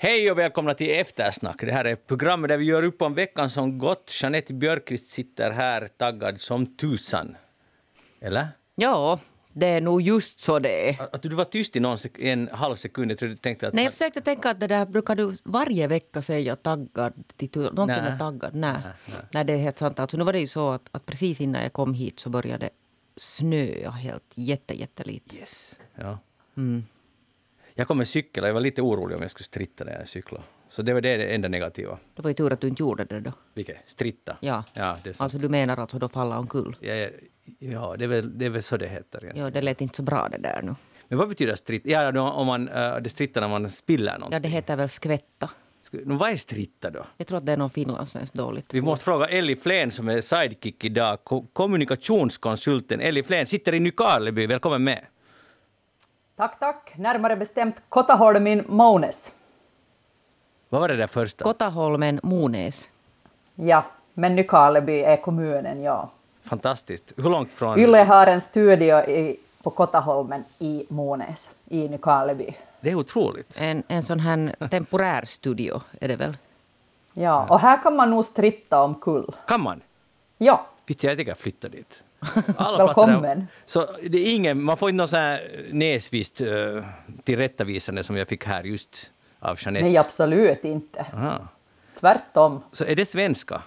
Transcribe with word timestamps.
Hej 0.00 0.30
och 0.30 0.38
välkomna 0.38 0.74
till 0.74 0.90
Eftersnack. 0.90 1.60
Det 1.60 1.72
här 1.72 1.84
är 1.84 1.94
programmet 1.94 2.48
där 2.48 2.56
vi 2.56 2.64
gör 2.64 2.82
upp 2.82 3.02
om 3.02 3.14
veckan 3.14 3.50
som 3.50 3.78
gått. 3.78 4.12
Jeanette 4.22 4.54
Björkqvist 4.54 5.10
sitter 5.10 5.50
här 5.50 5.88
taggad 5.96 6.40
som 6.40 6.76
tusan. 6.76 7.36
Eller? 8.20 8.48
Ja, 8.74 9.20
det 9.52 9.66
är 9.66 9.80
nog 9.80 10.02
just 10.02 10.40
så 10.40 10.58
det 10.58 10.90
är. 10.90 11.14
Att 11.14 11.22
du 11.22 11.28
var 11.28 11.44
tyst 11.44 11.76
i 11.76 11.80
någon 11.80 11.96
sek- 11.96 12.20
en 12.22 12.48
halv 12.52 12.76
sekund. 12.76 13.10
Jag 13.10 13.18
trodde 13.18 13.34
du 13.34 13.38
tänkte 13.38 13.68
att... 13.68 13.74
Nej, 13.74 13.84
jag 13.84 13.92
försökte 13.92 14.20
tänka 14.20 14.50
att 14.50 14.60
det 14.60 14.66
där 14.66 14.86
brukar 14.86 15.14
du 15.14 15.32
varje 15.44 15.86
vecka 15.86 16.22
säga 16.22 16.56
taggad. 16.56 17.12
Till, 17.36 17.50
någonting 17.54 17.86
Nej. 17.86 18.02
med 18.02 18.18
taggad. 18.18 18.54
Nej. 18.54 18.76
Nej. 19.32 19.44
det 19.44 19.52
är 19.52 19.56
helt 19.58 19.78
sant. 19.78 20.00
Alltså, 20.00 20.16
nu 20.16 20.24
var 20.24 20.32
det 20.32 20.40
ju 20.40 20.46
så 20.46 20.70
att, 20.70 20.88
att 20.90 21.06
precis 21.06 21.40
innan 21.40 21.62
jag 21.62 21.72
kom 21.72 21.94
hit 21.94 22.20
så 22.20 22.30
började 22.30 22.70
snöa 23.16 23.90
helt 23.90 24.32
jätte, 24.34 24.74
jättelite. 24.80 25.36
Yes. 25.36 25.74
Ja. 25.94 26.18
Mm. 26.56 26.84
Jag 27.78 27.88
kom 27.88 27.98
med 27.98 28.08
cykel 28.08 28.42
och 28.44 28.48
jag 28.48 28.54
var 28.54 28.60
lite 28.60 28.82
orolig 28.82 29.16
om 29.16 29.22
jag 29.22 29.30
skulle 29.30 29.44
stritta 29.44 29.84
när 29.84 29.92
jag 29.98 30.08
cyklade. 30.08 30.44
Så 30.68 30.82
det 30.82 30.92
var 30.94 31.00
det 31.00 31.34
enda 31.34 31.48
negativa. 31.48 31.98
Det 32.16 32.22
var 32.22 32.30
ju 32.30 32.34
tur 32.34 32.52
att 32.52 32.60
du 32.60 32.68
inte 32.68 32.82
gjorde 32.82 33.04
det 33.04 33.20
då. 33.20 33.32
Vilket? 33.54 33.76
Stritta? 33.86 34.36
Ja. 34.40 34.64
Ja, 34.74 34.96
det 35.02 35.08
är 35.10 35.12
sant. 35.12 35.20
Alltså 35.20 35.38
du 35.38 35.48
menar 35.48 35.76
alltså 35.76 35.98
då 35.98 36.08
falla 36.08 36.38
omkull? 36.38 36.76
Ja, 36.80 36.94
ja, 36.94 37.08
ja 37.58 37.94
det, 37.98 38.04
är 38.04 38.08
väl, 38.08 38.38
det 38.38 38.44
är 38.46 38.50
väl 38.50 38.62
så 38.62 38.76
det 38.76 38.88
heter. 38.88 39.18
egentligen. 39.22 39.44
Ja, 39.46 39.50
det 39.50 39.60
lät 39.62 39.80
inte 39.80 39.96
så 39.96 40.02
bra 40.02 40.28
det 40.28 40.38
där 40.38 40.62
nu. 40.62 40.74
Men 41.08 41.18
vad 41.18 41.28
betyder 41.28 41.54
stritta? 41.54 41.88
Ja, 41.88 42.30
om 42.32 42.46
man, 42.46 42.68
äh, 42.68 42.96
det 42.96 43.10
strittar 43.10 43.40
när 43.40 43.48
man 43.48 43.70
spiller 43.70 44.12
någonting. 44.18 44.32
Ja, 44.36 44.40
det 44.40 44.48
heter 44.48 44.76
väl 44.76 44.88
skvätta. 44.88 45.50
Nå, 45.92 46.14
vad 46.16 46.30
är 46.30 46.36
stritta 46.36 46.90
då? 46.90 47.04
Jag 47.16 47.26
tror 47.26 47.38
att 47.38 47.46
det 47.46 47.52
är 47.52 47.56
någon 47.56 47.70
finlandssvenskt 47.70 48.34
dåligt. 48.36 48.74
Vi 48.74 48.80
måste 48.80 49.04
fråga 49.04 49.26
Elli 49.26 49.56
Flen 49.56 49.90
som 49.90 50.08
är 50.08 50.20
sidekick 50.20 50.84
idag, 50.84 51.24
ko- 51.24 51.46
kommunikationskonsulten. 51.52 53.00
Elli 53.00 53.22
Flen 53.22 53.46
sitter 53.46 53.74
i 53.74 53.80
Nykarleby. 53.80 54.46
Välkommen 54.46 54.84
med. 54.84 55.04
Tack, 56.38 56.58
tack. 56.58 56.92
Närmare 56.96 57.36
bestämt 57.36 57.82
Kotaholmin 57.88 58.64
Mounes. 58.68 59.32
Vad 60.68 60.80
var 60.80 60.88
det 60.88 60.96
där 60.96 61.06
första? 61.06 61.44
Kotaholmen, 61.44 62.20
Monäs. 62.22 62.88
Ja, 63.54 63.84
men 64.14 64.36
Nykarleby 64.36 65.00
är 65.00 65.16
kommunen, 65.16 65.82
ja. 65.82 66.10
Fantastiskt. 66.42 67.12
Hur 67.16 67.30
långt 67.30 67.52
från... 67.52 67.78
Yle 67.78 68.04
har 68.04 68.26
en 68.26 68.40
studio 68.40 68.98
i, 68.98 69.36
på 69.62 69.70
Kotaholmen 69.70 70.44
i 70.58 70.86
Monäs, 70.88 71.50
i 71.68 71.88
Nykarleby. 71.88 72.56
Det 72.80 72.90
är 72.90 72.94
otroligt. 72.94 73.56
En, 73.60 73.82
en 73.88 74.02
sån 74.02 74.20
här 74.20 74.68
temporär 74.70 75.24
studio 75.24 75.82
är 76.00 76.08
det 76.08 76.16
väl? 76.16 76.36
Ja, 77.12 77.46
och 77.50 77.60
här 77.60 77.82
kan 77.82 77.96
man 77.96 78.10
nog 78.10 78.24
stritta 78.24 78.82
om 78.82 78.94
kull. 78.94 79.34
Kan 79.46 79.60
man? 79.60 79.80
Ja, 80.36 80.66
Vitsi, 80.86 81.06
jag 81.06 81.16
tänker 81.16 81.34
flytta 81.34 81.68
dit. 81.68 82.02
Alla 82.56 82.86
Välkommen. 82.86 83.46
Så 83.66 83.86
det 84.02 84.18
är 84.18 84.34
ingen, 84.34 84.62
man 84.62 84.76
får 84.76 84.88
inte 84.90 84.96
någon 84.96 85.08
sån 85.08 85.18
här 85.18 85.66
näsvist 85.70 86.40
uh, 86.40 86.84
tillrättavisande 87.24 88.04
som 88.04 88.16
jag 88.16 88.28
fick 88.28 88.44
här 88.44 88.64
just 88.64 89.10
av 89.40 89.58
Jeanette. 89.60 89.84
nej 89.84 89.96
absolut 89.96 90.64
inte. 90.64 91.06
Aha. 91.14 91.48
Tvärtom. 92.00 92.62
Så 92.72 92.84
är 92.84 92.96
det 92.96 93.06
svenska, 93.06 93.62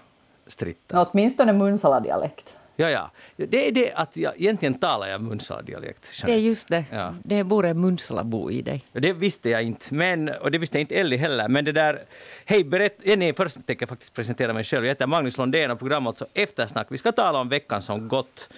stritta? 0.47 1.05
Åtminstone 1.11 1.53
Munsala-dialekt. 1.53 2.57
Ja, 2.75 2.89
ja. 2.89 3.11
Det 3.35 3.67
är 3.67 3.71
det 3.71 3.91
att 3.93 4.17
jag 4.17 4.33
egentligen 4.41 4.73
talar 4.73 5.07
jag 5.07 5.21
Munsala-dialekt. 5.21 6.21
Det 6.25 6.31
är 6.33 6.37
just 6.37 6.67
det. 6.67 6.85
Ja. 6.91 7.15
Det 7.23 7.43
bor 7.43 7.65
en 7.65 7.81
Munsalabo 7.81 8.51
i 8.51 8.61
dig. 8.61 8.83
Det 8.93 9.13
visste 9.13 9.49
jag 9.49 9.63
inte, 9.63 9.93
men, 9.93 10.29
och 10.29 10.51
det 10.51 10.57
visste 10.57 10.79
inte 10.79 10.95
Elli 10.95 11.17
heller. 11.17 11.47
Men 11.47 11.65
det 11.65 11.71
där... 11.71 12.03
Hej, 12.45 12.63
berätt... 12.63 12.97
eh, 13.03 13.17
Nej, 13.17 13.33
först 13.33 13.55
tänker 13.55 13.81
jag 13.83 13.89
faktiskt 13.89 14.13
presentera 14.13 14.53
mig 14.53 14.63
själv. 14.63 14.85
Jag 14.85 14.89
heter 14.89 15.07
Magnus 15.07 15.37
Lundén 15.37 15.71
och 15.71 15.79
programmet 15.79 16.07
alltså 16.07 16.25
Eftersnack. 16.33 16.87
Vi 16.89 16.97
ska 16.97 17.11
tala 17.11 17.39
om 17.39 17.49
veckan 17.49 17.81
som 17.81 18.07
gått. 18.07 18.49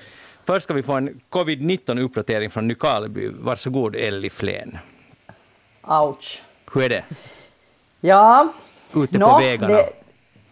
Först 0.45 0.64
ska 0.64 0.73
vi 0.73 0.84
få 0.84 0.94
en 0.94 1.22
covid-19-uppdatering 1.30 2.50
från 2.50 2.67
Nykarleby. 2.67 3.30
Varsågod, 3.39 3.95
Elli 3.95 4.30
Flen. 4.30 4.78
Ouch. 5.81 6.41
Hur 6.73 6.84
är 6.84 6.90
det? 6.90 7.03
Ja, 8.02 8.53
Ute 8.96 9.13
på 9.13 9.19
nå, 9.19 9.40
vägarna? 9.40 9.73
Det, 9.73 9.90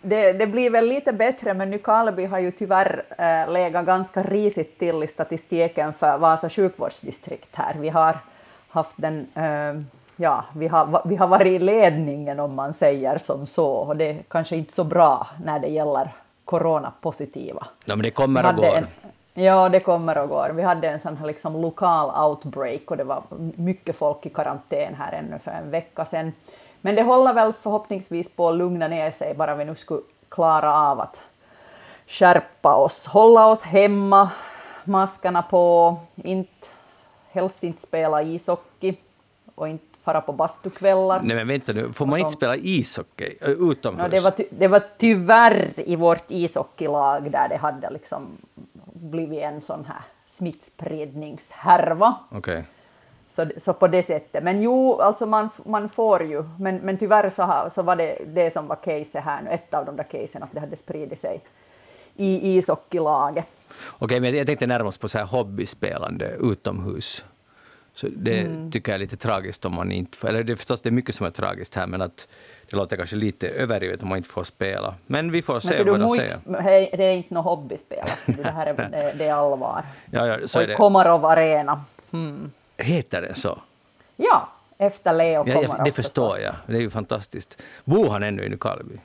det, 0.01 0.33
det 0.33 0.47
blir 0.47 0.69
väl 0.69 0.85
lite 0.85 1.13
bättre, 1.13 1.53
men 1.53 1.69
Nykarleby 1.69 2.25
har 2.25 2.39
ju 2.39 2.51
tyvärr 2.51 3.03
äh, 3.17 3.51
legat 3.51 3.85
ganska 3.85 4.23
risigt 4.23 4.79
till 4.79 5.03
i 5.03 5.07
statistiken 5.07 5.93
för 5.93 6.17
Vasa 6.17 6.49
sjukvårdsdistrikt 6.49 7.55
här. 7.55 7.75
Vi 7.79 7.89
har 7.89 8.17
haft 8.69 8.95
den, 8.95 9.27
eh, 9.35 9.81
ja, 10.15 10.45
vi 10.55 10.67
har, 10.67 11.01
vi 11.05 11.15
har 11.15 11.27
varit 11.27 11.47
i 11.47 11.59
ledningen 11.59 12.39
om 12.39 12.55
man 12.55 12.73
säger 12.73 13.17
som 13.17 13.45
så, 13.45 13.71
och 13.71 13.97
det 13.97 14.09
är 14.09 14.17
kanske 14.27 14.55
inte 14.55 14.73
så 14.73 14.83
bra 14.83 15.27
när 15.45 15.59
det 15.59 15.67
gäller 15.67 16.09
coronapositiva. 16.45 17.67
Ja, 17.85 17.95
men 17.95 18.03
det 18.03 18.11
kommer 18.11 18.49
och 18.49 18.55
går. 18.55 18.75
En, 18.75 18.87
ja, 19.33 19.69
det 19.69 19.79
kommer 19.79 20.17
och 20.17 20.29
går. 20.29 20.49
Vi 20.55 20.61
hade 20.61 20.89
en 20.89 20.99
sån 20.99 21.17
här 21.17 21.27
liksom 21.27 21.61
lokal 21.61 22.29
outbreak 22.29 22.91
och 22.91 22.97
det 22.97 23.03
var 23.03 23.23
mycket 23.55 23.95
folk 23.95 24.25
i 24.25 24.29
karantän 24.29 24.95
här 24.95 25.11
ännu 25.13 25.39
för 25.39 25.51
en 25.51 25.71
vecka 25.71 26.05
sedan. 26.05 26.31
Men 26.81 26.95
det 26.95 27.03
håller 27.03 27.33
väl 27.33 27.53
förhoppningsvis 27.53 28.35
på 28.35 28.49
att 28.49 28.55
lugna 28.55 28.87
ner 28.87 29.11
sig 29.11 29.33
bara 29.33 29.55
vi 29.55 29.65
nu 29.65 29.75
skulle 29.75 30.01
klara 30.29 30.73
av 30.73 30.99
att 30.99 31.21
skärpa 32.07 32.75
oss, 32.75 33.07
hålla 33.07 33.47
oss 33.47 33.61
hemma, 33.61 34.31
maskarna 34.83 35.41
på, 35.41 35.97
inte, 36.15 36.67
helst 37.31 37.63
inte 37.63 37.81
spela 37.81 38.23
ishockey 38.23 38.95
och 39.55 39.67
inte 39.67 39.85
fara 40.03 40.21
på 40.21 40.33
bastukvällar. 40.33 41.21
Nej, 41.23 41.35
men 41.35 41.47
vänta 41.47 41.73
nu. 41.73 41.93
Får 41.93 42.05
man 42.05 42.19
inte 42.19 42.31
spela 42.31 42.55
ishockey 42.55 43.37
utomhus? 43.41 44.01
Ja, 44.03 44.07
det, 44.07 44.19
var 44.19 44.33
det 44.49 44.67
var 44.67 44.83
tyvärr 44.97 45.69
i 45.75 45.95
vårt 45.95 46.31
ishockeylag 46.31 47.31
där 47.31 47.49
det 47.49 47.57
hade 47.57 47.89
liksom 47.89 48.37
blivit 48.93 49.43
en 49.43 49.61
sån 49.61 49.85
här 49.85 50.01
smittspridningshärva. 50.25 52.15
Okej. 52.29 52.65
Så, 53.31 53.45
så 53.57 53.73
på 53.73 53.87
det 53.87 54.03
sättet. 54.03 54.43
Men 54.43 54.61
jo, 54.61 54.99
alltså 55.01 55.25
man, 55.25 55.49
man 55.65 55.89
får 55.89 56.23
ju, 56.23 56.43
men, 56.59 56.75
men 56.77 56.97
tyvärr 56.97 57.29
så, 57.29 57.43
har, 57.43 57.69
så 57.69 57.81
var 57.81 57.95
det 57.95 58.17
det 58.27 58.51
som 58.51 58.67
var 58.67 58.75
caset 58.75 59.23
här 59.23 59.41
nu, 59.41 59.49
ett 59.49 59.73
av 59.73 59.85
de 59.85 59.95
där 59.95 60.03
casen, 60.03 60.43
att 60.43 60.49
det 60.51 60.59
hade 60.59 60.75
spridit 60.77 61.19
sig 61.19 61.41
i 62.15 62.57
ishockeylaget. 62.57 63.45
Okej, 63.99 64.19
men 64.19 64.35
jag 64.37 64.45
tänkte 64.47 64.67
närmast 64.67 64.99
på 64.99 65.07
så 65.09 65.17
här 65.17 65.25
hobbyspelande 65.25 66.35
utomhus. 66.39 67.25
Så 67.93 68.07
det 68.17 68.39
Mm. 68.39 68.71
tycker 68.71 68.91
jag 68.91 68.95
är 68.95 68.99
lite 68.99 69.17
tragiskt 69.17 69.65
om 69.65 69.73
man 69.75 69.91
inte 69.91 70.17
får, 70.17 70.27
eller 70.27 70.43
det 70.43 70.53
är 70.53 70.55
förstås 70.55 70.81
det 70.81 70.89
är 70.89 70.91
mycket 70.91 71.15
som 71.15 71.25
är 71.25 71.31
tragiskt 71.31 71.75
här, 71.75 71.87
men 71.87 72.01
att 72.01 72.27
det 72.69 72.75
låter 72.77 72.97
kanske 72.97 73.15
lite 73.15 73.47
överdrivet 73.47 74.01
om 74.03 74.09
man 74.09 74.17
inte 74.17 74.29
får 74.29 74.43
spela. 74.43 74.95
Men 75.07 75.31
vi 75.31 75.41
får 75.41 75.53
Men 75.53 75.61
se 75.61 75.83
du 75.83 75.91
vad 75.91 75.99
de 75.99 76.17
säger. 76.17 76.97
det 76.97 77.05
är 77.05 77.13
inte 77.13 77.33
något 77.33 77.45
hobbyspel, 77.45 77.99
alltså, 78.01 78.31
det 78.31 78.51
här 78.51 78.65
är, 78.65 78.73
det, 78.91 79.13
det 79.17 79.25
är 79.25 79.33
allvar. 79.33 79.83
Ja, 80.11 80.27
ja, 80.27 80.47
så 80.47 80.59
Och 80.59 80.63
är 80.63 80.67
det. 80.67 80.75
Komarov 80.75 81.25
Arena. 81.25 81.81
Heter 82.81 83.21
det 83.21 83.33
så? 83.35 83.59
Ja, 84.17 84.49
efter 84.77 85.13
Leo 85.13 85.43
Ja, 85.47 85.53
Komarov 85.53 85.75
jag, 85.77 85.85
det 85.85 85.91
förstår 85.91 86.29
förstås. 86.31 86.43
jag. 86.45 86.55
Det 86.67 86.75
är 86.75 86.81
ju 86.81 86.89
fantastiskt. 86.89 87.57
Bor 87.85 88.09
han 88.09 88.23
ännu 88.23 88.43
i 88.45 88.49
Nykarleby? 88.49 88.99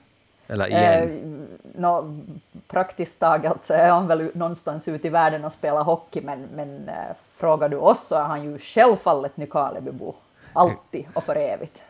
Eller 0.49 0.67
Eh, 0.71 0.73
igen? 1.05 1.47
nå, 1.75 2.21
praktiskt 2.69 3.21
taget 3.21 3.65
så 3.65 3.75
är 3.75 3.89
han 3.89 4.07
väl 4.07 4.31
någonstans 4.35 4.89
ute 4.89 5.07
i 5.07 5.11
världen 5.11 5.45
och 5.45 5.53
spelar 5.53 5.85
hockey, 5.85 6.21
men, 6.21 6.49
men 6.55 6.89
eh, 6.89 6.95
frågar 7.31 7.69
du 7.69 7.77
oss 7.77 8.07
så 8.07 8.15
är 8.17 8.23
han 8.25 8.45
ju 8.45 8.59
självfallet 8.59 9.37
Nykarlebybo. 9.37 10.15
Alltid 10.53 11.07
och 11.15 11.25
för 11.25 11.37
evigt. 11.37 11.83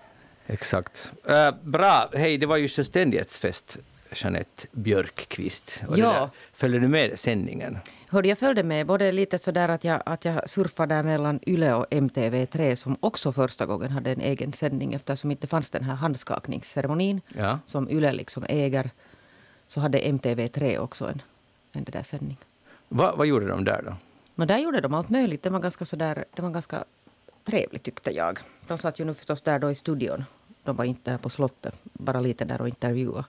Exakt. 0.46 1.12
Eh, 1.28 1.50
bra. 1.62 2.08
Hej, 2.12 2.38
det 2.38 2.46
var 2.46 2.56
ju 2.56 2.68
självständighetsfest, 2.68 3.78
Jeanette 4.12 4.66
Björkqvist. 4.72 5.82
Ja. 5.96 6.30
Följde 6.52 6.78
du 6.78 6.88
med 6.88 7.18
sändningen? 7.18 7.78
Hörde, 8.08 8.28
jag 8.28 8.38
följde 8.38 8.62
med 8.62 8.86
både 8.86 9.12
lite 9.12 9.38
sådär 9.38 9.68
att 9.68 9.84
jag, 9.84 10.02
att 10.06 10.24
jag 10.24 10.50
surfade 10.50 10.94
där 10.94 11.02
mellan 11.02 11.40
Yle 11.46 11.74
och 11.74 11.86
MTV3 11.90 12.74
som 12.74 12.96
också 13.00 13.32
första 13.32 13.66
gången 13.66 13.90
hade 13.90 14.12
en 14.12 14.20
egen 14.20 14.52
sändning 14.52 14.94
eftersom 14.94 15.30
inte 15.30 15.46
fanns 15.46 15.70
den 15.70 15.84
här 15.84 15.94
handskakningsceremonin 15.94 17.20
Ja. 17.34 17.58
som 17.66 17.90
Yle 17.90 18.12
liksom 18.12 18.44
äger. 18.48 18.90
Så 19.68 19.80
hade 19.80 19.98
MTV3 19.98 20.78
också 20.78 21.08
en, 21.08 21.22
en 21.72 21.84
där 21.84 22.02
sändning. 22.02 22.36
Va, 22.88 23.14
vad 23.16 23.26
gjorde 23.26 23.46
de 23.48 23.64
där 23.64 23.82
då? 23.86 23.94
Men 24.34 24.48
där 24.48 24.58
gjorde 24.58 24.80
de 24.80 24.94
allt 24.94 25.08
möjligt. 25.08 25.42
Det 25.42 25.50
var 25.50 25.60
ganska, 25.60 25.84
sådär, 25.84 26.24
det 26.34 26.42
var 26.42 26.50
ganska 26.50 26.84
trevligt 27.44 27.82
tyckte 27.82 28.10
jag. 28.10 28.38
De 28.66 28.78
satt 28.78 29.00
ju 29.00 29.04
nu 29.04 29.14
förstås 29.14 29.42
där 29.42 29.58
då 29.58 29.70
i 29.70 29.74
studion. 29.74 30.24
De 30.64 30.76
var 30.76 30.84
inte 30.84 31.10
där 31.10 31.18
på 31.18 31.28
slottet, 31.30 31.74
bara 31.82 32.20
lite 32.20 32.44
där 32.44 32.60
och 32.60 32.68
intervjuade 32.68 33.24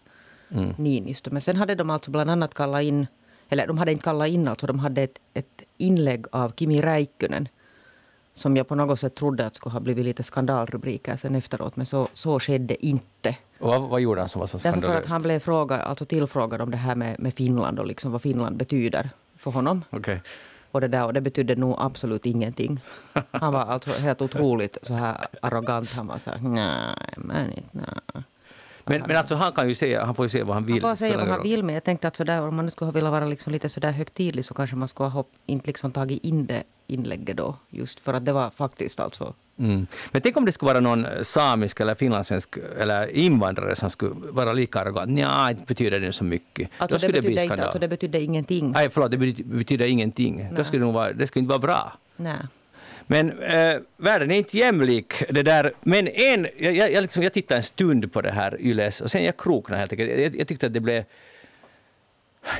Mm. 0.49 0.73
Niinistö. 0.77 1.29
Men 1.31 1.41
sen 1.41 1.55
hade 1.55 1.75
de 1.75 1.89
alltså 1.89 2.11
bland 2.11 2.29
annat 2.29 2.53
kallat 2.53 2.83
in, 2.83 3.07
eller 3.49 3.67
de 3.67 3.77
hade 3.77 3.91
inte 3.91 4.03
kallat 4.03 4.27
in, 4.27 4.47
alltså 4.47 4.67
de 4.67 4.79
hade 4.79 5.01
ett, 5.01 5.19
ett 5.33 5.63
inlägg 5.77 6.25
av 6.31 6.53
Kimi 6.57 6.81
Räikkönen 6.81 7.47
som 8.38 8.57
jag 8.57 8.67
på 8.67 8.75
något 8.75 8.99
sätt 8.99 9.15
trodde 9.15 9.45
att 9.45 9.55
skulle 9.55 9.73
ha 9.73 9.79
blivit 9.79 10.05
lite 10.05 10.23
skandalrubriker 10.23 11.15
sen 11.15 11.35
efteråt, 11.35 11.75
men 11.75 11.85
så, 11.85 12.07
så 12.13 12.39
skedde 12.39 12.85
inte. 12.85 13.35
Och 13.59 13.69
vad, 13.69 13.81
vad 13.81 14.01
gjorde 14.01 14.21
han 14.21 14.29
som 14.29 14.39
var 14.39 14.47
så 14.47 14.57
Därför 14.57 14.69
för 14.71 14.77
att 14.77 14.83
skandalöst? 14.83 15.09
han 15.09 15.21
blev 15.21 15.39
frågad, 15.39 15.81
alltså 15.81 16.05
tillfrågad 16.05 16.61
om 16.61 16.71
det 16.71 16.77
här 16.77 16.95
med, 16.95 17.19
med 17.19 17.33
Finland 17.33 17.79
och 17.79 17.88
liksom 17.88 18.11
vad 18.11 18.21
Finland 18.21 18.57
betyder 18.57 19.09
för 19.38 19.51
honom. 19.51 19.83
Okej. 19.89 20.21
Och 20.71 20.81
det, 20.81 20.88
där, 20.88 21.05
och 21.05 21.13
det 21.13 21.21
betydde 21.21 21.55
nog 21.55 21.75
absolut 21.79 22.25
ingenting. 22.25 22.79
Han 23.31 23.53
var 23.53 23.61
alltså 23.61 23.91
helt 23.91 24.21
otroligt 24.21 24.77
så 24.81 24.94
här 24.94 25.27
arrogant. 25.41 25.89
Han 25.89 26.07
var 26.07 26.19
så 26.23 26.29
här, 26.29 26.39
nej, 26.39 27.13
men 27.17 27.53
inte, 27.53 27.69
nej. 27.71 28.23
Men, 28.87 29.01
men 29.07 29.17
alltså 29.17 29.35
han 29.35 29.51
kan 29.51 29.69
ju 29.69 29.75
säga, 29.75 30.05
han 30.05 30.15
får 30.15 30.25
ju 30.25 30.29
säga 30.29 30.43
vad 30.43 30.55
han 30.55 30.65
vill. 30.65 30.83
Han 30.83 30.91
får 30.91 30.95
säga 30.95 31.17
vad 31.17 31.27
han 31.27 31.43
vill, 31.43 31.63
men 31.63 31.75
jag 31.75 31.83
tänkte 31.83 32.07
att 32.07 32.15
så 32.15 32.23
där, 32.23 32.41
om 32.41 32.55
man 32.55 32.65
nu 32.65 32.71
skulle 32.71 32.91
velat 32.91 33.11
vara 33.11 33.25
liksom 33.25 33.53
lite 33.53 33.69
så 33.69 33.79
där 33.79 33.91
högtidlig 33.91 34.45
så 34.45 34.53
kanske 34.53 34.75
man 34.75 34.87
skulle 34.87 35.09
ha 35.09 35.23
inte 35.45 35.67
liksom 35.67 35.91
tagit 35.91 36.23
in 36.23 36.45
det 36.45 36.63
inlägget 36.87 37.37
då. 37.37 37.55
Just 37.69 37.99
för 37.99 38.13
att 38.13 38.25
det 38.25 38.33
var 38.33 38.49
faktiskt 38.49 38.99
alltså 38.99 39.33
Mm. 39.59 39.87
Men 40.11 40.21
tänk 40.21 40.37
om 40.37 40.45
det 40.45 40.51
skulle 40.51 40.73
vara 40.73 40.79
någon 40.79 41.07
samisk 41.21 41.79
eller 41.79 41.95
finlandssvensk 41.95 42.57
eller 42.77 43.07
invandrare 43.11 43.75
som 43.75 43.89
skulle 43.89 44.15
vara 44.31 44.53
lika 44.53 44.79
arrogant. 44.79 45.11
Nja, 45.11 45.47
inte 45.51 45.63
betyder 45.65 45.99
det 45.99 46.13
så 46.13 46.23
mycket. 46.23 46.69
Alltså, 46.77 46.95
Då 46.95 46.99
skulle 46.99 47.13
det, 47.13 47.17
det 47.17 47.27
bli 47.27 47.35
betyder 47.35 47.53
inte, 47.53 47.63
alltså, 47.63 47.79
det 47.79 47.87
betyder 47.87 48.19
ingenting. 48.19 48.71
Nej, 48.71 48.89
förlåt, 48.89 49.11
det 49.11 49.17
betyder, 49.17 49.55
betyder 49.55 49.85
ingenting. 49.85 50.49
Då 50.55 50.63
skulle 50.63 50.79
det, 50.79 50.85
nog 50.85 50.93
vara, 50.93 51.13
det 51.13 51.27
skulle 51.27 51.41
inte 51.41 51.49
vara 51.49 51.59
bra. 51.59 51.93
Nej. 52.15 52.37
Men 53.07 53.39
eh, 53.39 53.80
världen 53.98 54.31
är 54.31 54.36
inte 54.36 54.57
jämlik. 54.57 55.24
Det 55.30 55.44
där. 55.44 55.71
Men 55.81 56.07
en, 56.07 56.48
jag, 56.57 56.92
jag, 56.92 57.01
liksom, 57.01 57.24
jag 57.24 57.33
tittade 57.33 57.57
en 57.57 57.63
stund 57.63 58.13
på 58.13 58.21
det 58.21 58.31
här 58.31 58.62
Yles 58.62 59.01
och 59.01 59.12
sen 59.12 59.24
jag 59.24 59.38
kroknade 59.38 59.80
helt 59.80 59.92
enkelt. 59.92 60.19
Jag, 60.19 60.36
jag 60.36 60.48
tyckte 60.48 60.68
att 60.68 60.74
det 60.74 60.80
blev... 60.80 61.04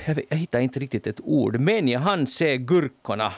Jag, 0.06 0.16
vet, 0.16 0.26
jag 0.30 0.38
hittade 0.38 0.64
inte 0.64 0.80
riktigt 0.80 1.08
ett 1.08 1.20
ord, 1.24 1.60
men 1.60 1.88
jag 1.88 2.00
hann 2.00 2.28
se 2.28 2.58
gurkorna 2.58 3.34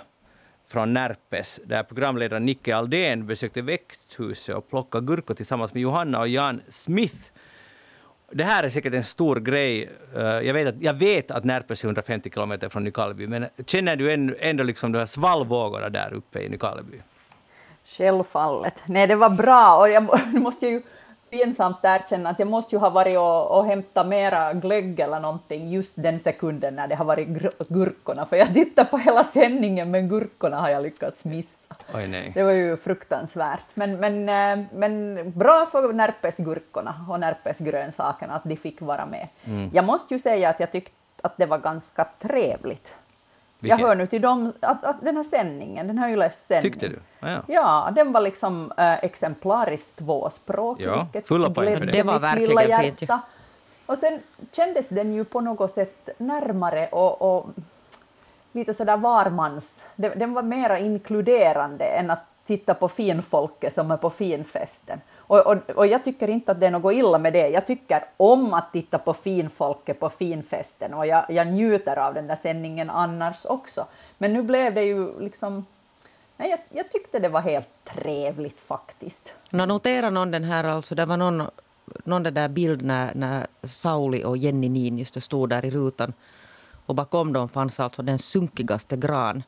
från 0.67 0.93
Närpes, 0.93 1.59
där 1.65 1.83
programledaren 1.83 2.45
Nicke 2.45 2.75
Aldén 2.75 3.27
besökte 3.27 3.61
växthuset 3.61 4.55
och 4.55 4.69
plockade 4.69 5.05
gurkor 5.05 5.33
tillsammans 5.33 5.73
med 5.73 5.81
Johanna 5.81 6.19
och 6.19 6.27
Jan 6.27 6.61
Smith. 6.69 7.31
Det 8.31 8.43
här 8.43 8.63
är 8.63 8.69
säkert 8.69 8.93
en 8.93 9.03
stor 9.03 9.35
grej. 9.35 9.89
Eh, 10.15 10.21
jag 10.21 10.53
vet 10.53 10.67
att, 10.67 10.81
jag 10.81 10.93
vet 10.93 11.31
att 11.31 11.43
Närpes 11.43 11.83
är 11.83 11.87
150 11.87 12.29
kilometer 12.29 12.69
från 12.69 12.83
Nykarleby, 12.83 13.27
men 13.27 13.45
känner 13.65 13.95
du 13.95 14.13
ändå, 14.13 14.33
ändå 14.39 14.63
liksom 14.63 14.91
de 14.91 14.99
här 14.99 15.05
svallvågorna 15.05 15.89
där 15.89 16.13
uppe 16.13 16.39
i 16.39 16.49
Nykarleby? 16.49 16.97
Självfallet. 17.85 18.73
Nej, 18.85 19.07
det 19.07 19.15
var 19.15 19.29
bra 19.29 19.77
och 19.77 19.89
jag 19.89 20.33
måste 20.33 20.67
ju 20.67 20.81
pinsamt 21.31 21.79
erkänna 21.83 22.29
att 22.29 22.39
jag 22.39 22.47
måste 22.47 22.75
ju 22.75 22.79
ha 22.79 22.89
varit 22.89 23.17
och, 23.17 23.57
och 23.57 23.65
hämtat 23.65 24.07
mera 24.07 24.53
glögg 24.53 24.99
eller 24.99 25.19
någonting 25.19 25.69
just 25.69 25.93
den 26.03 26.19
sekunden 26.19 26.75
när 26.75 26.87
det 26.87 26.95
har 26.95 27.05
varit 27.05 27.27
gurkorna, 27.69 28.25
för 28.25 28.35
jag 28.35 28.53
tittar 28.53 28.85
på 28.85 28.97
hela 28.97 29.23
sändningen 29.23 29.91
men 29.91 30.09
gurkorna 30.09 30.61
har 30.61 30.69
jag 30.69 30.83
lyckats 30.83 31.25
missa. 31.25 31.75
Oj. 31.93 32.31
Det 32.33 32.43
var 32.43 32.51
ju 32.51 32.77
fruktansvärt. 32.77 33.65
Men, 33.73 33.99
men, 33.99 34.29
eh, 34.29 34.65
men 34.73 35.31
bra 35.31 35.65
för 35.71 35.93
Närpesgurkorna 35.93 37.05
och 37.09 37.19
Närpesgrönsakerna 37.19 38.33
att 38.35 38.43
de 38.43 38.55
fick 38.55 38.81
vara 38.81 39.05
med. 39.05 39.27
Mm. 39.45 39.69
Jag 39.73 39.85
måste 39.85 40.13
ju 40.13 40.19
säga 40.19 40.49
att 40.49 40.59
jag 40.59 40.71
tyckte 40.71 40.95
att 41.21 41.37
det 41.37 41.45
var 41.45 41.57
ganska 41.57 42.07
trevligt. 42.19 42.95
Vilken? 43.59 43.79
Jag 43.79 43.87
hör 43.87 43.95
nu 43.95 44.07
till 44.07 44.21
dem, 44.21 44.53
att, 44.59 44.83
att 44.83 45.01
den 45.01 45.15
här 45.15 45.23
sändningen, 45.23 45.87
den 45.87 45.97
här 45.97 46.09
Yles 46.09 46.45
sändning. 46.47 46.71
Tyckte 46.71 46.87
du? 46.87 46.99
Ah, 47.19 47.31
ja. 47.31 47.41
Ja, 47.47 47.91
den 47.95 48.11
var 48.11 48.21
liksom 48.21 48.71
äh, 48.77 49.03
exemplariskt 49.03 49.95
tvåspråkig, 49.97 50.85
Ja, 50.85 51.03
vilket 51.03 51.27
fulla 51.27 51.49
poäng 51.49 51.77
för 51.77 51.85
det. 51.85 52.03
var 52.03 52.19
verkligen 52.19 52.49
lilla 52.49 52.81
fint. 52.81 53.11
Och 53.85 53.97
sen 53.97 54.19
kändes 54.51 54.87
den 54.87 55.13
ju 55.13 55.23
på 55.23 55.41
något 55.41 55.71
sätt 55.71 56.09
närmare 56.17 56.87
och, 56.87 57.21
och 57.21 57.49
lite 58.51 58.73
sådär 58.73 58.97
varmans... 58.97 59.87
Den, 59.95 60.19
den 60.19 60.33
var 60.33 60.43
mera 60.43 60.79
inkluderande 60.79 61.85
än 61.85 62.11
att 62.11 62.23
titta 62.45 62.73
på 62.73 62.87
finfolket 62.87 63.73
som 63.73 63.91
är 63.91 63.97
på 63.97 64.09
finfesten. 64.09 65.01
Och, 65.29 65.47
och, 65.47 65.69
och 65.69 65.87
jag 65.87 66.05
tycker 66.05 66.29
inte 66.29 66.51
att 66.51 66.59
det 66.59 66.67
är 66.67 66.71
något 66.71 66.93
illa 66.93 67.17
med 67.17 67.33
det. 67.33 67.47
Jag 67.47 67.67
tycker 67.67 68.05
om 68.17 68.53
att 68.53 68.73
titta 68.73 68.97
på 68.97 69.13
finfolket 69.13 69.99
på 69.99 70.09
finfesten 70.09 70.93
och 70.93 71.07
jag, 71.07 71.25
jag 71.29 71.47
njuter 71.47 71.97
av 71.97 72.13
den 72.13 72.27
där 72.27 72.35
sändningen 72.35 72.89
annars 72.89 73.45
också. 73.45 73.85
Men 74.17 74.33
nu 74.33 74.41
blev 74.41 74.73
det 74.73 74.83
ju 74.83 75.19
liksom... 75.19 75.65
Nej, 76.37 76.49
jag, 76.49 76.59
jag 76.69 76.91
tyckte 76.91 77.19
det 77.19 77.29
var 77.29 77.41
helt 77.41 77.69
trevligt 77.83 78.59
faktiskt. 78.59 79.33
Nå, 79.49 79.65
notera 79.65 80.09
någon 80.09 80.31
den 80.31 80.43
här, 80.43 80.63
alltså 80.63 80.95
det 80.95 81.05
var 81.05 81.17
någon, 81.17 81.43
någon 82.03 82.23
den 82.23 82.33
där 82.33 82.49
bild 82.49 82.81
när, 82.81 83.15
när 83.15 83.47
Sauli 83.63 84.23
och 84.23 84.37
Jenny 84.37 84.69
Niin 84.69 84.97
just 84.97 85.23
stod 85.23 85.49
där 85.49 85.65
i 85.65 85.71
rutan. 85.71 86.13
Och 86.85 86.95
bakom 86.95 87.33
dem 87.33 87.49
fanns 87.49 87.79
alltså 87.79 88.01
den 88.01 88.19
sunkigaste 88.19 88.97
gran 88.97 89.43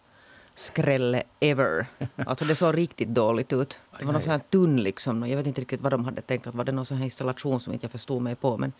skrälle 0.61 1.23
ever. 1.39 1.85
Alltså 2.25 2.45
det 2.45 2.55
såg 2.55 2.77
riktigt 2.77 3.09
dåligt 3.09 3.53
ut. 3.53 3.79
Det 3.99 4.05
var 4.05 4.13
någon 4.13 4.21
sån 4.21 4.31
här 4.31 4.41
tunn 4.49 4.77
liksom. 4.83 5.29
Jag 5.29 5.37
vet 5.37 5.47
inte 5.47 5.61
riktigt 5.61 5.81
vad 5.81 5.91
de 5.93 6.05
hade 6.05 6.21
tänkt. 6.21 6.47
Att 6.47 6.55
var 6.55 6.63
det 6.63 6.71
någon 6.71 6.85
sån 6.85 6.97
här 6.97 7.05
installation 7.05 7.59
som 7.59 7.73
inte 7.73 7.85
jag 7.85 7.91
förstod 7.91 8.21
mig 8.21 8.35
på. 8.35 8.57
Men 8.57 8.73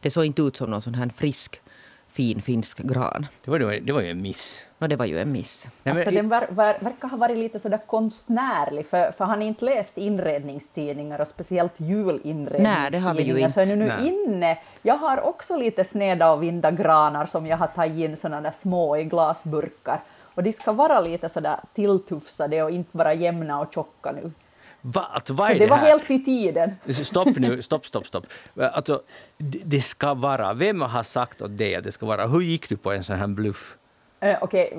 det 0.00 0.10
såg 0.10 0.24
inte 0.24 0.42
ut 0.42 0.56
som 0.56 0.70
någon 0.70 0.82
sån 0.82 0.94
här 0.94 1.08
frisk, 1.16 1.60
fin 2.08 2.42
finsk 2.42 2.78
gran. 2.78 3.26
Det, 3.44 3.50
var, 3.50 3.58
det 3.58 3.92
var 3.92 4.00
ju 4.00 4.10
en 4.10 4.22
miss. 4.22 4.66
Och 4.78 4.88
det 4.88 4.96
var 4.96 5.06
ju 5.06 5.18
en 5.18 5.32
miss. 5.32 5.64
Nej, 5.64 5.72
men 5.82 5.96
alltså, 5.96 6.10
den 6.10 6.28
ver, 6.28 6.46
ver, 6.50 6.76
verkar 6.80 7.08
ha 7.08 7.16
varit 7.16 7.38
lite 7.38 7.58
sådär 7.58 7.80
konstnärlig, 7.86 8.86
för, 8.86 9.12
för 9.12 9.24
har 9.24 9.36
ni 9.36 9.46
inte 9.46 9.64
läst 9.64 9.98
inredningstidningar 9.98 11.20
och 11.20 11.28
speciellt 11.28 11.80
julinredningstidningar 11.80 12.80
Nej, 12.80 12.90
det 12.90 12.98
har 12.98 13.14
vi 13.14 13.22
ju 13.22 13.38
inte. 13.38 13.50
så 13.50 13.60
är 13.60 13.66
nu 13.66 13.76
Nej. 13.76 14.08
inne. 14.08 14.58
Jag 14.82 14.96
har 14.96 15.20
också 15.20 15.56
lite 15.56 15.84
sneda 15.84 16.30
och 16.30 16.42
vinda 16.42 16.70
granar 16.70 17.26
som 17.26 17.46
jag 17.46 17.56
har 17.56 17.66
tagit 17.66 18.10
in 18.10 18.16
sådana 18.16 18.40
där 18.40 18.52
små 18.52 18.96
i 18.96 19.04
glasburkar. 19.04 20.00
Och 20.38 20.44
de 20.44 20.52
ska 20.52 20.72
vara 20.72 21.00
lite 21.00 21.28
sådär 21.28 21.60
tilltufsade 21.74 22.62
och 22.62 22.70
inte 22.70 22.98
vara 22.98 23.14
jämna 23.14 23.60
och 23.60 23.74
tjocka 23.74 24.12
nu. 24.12 24.32
Va, 24.80 25.06
alltså, 25.12 25.34
vad 25.34 25.48
Så 25.48 25.54
är 25.54 25.58
det 25.58 25.64
det 25.64 25.70
var 25.70 25.76
här? 25.76 25.86
helt 25.86 26.10
i 26.10 26.24
tiden. 26.24 26.74
Stopp 26.92 27.36
nu, 27.36 27.62
stopp, 27.68 27.86
stopp, 27.86 28.06
stopp. 28.06 28.26
Alltså, 28.60 29.02
det, 29.38 29.80
ska 29.80 30.14
vara, 30.14 30.52
vem 30.54 30.80
har 30.80 31.02
sagt 31.02 31.42
åt 31.42 31.58
dig 31.58 31.74
att 31.76 31.84
det 31.84 31.92
ska 31.92 32.06
vara? 32.06 32.26
Hur 32.26 32.40
gick 32.40 32.68
du 32.68 32.76
på 32.76 32.92
en 32.92 33.04
sån 33.04 33.16
här 33.16 33.26
bluff? 33.26 33.76
Eh, 34.20 34.36
Okej, 34.40 34.76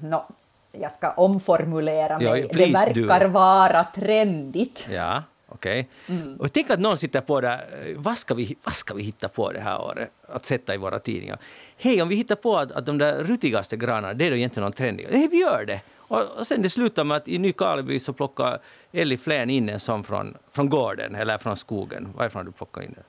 nå, 0.00 0.26
jag 0.72 0.92
ska 0.92 1.10
omformulera 1.12 2.18
Ja, 2.20 2.30
mig. 2.30 2.42
det 2.42 2.48
please 2.48 2.92
do. 2.92 3.06
verkar 3.06 3.26
vara 3.28 3.84
trendigt. 3.84 4.88
Ja, 4.92 5.22
okej. 5.48 5.88
Mm. 6.06 6.36
Och 6.36 6.52
tänk 6.52 6.70
att 6.70 6.80
någon 6.80 6.98
sitter 6.98 7.20
på 7.20 7.42
eh, 7.42 7.58
vad 7.96 8.18
ska, 8.18 8.34
vi, 8.34 8.56
vad 8.64 8.74
ska 8.74 8.94
vi 8.94 9.02
hitta 9.02 9.28
på 9.28 9.52
det 9.52 9.60
här 9.60 9.80
året 9.80 10.10
att 10.28 10.44
sätta 10.44 10.74
i 10.74 10.76
våra 10.76 10.98
tidningar? 10.98 11.38
Hej, 11.76 12.02
om 12.02 12.08
vi 12.08 12.16
hittar 12.16 12.36
på 12.36 12.56
att, 12.56 12.72
att 12.72 12.86
de 12.86 12.98
där 12.98 13.24
rutigaste 13.24 13.76
granarna, 13.76 14.14
det 14.14 14.26
är 14.26 14.30
då 14.30 14.36
egentligen 14.36 14.64
någon 14.64 14.72
trendiga. 14.72 15.08
Nej, 15.12 15.28
vi 15.30 15.40
gör 15.40 15.64
det! 15.66 15.80
Och, 15.96 16.38
och 16.38 16.46
sen 16.46 16.62
det 16.62 16.70
slutar 16.70 17.04
med 17.04 17.16
att 17.16 17.28
i 17.28 17.38
Nykarleby 17.38 18.00
så 18.00 18.12
plockar 18.12 18.58
Elli 18.92 19.18
Flen 19.18 19.50
in 19.50 19.68
en 19.68 19.80
sån 19.80 20.04
från, 20.04 20.36
från 20.50 20.68
gården 20.68 21.14
eller 21.14 21.38
från 21.38 21.56
skogen. 21.56 22.08
Varifrån 22.16 22.44
du 22.44 22.52
plockat 22.52 22.84
in 22.84 22.92
den? 22.94 23.04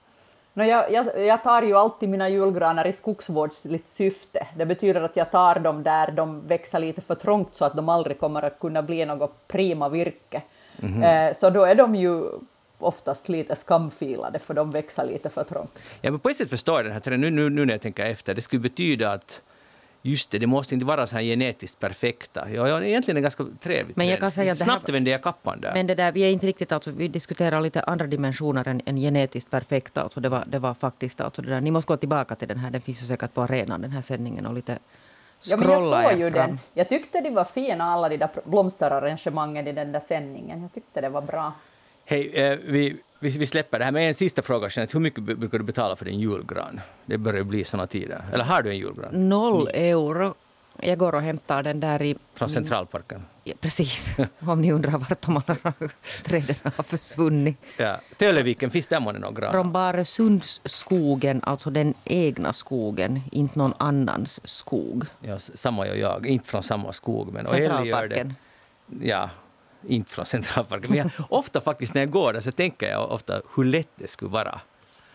Nå, 0.53 0.63
jag, 0.63 0.91
jag, 0.91 1.25
jag 1.25 1.43
tar 1.43 1.61
ju 1.61 1.73
alltid 1.73 2.09
mina 2.09 2.29
julgranar 2.29 2.87
i 2.87 2.93
skogsvårdsligt 2.93 3.87
syfte. 3.87 4.47
Det 4.55 4.65
betyder 4.65 5.01
att 5.01 5.15
jag 5.15 5.31
tar 5.31 5.59
dem 5.59 5.83
där 5.83 6.11
de 6.11 6.47
växer 6.47 6.79
lite 6.79 7.01
för 7.01 7.15
trångt 7.15 7.55
så 7.55 7.65
att 7.65 7.75
de 7.75 7.89
aldrig 7.89 8.19
kommer 8.19 8.41
att 8.41 8.59
kunna 8.59 8.81
bli 8.81 9.05
något 9.05 9.47
prima 9.47 9.89
virke. 9.89 10.41
Eh, 10.83 11.33
så 11.33 11.49
då 11.49 11.63
är 11.63 11.75
de 11.75 11.95
ju 11.95 12.23
oftast 12.79 13.29
lite 13.29 13.55
skamfilade 13.55 14.39
för 14.39 14.53
de 14.53 14.71
växer 14.71 15.05
lite 15.05 15.29
för 15.29 15.43
trångt. 15.43 15.79
Ja, 16.01 16.11
men 16.11 16.19
på 16.19 16.29
ett 16.29 16.37
sätt 16.37 16.49
förstår 16.49 16.75
jag 16.75 16.85
den 16.85 16.93
här 16.93 16.99
trenden, 16.99 17.35
nu, 17.35 17.43
nu, 17.43 17.49
nu 17.49 17.65
när 17.65 17.73
jag 17.73 17.81
tänker 17.81 18.05
efter. 18.05 18.33
Det 18.33 18.41
skulle 18.41 18.59
betyda 18.59 19.11
att 19.11 19.41
just 20.01 20.31
det, 20.31 20.37
det 20.39 20.47
måste 20.47 20.73
inte 20.73 20.85
vara 20.85 21.07
så 21.07 21.15
här 21.15 21.23
genetiskt 21.23 21.79
perfekta. 21.79 22.49
Ja, 22.49 22.67
ja, 22.67 22.83
egentligen 22.83 23.17
är 23.17 23.21
det 23.21 23.23
ganska 23.23 23.45
trevligt. 23.61 23.97
Men 23.97 24.07
jag 24.07 24.19
kan 24.19 24.31
säga 24.31 24.51
att 24.51 24.57
Snabbt 24.57 24.89
vände 24.89 25.09
jag 25.09 25.23
kappan 25.23 25.61
där. 25.61 25.73
Men 25.73 25.87
det 25.87 25.95
där, 25.95 26.11
vi 26.11 26.21
är 26.21 26.29
inte 26.29 26.47
riktigt, 26.47 26.71
alltså, 26.71 26.91
vi 26.91 27.07
diskuterar 27.07 27.61
lite 27.61 27.81
andra 27.81 28.07
dimensioner 28.07 28.67
än, 28.67 28.81
än 28.85 28.97
genetiskt 28.97 29.51
perfekta. 29.51 30.01
Alltså, 30.01 30.19
det, 30.19 30.29
var, 30.29 30.43
det 30.47 30.59
var 30.59 30.73
faktiskt, 30.73 31.21
alltså, 31.21 31.41
det 31.41 31.49
där. 31.49 31.61
Ni 31.61 31.71
måste 31.71 31.87
gå 31.87 31.97
tillbaka 31.97 32.35
till 32.35 32.47
den 32.47 32.57
här, 32.57 32.71
den 32.71 32.81
finns 32.81 33.01
ju 33.01 33.05
säkert 33.05 33.33
på 33.33 33.41
arenan, 33.41 33.81
den 33.81 33.91
här 33.91 34.01
sändningen 34.01 34.45
och 34.45 34.53
lite 34.53 34.79
Ja, 35.43 35.57
men 35.57 35.69
jag 35.69 35.81
såg 35.81 36.19
ju 36.19 36.31
fram. 36.31 36.47
den. 36.49 36.59
Jag 36.73 36.89
tyckte 36.89 37.21
de 37.21 37.29
var 37.29 37.43
fina, 37.43 37.83
alla 37.83 38.09
de 38.09 38.17
där 38.17 38.29
blomsterarrangemangen 38.43 39.67
i 39.67 39.71
den 39.71 39.91
där 39.91 39.99
sändningen. 39.99 40.61
Jag 40.61 40.73
tyckte 40.73 41.01
det 41.01 41.09
var 41.09 41.21
bra. 41.21 41.53
Hej, 42.05 42.31
eh, 42.43 42.57
vi, 42.63 42.97
vi, 43.19 43.29
vi 43.29 43.45
släpper 43.47 43.79
det 43.79 43.85
här 43.85 43.91
med 43.91 44.07
en 44.07 44.15
sista 44.15 44.41
fråga. 44.41 44.67
Jeanette. 44.71 44.93
Hur 44.97 44.99
mycket 45.01 45.23
brukar 45.23 45.57
du 45.57 45.63
betala 45.63 45.95
för 45.95 46.05
din 46.05 46.19
julgran? 46.19 46.81
Det 47.05 47.17
börjar 47.17 47.43
bli 47.43 47.63
såna 47.63 47.87
tider. 47.87 48.21
Eller 48.33 48.43
har 48.43 48.61
du 48.61 48.69
en 48.69 48.77
julgran? 48.77 49.29
Noll 49.29 49.67
euro. 49.73 50.33
Jag 50.81 50.97
går 50.97 51.15
och 51.15 51.21
hämtar 51.21 51.63
den 51.63 51.79
där 51.79 52.01
i... 52.01 52.15
Från 52.33 52.49
Centralparken? 52.49 53.25
Ja, 53.43 53.53
precis. 53.61 54.15
Om 54.39 54.61
ni 54.61 54.71
undrar 54.71 54.91
vart 54.91 55.21
de 55.21 55.37
alla 55.47 55.73
träden 56.23 56.55
har 56.63 56.83
försvunnit. 56.83 57.57
Ja. 57.77 57.99
Töleviken, 58.17 58.69
finns 58.69 58.87
där 58.87 58.99
månne 58.99 59.19
någon 59.19 59.33
gran? 59.33 59.51
Från 59.51 59.71
Baresundsskogen, 59.71 61.41
alltså 61.43 61.69
den 61.69 61.93
egna 62.03 62.53
skogen, 62.53 63.21
inte 63.31 63.59
någon 63.59 63.73
annans 63.77 64.47
skog. 64.49 65.05
Ja, 65.19 65.39
samma 65.39 65.81
och 65.81 65.97
jag. 65.97 66.25
Inte 66.27 66.47
från 66.47 66.63
samma 66.63 66.93
skog. 66.93 67.33
Men 67.33 67.45
gör 67.45 67.51
det. 67.53 67.65
Centralparken. 67.67 68.35
Ja, 69.01 69.29
inte 69.87 70.11
från 70.11 70.25
Centralparken. 70.25 70.89
Men 70.89 70.97
jag, 70.97 71.09
ofta 71.29 71.61
faktiskt 71.61 71.93
när 71.93 72.01
jag 72.01 72.09
går 72.11 72.33
där 72.33 72.41
så 72.41 72.51
tänker 72.51 72.89
jag 72.89 73.11
ofta 73.11 73.41
hur 73.55 73.63
lätt 73.63 73.89
det 73.95 74.07
skulle 74.09 74.31
vara. 74.31 74.61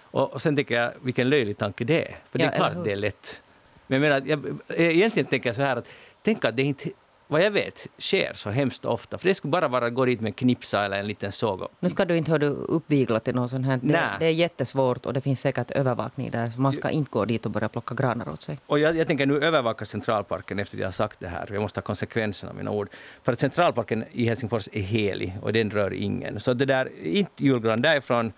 Och, 0.03 0.33
och 0.33 0.43
sen 0.43 0.57
tänker 0.57 0.75
jag 0.75 0.93
vilken 1.03 1.29
löjlig 1.29 1.59
tanke 1.59 1.85
det 1.85 2.09
är. 2.09 2.17
För 2.31 2.39
det 2.39 2.45
Ja, 2.45 2.51
är 2.51 2.57
klart 2.57 2.85
det 2.85 2.93
är 2.93 2.97
lätt. 2.97 3.43
Men 3.87 4.03
jag 4.03 4.09
menar, 4.11 4.23
jag, 4.27 4.57
egentligen 4.81 5.27
tänker 5.27 5.49
jag 5.49 5.57
så 5.57 5.63
här 5.63 5.77
att 5.77 5.89
tänk 6.23 6.45
att 6.45 6.57
det 6.57 6.63
inte, 6.63 6.91
vad 7.27 7.43
jag 7.43 7.51
vet, 7.51 7.87
sker 7.99 8.33
så 8.35 8.51
hemskt 8.51 8.85
ofta. 8.85 9.19
För 9.19 9.29
det 9.29 9.35
skulle 9.35 9.51
bara 9.51 9.69
vara 9.69 9.87
att 9.87 9.95
gå 9.95 10.05
dit 10.05 10.21
med 10.21 10.29
en 10.31 10.33
knipsa 10.35 10.85
eller 10.85 10.99
en 10.99 11.07
liten 11.07 11.33
såg. 11.33 11.69
Nu 11.81 11.91
ska 11.91 12.05
du 12.05 12.17
inte 12.17 12.31
höra 12.31 12.47
uppvigla 12.47 13.21
till 13.21 13.35
något 13.35 13.51
sånt 13.51 13.67
här. 13.67 13.81
Det, 13.83 14.11
det 14.19 14.27
är 14.27 14.31
jättesvårt 14.31 15.07
och 15.07 15.13
det 15.13 15.21
finns 15.21 15.41
säkert 15.41 15.71
övervakning 15.71 16.31
där. 16.31 16.51
Så 16.51 16.61
man 16.61 16.73
ska 16.73 16.91
inte 16.91 17.11
gå 17.11 17.25
dit 17.25 17.47
och 17.47 17.53
börja 17.53 17.69
plocka 17.69 17.95
granar 17.95 18.29
åt 18.29 18.43
sig. 18.43 18.59
Och 18.67 18.79
jag, 18.79 18.97
jag 18.97 19.07
tänker 19.07 19.27
nu 19.27 19.41
övervaka 19.41 19.85
Centralparken 19.85 20.59
efter 20.59 20.77
att 20.77 20.81
jag 20.81 20.87
har 20.87 20.93
sagt 20.93 21.21
det 21.21 21.29
här. 21.29 21.49
Jag 21.53 21.63
måste 21.63 21.81
ta 21.81 21.87
konsekvenserna 21.87 22.51
av 22.51 22.57
mina 22.57 22.71
ord. 22.71 22.89
För 23.23 23.33
att 23.33 23.39
Centralparken 23.39 24.05
i 24.13 24.27
Helsingfors 24.27 24.69
är 24.73 24.83
helig 24.83 25.37
och 25.43 25.53
den 25.53 25.71
rör 25.71 25.93
ingen. 25.93 26.41
Så 26.41 26.55
det 26.55 26.65
där, 26.65 26.89
inte 27.03 27.45
julgran 27.45 27.83
därifrån. 27.83 28.33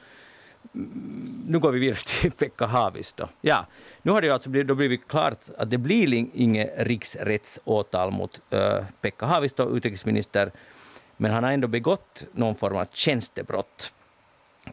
Mm, 0.75 1.45
Nu 1.49 1.59
går 1.59 1.71
vi 1.73 1.79
vidare 1.81 1.99
till 2.21 2.33
Pekka 2.33 2.67
Haavisto. 2.67 3.27
Ja, 3.41 3.67
nu 4.07 4.13
har 4.13 4.21
det 4.21 4.27
ju 4.27 4.33
alltså 4.33 4.51
blivit, 4.51 4.69
då 4.69 4.75
blivit 4.75 5.09
klart 5.09 5.39
att 5.59 5.71
det 5.71 5.79
blir 5.79 6.15
inget 6.35 6.73
riksrättsåtal 6.77 8.11
mot 8.11 8.41
uh, 8.55 8.85
Pekka 9.01 9.27
Haavisto, 9.27 9.77
utrikesminister. 9.77 10.53
Men 11.17 11.33
han 11.33 11.45
har 11.45 11.53
ändå 11.53 11.69
begått 11.69 12.27
någon 12.33 12.55
form 12.55 12.77
av 12.77 12.87
tjänstebrott. 12.93 13.93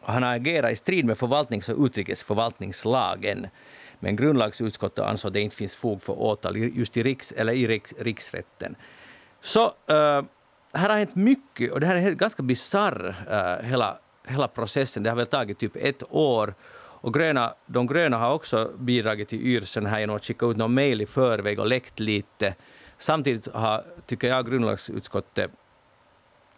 Han 0.02 0.22
har 0.22 0.34
agerat 0.34 0.72
i 0.72 0.76
strid 0.76 1.04
med 1.04 1.18
förvaltnings 1.18 1.68
och 1.68 1.84
utrikesförvaltningslagen. 1.84 3.46
Men 4.00 4.16
grundlagsutskottet 4.16 5.04
ansåg 5.04 5.28
att 5.28 5.32
det 5.32 5.40
inte 5.40 5.56
finns 5.56 5.76
fog 5.76 6.02
för 6.02 6.22
åtal 6.22 6.56
just 6.56 6.96
i, 6.96 7.02
riks, 7.02 7.32
eller 7.32 7.52
i 7.52 7.66
riks, 7.66 7.94
riksrätten. 7.98 8.76
Så 9.40 9.64
uh, 9.66 10.22
här 10.72 10.88
har 10.88 10.98
hänt 10.98 11.14
mycket 11.14 11.72
och 11.72 11.80
det 11.80 11.86
här 11.86 11.96
är 11.96 12.10
ganska 12.10 12.42
bisarr, 12.42 13.26
uh, 13.30 13.36
eh, 13.36 13.70
hela, 13.70 13.98
hela 14.26 14.48
processen. 14.48 15.02
Det 15.02 15.10
har 15.10 15.16
väl 15.16 15.26
tagit 15.26 15.58
typ 15.58 15.76
ett 15.76 16.02
år. 16.10 16.54
Och 17.04 17.14
gröna, 17.14 17.54
de 17.66 17.86
gröna 17.86 18.18
har 18.18 18.34
också 18.34 18.70
bidragit 18.78 19.28
till 19.28 19.46
yrseln 19.46 19.86
här 19.86 20.00
genom 20.00 20.16
att 20.16 20.24
skicka 20.24 20.46
ut 20.46 20.56
någon 20.56 20.74
mejl 20.74 21.00
i 21.00 21.06
förväg 21.06 21.58
och 21.58 21.66
läckt 21.66 22.00
lite. 22.00 22.54
Samtidigt 22.98 23.48
har, 23.52 23.84
tycker 24.06 24.28
jag, 24.28 24.50
grundlagsutskottet 24.50 25.50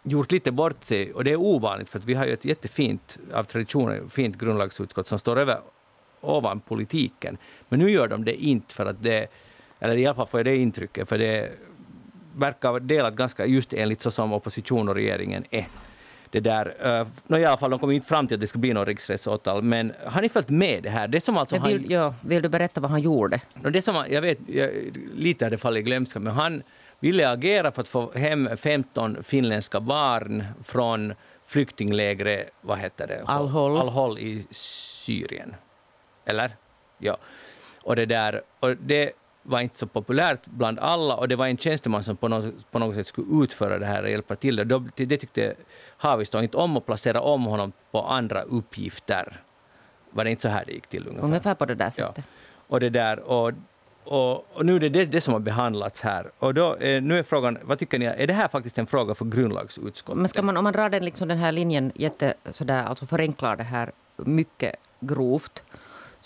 gjort 0.03 0.31
lite 0.31 0.51
bort 0.51 0.83
sig, 0.83 1.13
och 1.13 1.23
det 1.23 1.31
är 1.31 1.35
ovanligt 1.35 1.89
för 1.89 1.99
att 1.99 2.05
vi 2.05 2.13
har 2.13 2.25
ju 2.25 2.33
ett 2.33 2.45
jättefint, 2.45 3.19
av 3.33 3.43
tradition, 3.43 4.09
fint 4.09 4.37
grundlagsutskott 4.37 5.07
som 5.07 5.19
står 5.19 5.39
över 5.39 5.59
ovan 6.21 6.59
politiken. 6.59 7.37
Men 7.69 7.79
nu 7.79 7.89
gör 7.89 8.07
de 8.07 8.25
det 8.25 8.43
inte 8.43 8.73
för 8.73 8.85
att 8.85 9.03
det, 9.03 9.27
eller 9.79 9.97
i 9.97 10.05
alla 10.05 10.15
fall 10.15 10.27
får 10.27 10.39
jag 10.39 10.45
det 10.45 10.57
intrycket, 10.57 11.09
för 11.09 11.17
det 11.17 11.51
verkar 12.35 12.79
delat 12.79 13.15
ganska 13.15 13.45
just 13.45 13.73
enligt 13.73 14.01
så 14.01 14.11
som 14.11 14.33
opposition 14.33 14.89
och 14.89 14.95
regeringen 14.95 15.43
är. 15.49 15.67
Det 16.29 16.39
där, 16.39 16.99
uh, 17.01 17.07
no, 17.27 17.37
I 17.37 17.45
alla 17.45 17.57
fall, 17.57 17.69
de 17.69 17.79
kommer 17.79 17.93
inte 17.93 18.07
fram 18.07 18.27
till 18.27 18.35
att 18.35 18.41
det 18.41 18.47
ska 18.47 18.59
bli 18.59 18.73
något 18.73 18.87
riksrättsåtal, 18.87 19.61
men 19.61 19.93
har 20.05 20.21
ni 20.21 20.29
följt 20.29 20.49
med 20.49 20.83
det 20.83 20.89
här? 20.89 21.07
Det 21.07 21.21
som 21.21 21.37
alltså 21.37 21.59
vill, 21.59 21.79
han, 21.79 21.89
ja, 21.89 22.13
vill 22.21 22.41
du 22.41 22.49
berätta 22.49 22.81
vad 22.81 22.91
han 22.91 23.01
gjorde? 23.01 23.41
No, 23.53 23.69
det 23.69 23.81
som, 23.81 24.05
jag 24.09 24.21
vet, 24.21 24.37
jag, 24.47 24.69
lite 25.13 25.45
har 25.45 25.49
det 25.49 25.57
fallit 25.57 25.81
i 25.81 25.83
glömska, 25.83 26.19
men 26.19 26.33
han 26.33 26.63
ville 26.99 27.29
agera 27.29 27.71
för 27.71 27.81
att 27.81 27.87
få 27.87 28.11
hem 28.11 28.57
15 28.57 29.23
finländska 29.23 29.79
barn 29.79 30.43
från 30.63 31.13
flyktinglägret, 31.45 32.49
vad 32.61 32.79
heter 32.79 33.07
det? 33.07 33.23
Al-Hol. 33.25 33.77
Al-Hol 33.77 34.19
i 34.19 34.45
Syrien. 34.51 35.55
Eller? 36.25 36.55
Ja. 36.97 37.17
Och 37.83 37.95
det, 37.95 38.05
där, 38.05 38.41
och 38.59 38.77
det 38.77 39.11
var 39.47 39.61
inte 39.61 39.77
så 39.77 39.87
populärt 39.87 40.45
bland 40.45 40.79
alla 40.79 41.15
och 41.15 41.27
det 41.27 41.35
var 41.35 41.47
en 41.47 41.57
tjänsteman 41.57 42.03
som 42.03 42.17
på 42.17 42.27
något, 42.27 42.71
på 42.71 42.79
något 42.79 42.95
sätt 42.95 43.07
skulle 43.07 43.43
utföra 43.43 43.79
det 43.79 43.85
här 43.85 44.03
och 44.03 44.09
hjälpa 44.09 44.35
till. 44.35 44.55
Det, 44.55 45.05
det 45.05 45.17
tyckte 45.17 45.53
Haavisto 45.97 46.41
inte 46.41 46.57
om 46.57 46.77
att 46.77 46.85
placera 46.85 47.21
om 47.21 47.43
honom 47.45 47.71
på 47.91 48.01
andra 48.01 48.41
uppgifter. 48.41 49.41
Var 50.11 50.23
det 50.23 50.29
inte 50.29 50.41
så 50.41 50.47
här 50.47 50.63
det 50.65 50.73
gick 50.73 50.87
till? 50.87 51.07
Ungefär, 51.07 51.25
ungefär 51.25 51.55
på 51.55 51.65
det 51.65 51.75
där 51.75 51.89
sättet. 51.89 52.13
Ja. 52.17 52.23
Och, 52.67 52.79
det 52.79 52.89
där, 52.89 53.19
och, 53.19 53.51
och, 54.03 54.57
och, 54.57 54.65
nu 54.65 54.75
är 54.75 54.79
det, 54.79 54.89
det 54.89 55.05
det 55.05 55.21
som 55.21 55.33
har 55.33 55.39
behandlats 55.39 56.01
här. 56.01 56.31
Och 56.39 56.53
då, 56.53 56.75
eh, 56.75 57.01
nu 57.01 57.19
är 57.19 57.23
frågan, 57.23 57.57
vad 57.63 57.79
tycker 57.79 57.99
ni, 57.99 58.05
är 58.05 58.27
det 58.27 58.33
här 58.33 58.47
faktiskt 58.47 58.77
en 58.77 58.87
fråga 58.87 59.15
för 59.15 59.25
grundlagsutskottet? 59.25 60.19
Men 60.19 60.29
ska 60.29 60.41
man, 60.41 60.57
om 60.57 60.63
man 60.63 60.73
drar 60.73 60.89
den, 60.89 61.05
liksom 61.05 61.27
den 61.27 61.37
här 61.37 61.51
linjen 61.51 61.91
jätte, 61.95 62.33
sådär, 62.51 62.83
alltså 62.83 63.05
förenklar 63.05 63.55
det 63.55 63.63
här 63.63 63.91
mycket 64.15 64.75
grovt, 64.99 65.63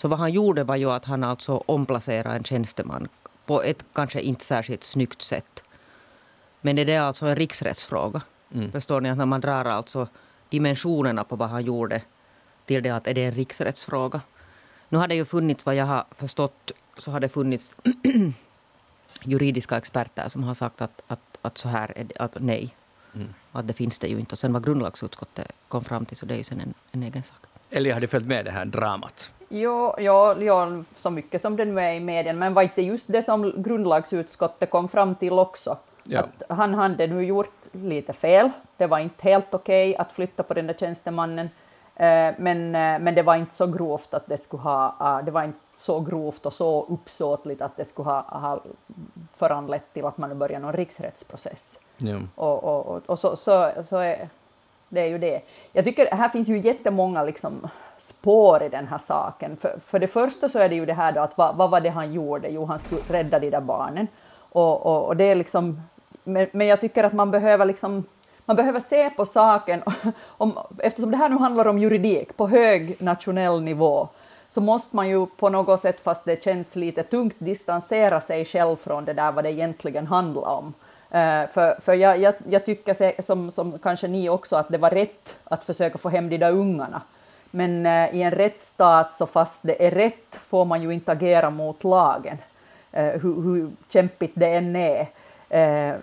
så 0.02 0.08
vad 0.08 0.18
han 0.18 0.32
gjorde 0.32 0.64
var 0.64 0.76
ju 0.76 0.90
att 0.90 1.04
han 1.04 1.24
alltså 1.24 1.64
omplacerade 1.66 2.36
en 2.36 2.44
tjänsteman 2.44 3.08
på 3.46 3.62
ett 3.62 3.84
kanske 3.92 4.20
inte 4.20 4.44
särskilt 4.44 4.84
snyggt 4.84 5.22
sätt. 5.22 5.62
Men 6.60 6.78
är 6.78 6.84
det 6.84 6.96
alltså 6.96 7.26
en 7.26 7.36
riksrättsfråga? 7.36 8.22
Mm. 8.54 8.72
Förstår 8.72 9.00
ni? 9.00 9.10
Att 9.10 9.18
när 9.18 9.26
man 9.26 9.40
drar 9.40 9.64
alltså 9.64 10.08
dimensionerna 10.48 11.24
på 11.24 11.36
vad 11.36 11.48
han 11.48 11.64
gjorde 11.64 12.02
till 12.66 12.82
det 12.82 12.90
att 12.90 13.06
är 13.06 13.14
det 13.14 13.24
en 13.24 13.32
riksrättsfråga. 13.32 14.20
Nu 14.88 14.98
har 14.98 15.08
det 15.08 15.14
ju 15.14 15.24
funnits, 15.24 15.66
vad 15.66 15.74
jag 15.74 15.86
har 15.86 16.04
förstått, 16.10 16.70
så 16.98 17.10
har 17.10 17.20
det 17.20 17.28
funnits 17.28 17.76
juridiska 19.24 19.76
experter 19.76 20.28
som 20.28 20.42
har 20.42 20.54
sagt 20.54 20.82
att, 20.82 21.02
att, 21.06 21.38
att 21.42 21.58
så 21.58 21.68
här 21.68 21.92
är 21.96 22.04
det, 22.04 22.16
att 22.18 22.36
nej. 22.40 22.76
Mm. 23.14 23.28
Att 23.52 23.68
det 23.68 23.74
finns 23.74 23.98
det 23.98 24.08
ju 24.08 24.18
inte. 24.18 24.32
Och 24.32 24.38
sen 24.38 24.52
vad 24.52 24.64
grundlagsutskottet 24.64 25.52
kom 25.68 25.84
fram 25.84 26.06
till, 26.06 26.16
så 26.16 26.26
det 26.26 26.34
är 26.34 26.38
ju 26.38 26.44
sen 26.44 26.60
en, 26.60 26.74
en 26.90 27.02
egen 27.02 27.22
sak. 27.22 27.51
Eller 27.72 27.92
har 27.92 28.00
du 28.00 28.06
följt 28.06 28.26
med 28.26 28.44
det 28.44 28.50
här 28.50 28.64
dramat? 28.64 29.32
Jo, 29.48 29.94
jo, 29.98 30.34
jo, 30.38 30.84
så 30.94 31.10
mycket 31.10 31.40
som 31.40 31.56
det 31.56 31.64
nu 31.64 31.80
är 31.80 31.92
i 31.92 32.00
medien, 32.00 32.38
men 32.38 32.54
var 32.54 32.62
inte 32.62 32.82
just 32.82 33.12
det 33.12 33.22
som 33.22 33.62
grundlagsutskottet 33.62 34.70
kom 34.70 34.88
fram 34.88 35.14
till 35.14 35.32
också? 35.32 35.76
Ja. 36.04 36.20
Att 36.20 36.58
han 36.58 36.74
hade 36.74 37.06
nu 37.06 37.24
gjort 37.24 37.66
lite 37.72 38.12
fel. 38.12 38.50
Det 38.76 38.86
var 38.86 38.98
inte 38.98 39.28
helt 39.28 39.54
okej 39.54 39.90
okay 39.90 40.00
att 40.00 40.12
flytta 40.12 40.42
på 40.42 40.54
den 40.54 40.66
där 40.66 40.74
tjänstemannen. 40.74 41.48
Eh, 41.96 42.34
men, 42.38 42.74
eh, 42.74 42.98
men 43.00 43.14
det 43.14 43.22
var 43.22 43.36
inte 43.36 43.54
så 43.54 43.66
grovt 43.66 44.14
att 44.14 44.26
det 44.26 44.36
skulle 44.36 44.62
ha, 44.62 44.96
ah, 44.98 45.22
det 45.22 45.30
var 45.30 45.44
inte 45.44 45.58
så 45.74 46.00
grovt 46.00 46.46
och 46.46 46.52
så 46.52 46.86
uppsåtligt 46.88 47.62
att 47.62 47.76
det 47.76 47.84
skulle 47.84 48.08
ha, 48.08 48.20
ha 48.20 48.62
föranlett 49.34 49.92
till 49.92 50.04
att 50.04 50.18
man 50.18 50.38
börjar 50.38 50.60
någon 50.60 50.72
riksrättsprocess. 50.72 51.80
Ja. 51.96 52.20
Och, 52.34 52.64
och, 52.64 52.86
och, 52.86 53.02
och 53.06 53.18
så, 53.18 53.36
så, 53.36 53.70
så 53.84 53.96
är 53.96 54.28
det 54.92 55.00
är 55.00 55.06
ju 55.06 55.18
det. 55.18 55.40
Jag 55.72 55.84
tycker 55.84 56.14
här 56.14 56.28
finns 56.28 56.48
ju 56.48 56.58
jättemånga 56.58 57.22
liksom 57.22 57.68
spår 57.96 58.62
i 58.62 58.68
den 58.68 58.86
här 58.86 58.98
saken. 58.98 59.56
För, 59.56 59.78
för 59.86 59.98
det 59.98 60.06
första 60.06 60.48
så 60.48 60.58
är 60.58 60.68
det 60.68 60.74
ju 60.74 60.86
det 60.86 60.92
här 60.92 61.12
då 61.12 61.20
att 61.20 61.38
vad, 61.38 61.56
vad 61.56 61.70
var 61.70 61.80
det 61.80 61.88
han 61.88 62.12
gjorde? 62.12 62.48
Jo, 62.48 62.64
han 62.64 62.78
skulle 62.78 63.00
rädda 63.08 63.38
de 63.38 63.50
där 63.50 63.60
barnen. 63.60 64.06
Och, 64.36 64.86
och, 64.86 65.06
och 65.06 65.16
det 65.16 65.24
är 65.24 65.34
liksom, 65.34 65.80
men, 66.24 66.46
men 66.52 66.66
jag 66.66 66.80
tycker 66.80 67.04
att 67.04 67.12
man 67.12 67.30
behöver 67.30 67.64
liksom 67.64 68.04
man 68.44 68.56
behöver 68.56 68.80
se 68.80 69.10
på 69.10 69.24
saken, 69.24 69.82
om, 70.26 70.58
eftersom 70.78 71.10
det 71.10 71.16
här 71.16 71.28
nu 71.28 71.36
handlar 71.36 71.66
om 71.66 71.78
juridik 71.78 72.36
på 72.36 72.48
hög 72.48 73.02
nationell 73.02 73.62
nivå, 73.62 74.08
så 74.48 74.60
måste 74.60 74.96
man 74.96 75.08
ju 75.08 75.26
på 75.26 75.48
något 75.48 75.80
sätt, 75.80 76.00
fast 76.00 76.24
det 76.24 76.44
känns 76.44 76.76
lite 76.76 77.02
tungt, 77.02 77.36
distansera 77.38 78.20
sig 78.20 78.44
själv 78.44 78.76
från 78.76 79.04
det 79.04 79.12
där 79.12 79.32
vad 79.32 79.44
det 79.44 79.50
egentligen 79.50 80.06
handlar 80.06 80.48
om. 80.48 80.74
Eh, 81.12 81.48
för 81.50 81.80
för 81.80 81.94
jag, 81.94 82.18
jag, 82.18 82.34
jag 82.48 82.64
tycker, 82.64 83.22
som, 83.22 83.50
som 83.50 83.78
kanske 83.78 84.08
ni 84.08 84.28
också, 84.28 84.56
att 84.56 84.68
det 84.68 84.78
var 84.78 84.90
rätt 84.90 85.38
att 85.44 85.64
försöka 85.64 85.98
få 85.98 86.08
hem 86.08 86.28
de 86.28 86.38
där 86.38 86.52
ungarna. 86.52 87.02
Men 87.50 87.86
eh, 87.86 88.14
i 88.14 88.22
en 88.22 88.30
rättsstat, 88.30 89.14
så 89.14 89.26
fast 89.26 89.62
det 89.62 89.86
är 89.86 89.90
rätt, 89.90 90.40
får 90.46 90.64
man 90.64 90.82
ju 90.82 90.90
inte 90.90 91.12
agera 91.12 91.50
mot 91.50 91.84
lagen, 91.84 92.38
eh, 92.92 93.04
hur, 93.04 93.42
hur 93.42 93.70
kämpigt 93.88 94.32
det 94.34 94.46
än 94.46 94.76
är. 94.76 95.06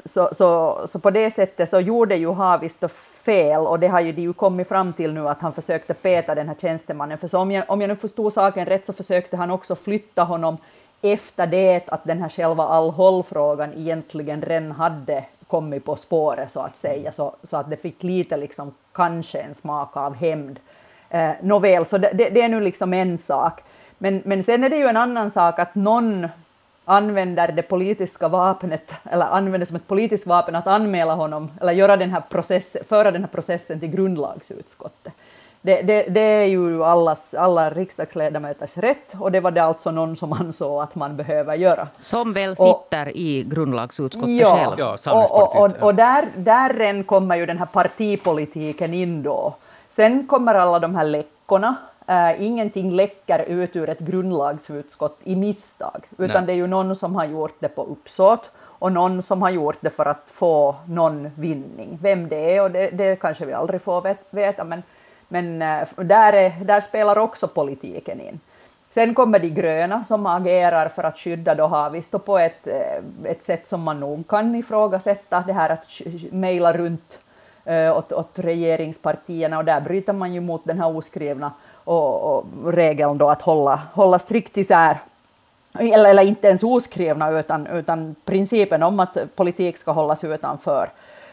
Så, 0.05 0.29
så, 0.31 0.79
så 0.85 0.99
på 0.99 1.11
det 1.11 1.31
sättet 1.31 1.69
så 1.69 1.79
gjorde 1.79 2.15
ju 2.15 2.31
Haavisto 2.31 2.87
fel 3.25 3.61
och 3.61 3.79
det 3.79 3.87
har 3.87 4.01
ju 4.01 4.11
de 4.11 4.21
ju 4.21 4.33
kommit 4.33 4.67
fram 4.67 4.93
till 4.93 5.13
nu 5.13 5.29
att 5.29 5.41
han 5.41 5.53
försökte 5.53 5.93
peta 5.93 6.35
den 6.35 6.47
här 6.47 6.55
tjänstemannen. 6.55 7.17
För 7.17 7.27
så 7.27 7.39
om 7.39 7.51
jag, 7.51 7.63
om 7.67 7.81
jag 7.81 7.87
nu 7.87 7.95
förstod 7.95 8.33
saken 8.33 8.65
rätt 8.65 8.85
så 8.85 8.93
försökte 8.93 9.37
han 9.37 9.51
också 9.51 9.75
flytta 9.75 10.23
honom 10.23 10.57
efter 11.01 11.47
det 11.47 11.83
att 11.87 12.03
den 12.03 12.21
här 12.21 12.29
själva 12.29 12.63
Al-Hol-frågan 12.63 13.73
egentligen 13.73 14.41
redan 14.41 14.71
hade 14.71 15.25
kommit 15.47 15.85
på 15.85 15.95
spåret 15.95 16.51
så 16.51 16.59
att 16.59 16.77
säga, 16.77 17.11
så, 17.11 17.35
så 17.43 17.57
att 17.57 17.69
det 17.69 17.77
fick 17.77 18.03
lite 18.03 18.37
liksom 18.37 18.73
kanske 18.93 19.39
en 19.39 19.55
smak 19.55 19.97
av 19.97 20.15
hämnd. 20.15 20.59
Eh, 21.09 21.31
Nåväl, 21.41 21.85
så 21.85 21.97
det, 21.97 22.11
det, 22.13 22.29
det, 22.29 22.41
är 22.41 22.49
nu 22.49 22.59
liksom 22.59 22.93
en 22.93 23.17
sak. 23.17 23.61
Men, 23.97 24.21
men 24.25 24.43
sen 24.43 24.63
är 24.63 24.69
det 24.69 24.77
ju 24.77 24.87
en 24.87 24.97
annan 24.97 25.31
sak 25.31 25.59
att 25.59 25.75
någon 25.75 26.27
använder 26.85 27.51
det 27.51 27.61
politiska 27.61 28.27
vapnet, 28.27 28.93
eller 29.11 29.25
använder 29.25 29.65
som 29.65 29.75
ett 29.75 29.87
politiskt 29.87 30.27
vapen 30.27 30.55
att 30.55 30.67
anmäla 30.67 31.13
honom, 31.13 31.51
eller 31.61 31.73
göra 31.73 31.97
den 31.97 32.11
här 32.11 32.21
process, 32.21 32.77
föra 32.89 33.11
den 33.11 33.21
här 33.21 33.29
processen 33.29 33.79
till 33.79 33.89
grundlagsutskottet. 33.89 35.13
Det, 35.61 35.81
det, 35.81 36.03
det, 36.03 36.19
är 36.19 36.45
ju 36.45 36.83
allas, 36.83 37.33
alla 37.33 37.69
riksdagsledamöters 37.69 38.77
rätt 38.77 39.15
och 39.19 39.31
det 39.31 39.39
var 39.39 39.51
det 39.51 39.63
alltså 39.63 39.91
någon 39.91 40.15
som 40.15 40.33
ansåg 40.33 40.81
att 40.81 40.95
man 40.95 41.17
behöver 41.17 41.55
göra. 41.55 41.87
Som 41.99 42.33
väl 42.33 42.55
sitter 42.55 43.05
och, 43.05 43.11
i 43.15 43.43
grundlagsutskottet 43.43 44.29
ja, 44.29 44.55
själv. 44.55 44.97
Ja, 45.05 45.13
och, 45.13 45.41
och, 45.41 45.65
och, 45.65 45.83
och 45.83 45.95
där, 45.95 46.25
där 46.35 47.03
kommer 47.03 47.35
ju 47.35 47.45
den 47.45 47.57
här 47.57 47.65
partipolitiken 47.65 48.93
in 48.93 49.23
då. 49.23 49.55
Sen 49.89 50.27
kommer 50.27 50.55
alla 50.55 50.79
de 50.79 50.95
här 50.95 51.05
läckorna 51.05 51.75
Uh, 52.09 52.41
ingenting 52.45 52.91
läcker 52.91 53.45
ut 53.47 53.75
ur 53.75 53.89
ett 53.89 53.99
grundlagsutskott 53.99 55.17
i 55.23 55.35
misstag, 55.35 56.03
utan 56.17 56.35
Nej. 56.35 56.47
det 56.47 56.53
är 56.53 56.55
ju 56.55 56.67
någon 56.67 56.95
som 56.95 57.15
har 57.15 57.25
gjort 57.25 57.55
det 57.59 57.67
på 57.67 57.83
uppsåt 57.83 58.49
och 58.57 58.91
någon 58.91 59.23
som 59.23 59.41
har 59.41 59.49
gjort 59.49 59.77
det 59.81 59.89
för 59.89 60.05
att 60.05 60.23
få 60.25 60.75
någon 60.87 61.31
vinning. 61.35 61.99
Vem 62.01 62.29
det 62.29 62.55
är, 62.55 62.63
och 62.63 62.71
det, 62.71 62.89
det 62.89 63.15
kanske 63.15 63.45
vi 63.45 63.53
aldrig 63.53 63.81
får 63.81 64.15
veta, 64.31 64.63
men, 64.63 64.83
men 65.29 65.61
eh, 65.61 65.87
där, 65.95 66.33
är, 66.33 66.49
där 66.63 66.81
spelar 66.81 67.17
också 67.17 67.47
politiken 67.47 68.21
in. 68.21 68.39
Sen 68.89 69.13
kommer 69.13 69.39
de 69.39 69.49
gröna 69.49 70.03
som 70.03 70.25
agerar 70.25 70.89
för 70.89 71.03
att 71.03 71.17
skydda 71.17 71.55
då 71.55 71.67
Haavisto 71.67 72.19
på 72.19 72.37
ett, 72.37 72.67
eh, 72.67 73.31
ett 73.31 73.43
sätt 73.43 73.67
som 73.67 73.81
man 73.81 73.99
nog 73.99 74.27
kan 74.27 74.55
ifrågasätta, 74.55 75.43
det 75.47 75.53
här 75.53 75.69
att 75.69 75.85
mejla 76.31 76.73
runt 76.73 77.19
eh, 77.65 77.97
åt, 77.97 78.11
åt 78.13 78.39
regeringspartierna. 78.39 79.57
Och 79.57 79.65
där 79.65 79.81
bryter 79.81 80.13
man 80.13 80.33
ju 80.33 80.39
mot 80.39 80.65
den 80.65 80.79
här 80.79 80.97
oskrivna 80.97 81.51
och, 81.73 82.37
och 82.37 82.45
regeln 82.73 83.17
då 83.17 83.29
att 83.29 83.41
hålla, 83.41 83.81
hålla 83.93 84.19
strikt 84.19 84.57
isär. 84.57 84.97
Eller, 85.79 86.09
eller 86.09 86.23
inte 86.23 86.47
ens 86.47 86.63
oskrivna, 86.63 87.39
utan, 87.39 87.67
utan 87.67 88.15
principen 88.25 88.83
om 88.83 88.99
att 88.99 89.17
politik 89.35 89.77
ska 89.77 89.91
hållas 89.91 90.23
utanför 90.23 90.89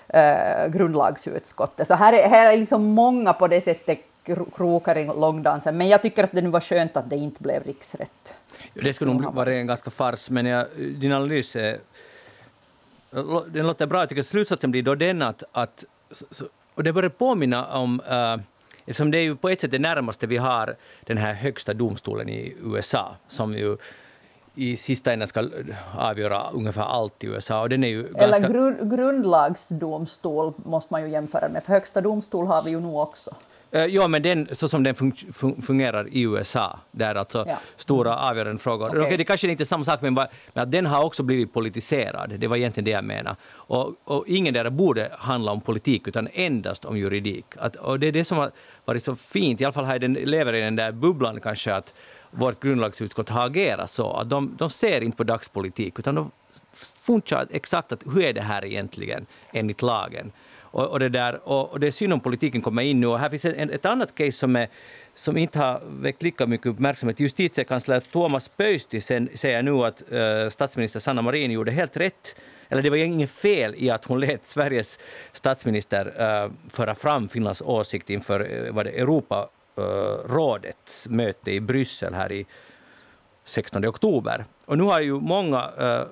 eh, 0.08 0.68
grundlagsutskottet. 0.68 1.88
Så 1.88 1.94
här 1.94 2.12
är, 2.12 2.28
här 2.28 2.52
är 2.52 2.56
liksom 2.56 2.84
många 2.84 3.32
på 3.32 3.48
det 3.48 3.60
sättet 3.60 3.98
krokar 4.56 4.98
i 4.98 5.06
långdansen, 5.06 5.76
men 5.76 5.88
jag 5.88 6.02
tycker 6.02 6.24
att 6.24 6.32
det 6.32 6.42
nu 6.42 6.48
var 6.48 6.60
skönt 6.60 6.96
att 6.96 7.10
det 7.10 7.16
inte 7.16 7.42
blev 7.42 7.62
riksrätt. 7.62 8.34
Det 8.74 8.92
skulle 8.92 9.12
nog 9.12 9.34
vara 9.34 9.54
en 9.54 9.66
ganska 9.66 9.90
fars, 9.90 10.30
men 10.30 10.46
jag, 10.46 10.66
din 10.76 11.12
analys 11.12 11.56
är, 11.56 11.78
den 13.46 13.66
låter 13.66 13.86
bra. 13.86 14.00
Jag 14.00 14.08
tycker 14.08 14.22
slutsatsen 14.22 14.70
blir 14.70 14.82
då 14.82 14.94
den 14.94 15.22
att, 15.22 15.42
att 15.52 15.84
och 16.74 16.84
det 16.84 16.92
börjar 16.92 17.10
påminna 17.10 17.66
om 17.66 18.00
uh, 18.10 18.92
som 18.92 19.10
det 19.10 19.18
är 19.18 19.22
ju 19.22 19.36
på 19.36 19.48
ett 19.48 19.60
sätt 19.60 19.70
det 19.70 19.78
närmaste 19.78 20.26
vi 20.26 20.36
har 20.36 20.76
den 21.04 21.18
här 21.18 21.32
högsta 21.32 21.74
domstolen 21.74 22.28
i 22.28 22.56
USA, 22.62 23.16
som 23.28 23.54
ju 23.54 23.76
i 24.56 24.76
sista 24.76 25.12
änden 25.12 25.28
ska 25.28 25.48
avgöra 25.98 26.50
ungefär 26.52 26.82
allt 26.82 27.24
i 27.24 27.26
USA. 27.26 27.60
Och 27.60 27.68
den 27.68 27.84
är 27.84 27.88
ju 27.88 28.02
ganska... 28.02 28.24
Eller 28.24 28.48
grund, 28.48 28.90
grundlagsdomstol 28.90 30.52
måste 30.56 30.94
man 30.94 31.02
ju 31.02 31.08
jämföra 31.08 31.48
med, 31.48 31.64
för 31.64 31.72
högsta 31.72 32.00
domstol 32.00 32.46
har 32.46 32.62
vi 32.62 32.70
ju 32.70 32.80
nu 32.80 32.88
också. 32.88 33.34
Uh, 33.74 33.84
ja, 33.84 34.08
men 34.08 34.22
den, 34.22 34.48
så 34.52 34.68
som 34.68 34.82
den 34.82 34.94
fun 34.94 35.12
fun 35.32 35.62
fungerar 35.62 36.08
i 36.10 36.22
USA, 36.22 36.78
där 36.90 37.14
alltså 37.14 37.44
ja. 37.48 37.58
stora 37.76 38.18
avgörande 38.18 38.58
frågor. 38.58 38.88
Okay. 38.88 39.00
Okay, 39.00 39.16
det 39.16 39.24
kanske 39.24 39.48
inte 39.48 39.62
är 39.62 39.64
samma 39.64 39.84
sak, 39.84 40.00
men, 40.02 40.14
bara, 40.14 40.28
men 40.52 40.62
att 40.62 40.70
den 40.70 40.86
har 40.86 41.04
också 41.04 41.22
blivit 41.22 41.52
politiserad. 41.52 42.30
Det 42.38 42.46
var 42.46 42.56
egentligen 42.56 42.84
det 42.84 42.90
jag 42.90 43.04
menade. 43.04 43.36
Och, 43.52 43.94
och 44.04 44.24
ingen 44.28 44.54
där 44.54 44.70
borde 44.70 45.10
handla 45.18 45.52
om 45.52 45.60
politik, 45.60 46.08
utan 46.08 46.28
endast 46.32 46.84
om 46.84 46.98
juridik. 46.98 47.46
Att, 47.56 47.76
och 47.76 48.00
det 48.00 48.06
är 48.06 48.12
det 48.12 48.24
som 48.24 48.38
har 48.38 48.50
varit 48.84 49.02
så 49.02 49.16
fint, 49.16 49.60
i 49.60 49.64
alla 49.64 49.72
fall 49.72 49.84
har 49.84 49.98
den, 49.98 50.12
lever 50.12 50.54
i 50.54 50.60
den 50.60 50.76
där 50.76 50.92
bubblan 50.92 51.40
kanske, 51.40 51.74
att 51.74 51.94
vårt 52.36 52.62
grundlagsutskott 52.62 53.28
har 53.28 53.46
agerat 53.46 53.90
så. 53.90 54.12
Att 54.12 54.30
de, 54.30 54.56
de 54.58 54.70
ser 54.70 55.00
inte 55.00 55.16
på 55.16 55.24
dagspolitik, 55.24 55.98
utan 55.98 56.14
de 56.14 56.30
funderar 57.06 57.46
exakt 57.50 57.92
att 57.92 58.02
hur 58.14 58.22
är 58.22 58.32
det 58.32 58.40
här 58.40 58.64
egentligen 58.64 59.26
enligt 59.52 59.82
lagen. 59.82 60.32
Och, 60.58 60.84
och, 60.84 60.98
det 60.98 61.08
där, 61.08 61.48
och, 61.48 61.72
och 61.72 61.80
det 61.80 61.86
är 61.86 61.90
synd 61.90 62.12
om 62.12 62.20
politiken 62.20 62.62
kommer 62.62 62.82
in 62.82 63.00
nu. 63.00 63.06
Och 63.06 63.18
här 63.18 63.30
finns 63.30 63.44
en, 63.44 63.70
ett 63.70 63.84
annat 63.84 64.14
case 64.14 64.32
som, 64.32 64.56
är, 64.56 64.68
som 65.14 65.36
inte 65.36 65.58
har 65.58 65.80
väckt 65.84 66.22
lika 66.22 66.46
mycket 66.46 66.66
uppmärksamhet. 66.66 67.20
Justitiekansler 67.20 68.00
Thomas 68.00 68.48
Pöysti 68.48 69.00
säger 69.00 69.62
nu 69.62 69.72
att 69.72 70.12
äh, 70.12 70.48
statsminister 70.48 71.00
Sanna 71.00 71.22
Marin 71.22 71.50
gjorde 71.50 71.72
helt 71.72 71.96
rätt 71.96 72.36
eller 72.68 72.82
det 72.82 72.90
var 72.90 72.96
inget 72.96 73.30
fel 73.30 73.74
i 73.78 73.90
att 73.90 74.04
hon 74.04 74.20
lät 74.20 74.44
Sveriges 74.44 74.98
statsminister 75.32 76.06
uh, 76.06 76.52
föra 76.70 76.94
fram 76.94 77.28
Finlands 77.28 77.62
åsikt 77.62 78.10
inför 78.10 78.40
uh, 78.40 78.72
vad 78.72 78.86
det, 78.86 78.90
Europa, 78.90 79.48
Eh, 79.76 79.82
rådets 80.28 81.08
möte 81.08 81.52
i 81.52 81.60
Bryssel 81.60 82.14
här 82.14 82.32
i 82.32 82.46
16 83.44 83.86
oktober. 83.86 84.44
Och 84.64 84.78
nu 84.78 84.84
har 84.84 85.00
ju 85.00 85.12
många 85.20 85.70
eh, 85.78 86.06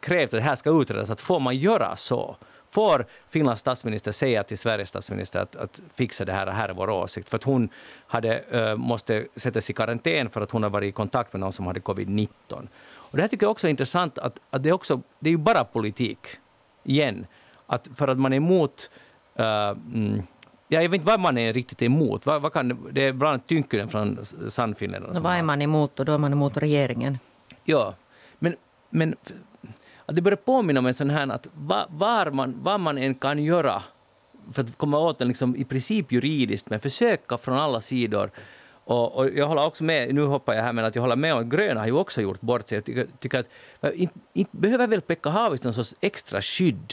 krävt 0.00 0.24
att 0.24 0.30
det 0.30 0.40
här 0.40 0.56
ska 0.56 0.80
utredas, 0.80 1.10
att 1.10 1.20
får 1.20 1.40
man 1.40 1.56
göra 1.56 1.96
så? 1.96 2.36
får 2.70 3.06
Finlands 3.28 3.60
statsminister 3.60 4.12
säga 4.12 4.42
till 4.42 4.58
Sveriges 4.58 4.88
statsminister 4.88 5.40
att, 5.40 5.56
att 5.56 5.80
fixa 5.94 6.24
det 6.24 6.32
här, 6.32 6.46
det 6.46 6.52
här 6.52 6.68
är 6.68 6.74
vår 6.74 6.90
åsikt. 6.90 7.30
För 7.30 7.36
att 7.36 7.44
hon 7.44 7.68
hade, 8.06 8.44
uh, 8.54 8.76
måste 8.76 9.26
sättas 9.36 9.70
i 9.70 9.72
karantän 9.72 10.30
för 10.30 10.40
att 10.40 10.50
hon 10.50 10.62
har 10.62 10.70
varit 10.70 10.88
i 10.88 10.92
kontakt 10.92 11.32
med 11.32 11.40
någon 11.40 11.52
som 11.52 11.66
hade 11.66 11.80
covid-19. 11.80 12.28
Och 12.94 13.16
det 13.16 13.20
här 13.22 13.28
tycker 13.28 13.46
jag 13.46 13.50
också 13.50 13.66
är 13.66 13.70
intressant, 13.70 14.18
att, 14.18 14.38
att 14.50 14.62
det, 14.62 14.72
också, 14.72 15.00
det 15.18 15.28
är 15.28 15.32
ju 15.32 15.38
bara 15.38 15.64
politik, 15.64 16.18
igen. 16.84 17.26
Att 17.66 17.88
för 17.94 18.08
att 18.08 18.18
man 18.18 18.32
är 18.32 18.36
emot 18.36 18.90
uh, 19.40 19.46
mm, 19.46 20.22
Ja, 20.72 20.82
jag 20.82 20.88
vet 20.88 20.98
inte 20.98 21.06
vad 21.06 21.20
man 21.20 21.38
är 21.38 21.52
riktigt 21.52 21.82
emot. 21.82 22.26
Vad, 22.26 22.42
vad 22.42 22.52
kan, 22.52 22.88
det 22.92 23.04
är 23.04 23.12
bland 23.12 23.34
annat 23.34 23.46
Tynkkynen 23.46 23.88
från 23.88 24.18
Sannfinländarna. 24.48 25.20
Vad 25.20 25.34
är 25.34 25.42
man 25.42 25.62
emot? 25.62 26.00
Och 26.00 26.06
då 26.06 26.12
är 26.12 26.18
man 26.18 26.32
emot 26.32 26.56
regeringen. 26.56 27.18
Ja, 27.64 27.94
men, 28.38 28.56
men 28.90 29.16
att 30.06 30.14
det 30.14 30.20
börjar 30.22 30.36
påminna 30.36 30.80
om 30.80 30.86
en 30.86 30.94
sån 30.94 31.10
här 31.10 31.28
att 31.28 31.46
var 31.86 32.30
man, 32.30 32.54
vad 32.62 32.80
man 32.80 32.98
än 32.98 33.14
kan 33.14 33.44
göra 33.44 33.82
för 34.52 34.62
att 34.62 34.78
komma 34.78 34.98
åt 34.98 35.18
den 35.18 35.28
liksom, 35.28 35.56
i 35.56 35.64
princip 35.64 36.12
juridiskt, 36.12 36.70
men 36.70 36.80
försöka 36.80 37.38
från 37.38 37.58
alla 37.58 37.80
sidor. 37.80 38.30
Och, 38.84 39.16
och, 39.16 39.30
jag 39.30 39.46
håller 39.46 39.66
också 39.66 39.84
med, 39.84 40.14
nu 40.14 40.22
hoppar 40.22 40.54
jag 40.54 40.62
här, 40.62 40.72
men 40.72 40.84
att 40.84 40.94
jag 40.94 41.02
håller 41.02 41.16
med 41.16 41.34
om 41.34 41.40
att 41.40 41.46
gröna 41.46 41.80
har 41.80 41.86
ju 41.86 41.92
också 41.92 42.20
gjort 42.20 42.40
bort 42.40 42.68
sig. 42.68 42.76
Jag 42.76 42.84
tycker, 42.84 43.06
tycker 43.18 43.38
att 43.38 43.94
inte, 43.94 44.18
inte 44.32 44.56
behöver 44.56 44.86
väl 44.86 45.00
Pekka 45.00 45.30
Haavisto 45.30 45.66
någon 45.66 45.74
sorts 45.74 45.94
extra 46.00 46.40
skydd. 46.42 46.92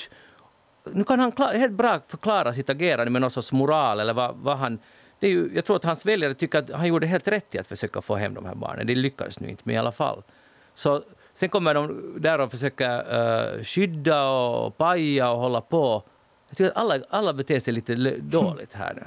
Nu 0.93 1.03
kan 1.03 1.19
han 1.19 1.31
klar, 1.31 1.53
helt 1.53 1.73
bra 1.73 1.99
förklara 2.07 2.53
sitt 2.53 2.69
agerande 2.69 3.11
med 3.11 3.21
någon 3.21 3.31
sorts 3.31 3.51
moral 3.51 3.99
eller 3.99 4.13
vad, 4.13 4.35
vad 4.35 4.57
han... 4.57 4.79
Det 5.19 5.27
är 5.27 5.31
ju, 5.31 5.49
jag 5.55 5.65
tror 5.65 5.75
att 5.75 5.83
hans 5.83 6.05
väljare 6.05 6.33
tycker 6.33 6.59
att 6.59 6.71
han 6.71 6.87
gjorde 6.87 7.07
helt 7.07 7.27
rätt 7.27 7.55
i 7.55 7.59
att 7.59 7.67
försöka 7.67 8.01
få 8.01 8.15
hem 8.15 8.33
de 8.33 8.45
här 8.45 8.55
barnen. 8.55 8.87
Det 8.87 8.95
lyckades 8.95 9.39
nu 9.39 9.49
inte, 9.49 9.61
men 9.65 9.75
i 9.75 9.77
alla 9.77 9.91
fall. 9.91 10.23
Så 10.73 11.01
Sen 11.39 11.49
kommer 11.49 11.73
de 11.73 12.13
där 12.19 12.39
och 12.39 12.51
försöker 12.51 13.17
uh, 13.57 13.63
skydda 13.63 14.29
och 14.29 14.77
paja 14.77 15.31
och 15.31 15.39
hålla 15.39 15.61
på. 15.61 16.03
Jag 16.49 16.57
tycker 16.57 16.71
att 16.71 16.77
alla, 16.77 16.99
alla 17.09 17.33
beter 17.33 17.59
sig 17.59 17.73
lite 17.73 17.95
dåligt 18.19 18.73
här 18.73 18.93
nu. 18.93 19.03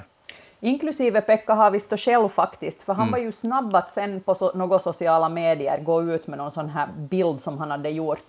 Inklusive 0.59 1.21
Pekka 1.21 1.53
Haavisto 1.53 1.97
själv 1.97 2.29
faktiskt, 2.29 2.83
för 2.83 2.93
han 2.93 3.07
mm. 3.07 3.11
var 3.11 3.19
ju 3.19 3.31
snabb 3.31 3.75
att 3.75 3.91
sen 3.91 4.21
på 4.21 4.35
so 4.35 4.51
några 4.55 4.79
sociala 4.79 5.29
medier 5.29 5.83
gå 5.83 6.03
ut 6.03 6.27
med 6.27 6.37
någon 6.37 6.51
sån 6.51 6.69
här 6.69 6.87
bild 6.97 7.41
som 7.41 7.57
han 7.57 7.71
hade 7.71 7.89
gjort, 7.89 8.25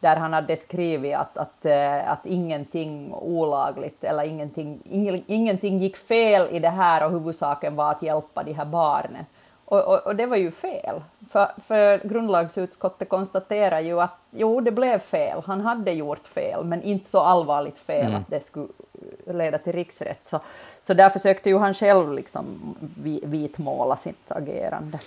där 0.00 0.16
han 0.16 0.32
hade 0.32 0.56
skrivit 0.56 1.16
att, 1.16 1.38
att, 1.38 1.66
uh, 1.66 2.10
att 2.10 2.26
ingenting 2.26 3.14
olagligt 3.14 4.04
eller 4.04 4.24
ingenting, 4.24 4.80
ing, 4.84 5.24
ingenting 5.26 5.78
gick 5.78 5.96
fel 5.96 6.48
i 6.50 6.58
det 6.58 6.68
här 6.68 7.04
och 7.04 7.10
huvudsaken 7.10 7.76
var 7.76 7.90
att 7.90 8.02
hjälpa 8.02 8.42
de 8.42 8.52
här 8.52 8.64
barnen. 8.64 9.26
Och, 9.64 9.80
och, 9.80 10.06
och, 10.06 10.16
det 10.16 10.26
var 10.26 10.36
ju 10.36 10.50
fel, 10.50 11.02
för, 11.30 11.48
för 11.66 12.08
grundlagsutskottet 12.08 13.08
konstaterar 13.08 13.80
ju 13.80 14.00
att 14.00 14.16
jo, 14.30 14.60
det 14.60 14.70
blev 14.70 14.98
fel, 14.98 15.42
han 15.46 15.60
hade 15.60 15.92
gjort 15.92 16.26
fel, 16.26 16.64
men 16.64 16.82
inte 16.82 17.10
så 17.10 17.20
allvarligt 17.20 17.78
fel 17.78 18.06
mm. 18.06 18.14
att 18.14 18.28
det 18.28 18.44
skulle 18.44 18.68
leda 19.26 19.58
till 19.58 19.72
riksrätt. 19.72 20.28
Så, 20.28 20.40
så 20.80 20.94
där 20.94 21.08
försökte 21.08 21.50
ju 21.50 21.58
han 21.58 21.74
själv 21.74 22.12
liksom 22.12 22.76
vitmåla 23.22 23.96
sitt 23.96 24.32
agerande. 24.32 25.00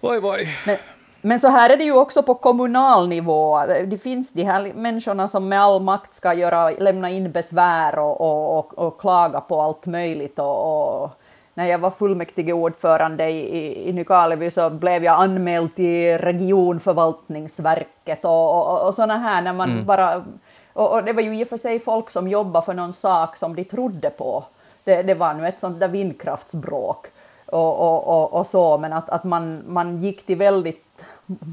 Oj, 0.00 0.20
oj. 0.22 0.48
Men, 0.66 0.76
men 1.22 1.40
så 1.40 1.48
här 1.48 1.70
är 1.70 1.76
det 1.76 1.84
ju 1.84 1.92
också 1.92 2.22
på 2.22 2.34
kommunal 2.34 3.08
nivå. 3.08 3.60
Det 3.86 3.98
finns 3.98 4.32
de 4.32 4.44
här 4.44 4.72
människorna 4.74 5.28
som 5.28 5.48
med 5.48 5.60
all 5.60 5.82
makt 5.82 6.14
ska 6.14 6.34
göra, 6.34 6.70
lämna 6.70 7.10
in 7.10 7.32
besvär 7.32 7.98
och, 7.98 8.20
och, 8.20 8.58
och, 8.58 8.78
och 8.78 9.00
klaga 9.00 9.40
på 9.40 9.60
allt 9.60 9.86
möjligt 9.86 10.38
och, 10.38 11.10
när 11.54 11.66
jag 11.66 11.78
var 11.78 11.90
fullmäktigeordförande 11.90 13.30
i, 13.30 13.58
i, 13.58 13.88
i 13.88 13.92
Nykarleby 13.92 14.50
så 14.50 14.70
blev 14.70 15.04
jag 15.04 15.22
anmäld 15.22 15.74
till 15.74 16.18
regionförvaltningsverket 16.18 18.24
och, 18.24 18.70
och, 18.70 18.86
och 18.86 18.94
sådana 18.94 19.18
här 19.18 19.42
när 19.42 19.52
man 19.52 19.70
mm. 19.70 19.86
bara... 19.86 20.24
Och, 20.72 20.92
och, 20.92 21.04
det 21.04 21.12
var 21.12 21.22
ju 21.22 21.40
i 21.40 21.44
och 21.44 21.48
för 21.48 21.56
sig 21.56 21.78
folk 21.78 22.10
som 22.10 22.28
jobbade 22.28 22.66
för 22.66 22.74
någon 22.74 22.92
sak 22.92 23.36
som 23.36 23.56
de 23.56 23.64
trodde 23.64 24.10
på. 24.10 24.44
Det, 24.84 25.02
det 25.02 25.14
var 25.14 25.34
nu 25.34 25.46
ett 25.46 25.60
sånt 25.60 25.80
där 25.80 25.88
vindkraftsbråk 25.88 27.06
och, 27.46 27.80
och, 27.80 28.08
och, 28.08 28.32
och 28.32 28.46
så, 28.46 28.78
men 28.78 28.92
att, 28.92 29.10
att 29.10 29.24
man, 29.24 29.62
man 29.66 29.96
gick 29.96 30.26
till 30.26 30.36
väldigt 30.36 30.89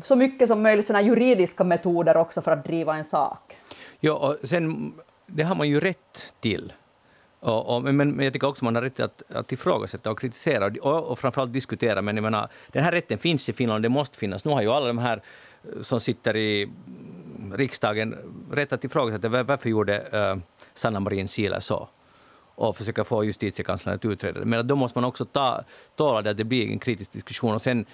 så 0.04 0.16
mycket 0.16 0.48
som 0.48 0.62
möjligt 0.62 0.86
såna 0.86 1.02
juridiska 1.02 1.64
metoder 1.64 2.18
också 2.18 2.42
för 2.42 2.52
att 2.52 2.66
driva 2.66 2.98
en 2.98 3.04
sak. 3.04 3.58
Ja, 4.00 4.14
och 4.14 4.50
sen, 4.50 4.94
det 5.26 5.44
har 5.44 5.56
man 5.56 5.70
ju 5.70 5.80
rätt 5.80 6.34
till. 6.40 6.74
Och, 7.40 7.76
och, 7.76 7.84
men, 7.84 7.96
men 7.96 8.20
jag 8.20 8.34
tycker 8.34 8.48
också 8.48 8.66
man 8.66 8.76
har 8.76 8.82
rätt 8.82 9.00
att, 9.00 9.32
att 9.32 9.52
ifrågasätta 9.52 10.12
och 10.12 10.20
kritisera 10.20 10.72
och, 10.82 11.04
och 11.04 11.20
framförallt 11.20 11.54
diskutera. 11.54 12.02
Men 12.02 12.16
jag 12.16 12.24
menar, 12.24 12.50
den 12.72 12.84
här 12.84 12.92
rätten 12.92 13.18
finns 13.18 13.50
i 13.50 13.54
Finland 13.54 13.84
det 13.84 13.90
måste 13.90 14.18
finnas. 14.18 14.46
Nu 14.46 14.52
har 14.52 14.62
ju 14.62 14.72
alla 14.72 14.88
de 14.88 14.98
här 14.98 15.22
eh, 15.64 15.82
som 15.82 16.00
sitter 16.00 16.36
i 16.36 16.70
riksdagen 17.54 18.16
rätt 18.52 18.74
att 18.74 18.84
ifrågasätta 18.84 19.44
varför 19.44 19.70
gjorde 19.70 20.00
uh, 20.14 20.42
Sanna 20.74 21.00
Marin 21.00 21.28
Sila 21.28 21.62
så 21.62 21.88
och 22.56 22.78
försöka 22.78 23.04
få 23.04 23.24
justitiekanslern 23.24 23.96
att 23.96 24.06
utreda 24.06 24.40
det. 24.40 24.46
Men 24.46 24.68
då 24.68 24.76
måste 24.76 24.98
man 24.98 25.06
också 25.06 25.26
ta, 25.26 25.64
tala 25.96 26.22
där 26.22 26.34
det 26.34 26.44
blir 26.44 26.72
en 26.72 26.80
kritisk 26.80 27.12
diskussion. 27.12 27.54
Och 27.54 27.62
sen 27.62 27.86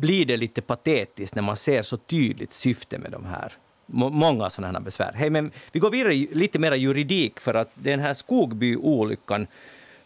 blir 0.00 0.26
det 0.26 0.36
lite 0.36 0.62
patetiskt 0.62 1.34
när 1.34 1.42
man 1.42 1.56
ser 1.56 1.82
så 1.82 1.96
tydligt 1.96 2.52
syfte 2.52 2.98
med 2.98 3.12
de 3.12 3.24
här 3.24 3.52
många 3.86 4.50
sådana 4.50 4.78
här 4.78 4.84
besvär. 4.84 5.12
Hey, 5.12 5.30
men 5.30 5.50
vi 5.72 5.80
går 5.80 5.90
vidare 5.90 6.14
lite 6.14 6.58
mer 6.58 6.72
juridik, 6.72 7.40
för 7.40 7.54
att 7.54 7.70
den 7.74 8.00
här 8.00 8.14
Skogby-olyckan 8.14 9.46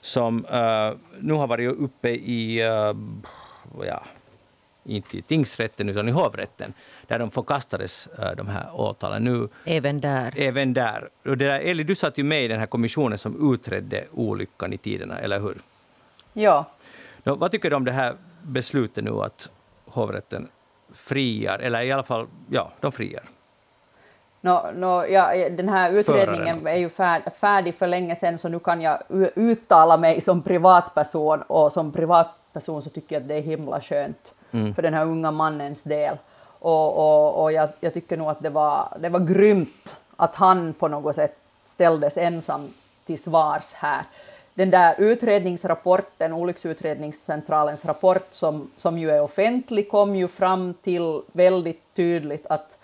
som 0.01 0.45
uh, 0.45 0.93
nu 1.21 1.33
har 1.33 1.47
varit 1.47 1.73
uppe 1.73 2.09
i, 2.11 2.69
uh, 2.69 2.97
ja, 3.87 4.03
inte 4.85 5.19
i 5.19 5.23
tingsrätten 5.23 5.89
utan 5.89 6.09
i 6.09 6.13
hovrätten, 6.13 6.73
där 7.07 7.19
de 7.19 7.31
förkastades, 7.31 8.09
uh, 8.19 8.31
de 8.37 8.49
här 8.49 8.81
åtalen. 8.81 9.25
Nu, 9.25 9.49
även 9.65 10.01
där. 10.01 10.35
Även 10.37 10.75
där. 10.75 11.09
Och 11.25 11.39
det 11.39 11.45
där, 11.45 11.61
Eli, 11.61 11.85
du 11.85 11.95
satt 11.95 12.19
ju 12.19 12.25
med 12.25 12.45
i 12.45 12.49
den 12.49 12.59
här 12.59 12.67
kommissionen 12.67 13.19
som 13.19 13.55
utredde 13.55 14.05
olyckan 14.13 14.73
i 14.73 14.79
tiderna, 14.79 15.19
eller 15.19 15.41
hur? 15.41 15.59
Ja. 16.33 16.71
Nå, 17.25 17.35
vad 17.35 17.51
tycker 17.51 17.71
du 17.71 17.77
om 17.77 17.85
det 17.85 17.93
här 17.93 18.17
beslutet 18.43 19.05
nu 19.05 19.11
att 19.11 19.51
hovrätten 19.87 20.49
friar, 20.95 21.59
eller 21.59 21.83
i 21.83 21.93
alla 21.93 22.03
fall, 22.03 22.27
ja, 22.51 22.71
de 22.81 22.93
friar? 22.93 23.23
No, 24.41 24.73
no, 24.75 25.07
ja, 25.07 25.49
den 25.51 25.69
här 25.69 25.93
utredningen 25.93 26.67
är 26.67 26.77
ju 26.77 26.89
färdig 27.41 27.75
för 27.75 27.87
länge 27.87 28.17
sedan, 28.17 28.39
så 28.39 28.49
nu 28.49 28.59
kan 28.59 28.81
jag 28.81 28.99
uttala 29.35 29.97
mig 29.97 30.21
som 30.21 30.43
privatperson, 30.43 31.43
och 31.43 31.73
som 31.73 31.93
privatperson 31.93 32.83
så 32.83 32.91
tycker 32.91 33.17
jag 33.17 33.23
att 33.23 33.29
det 33.29 33.35
är 33.35 33.43
himla 33.43 33.81
skönt 33.81 34.35
mm. 34.51 34.75
för 34.75 34.83
den 34.83 34.95
här 34.95 35.05
unga 35.05 35.31
mannens 35.31 35.83
del. 35.83 36.17
Och, 36.59 36.97
och, 36.97 37.43
och 37.43 37.53
jag, 37.53 37.69
jag, 37.81 37.95
tycker 37.95 38.17
nog 38.17 38.29
att 38.29 38.43
det 38.43 38.51
var, 38.51 38.97
det 39.01 39.09
var 39.09 39.21
grymt 39.21 39.97
att 40.17 40.37
han 40.37 40.75
på 40.75 40.89
något 40.89 41.15
sätt 41.15 41.37
ställdes 41.65 42.17
ensam 42.17 42.75
till 43.07 43.23
svars 43.23 43.75
här. 43.75 44.03
Den 44.55 44.71
där 44.71 44.95
utredningsrapporten, 44.99 46.33
Olycksutredningscentralens 46.33 47.85
rapport, 47.85 48.27
som, 48.31 48.71
som 48.77 48.99
ju 48.99 49.11
är 49.11 49.23
offentlig, 49.23 49.91
kom 49.91 50.17
ju 50.17 50.29
fram 50.29 50.75
till 50.75 51.23
väldigt 51.33 51.83
tydligt 51.95 52.47
att 52.47 52.79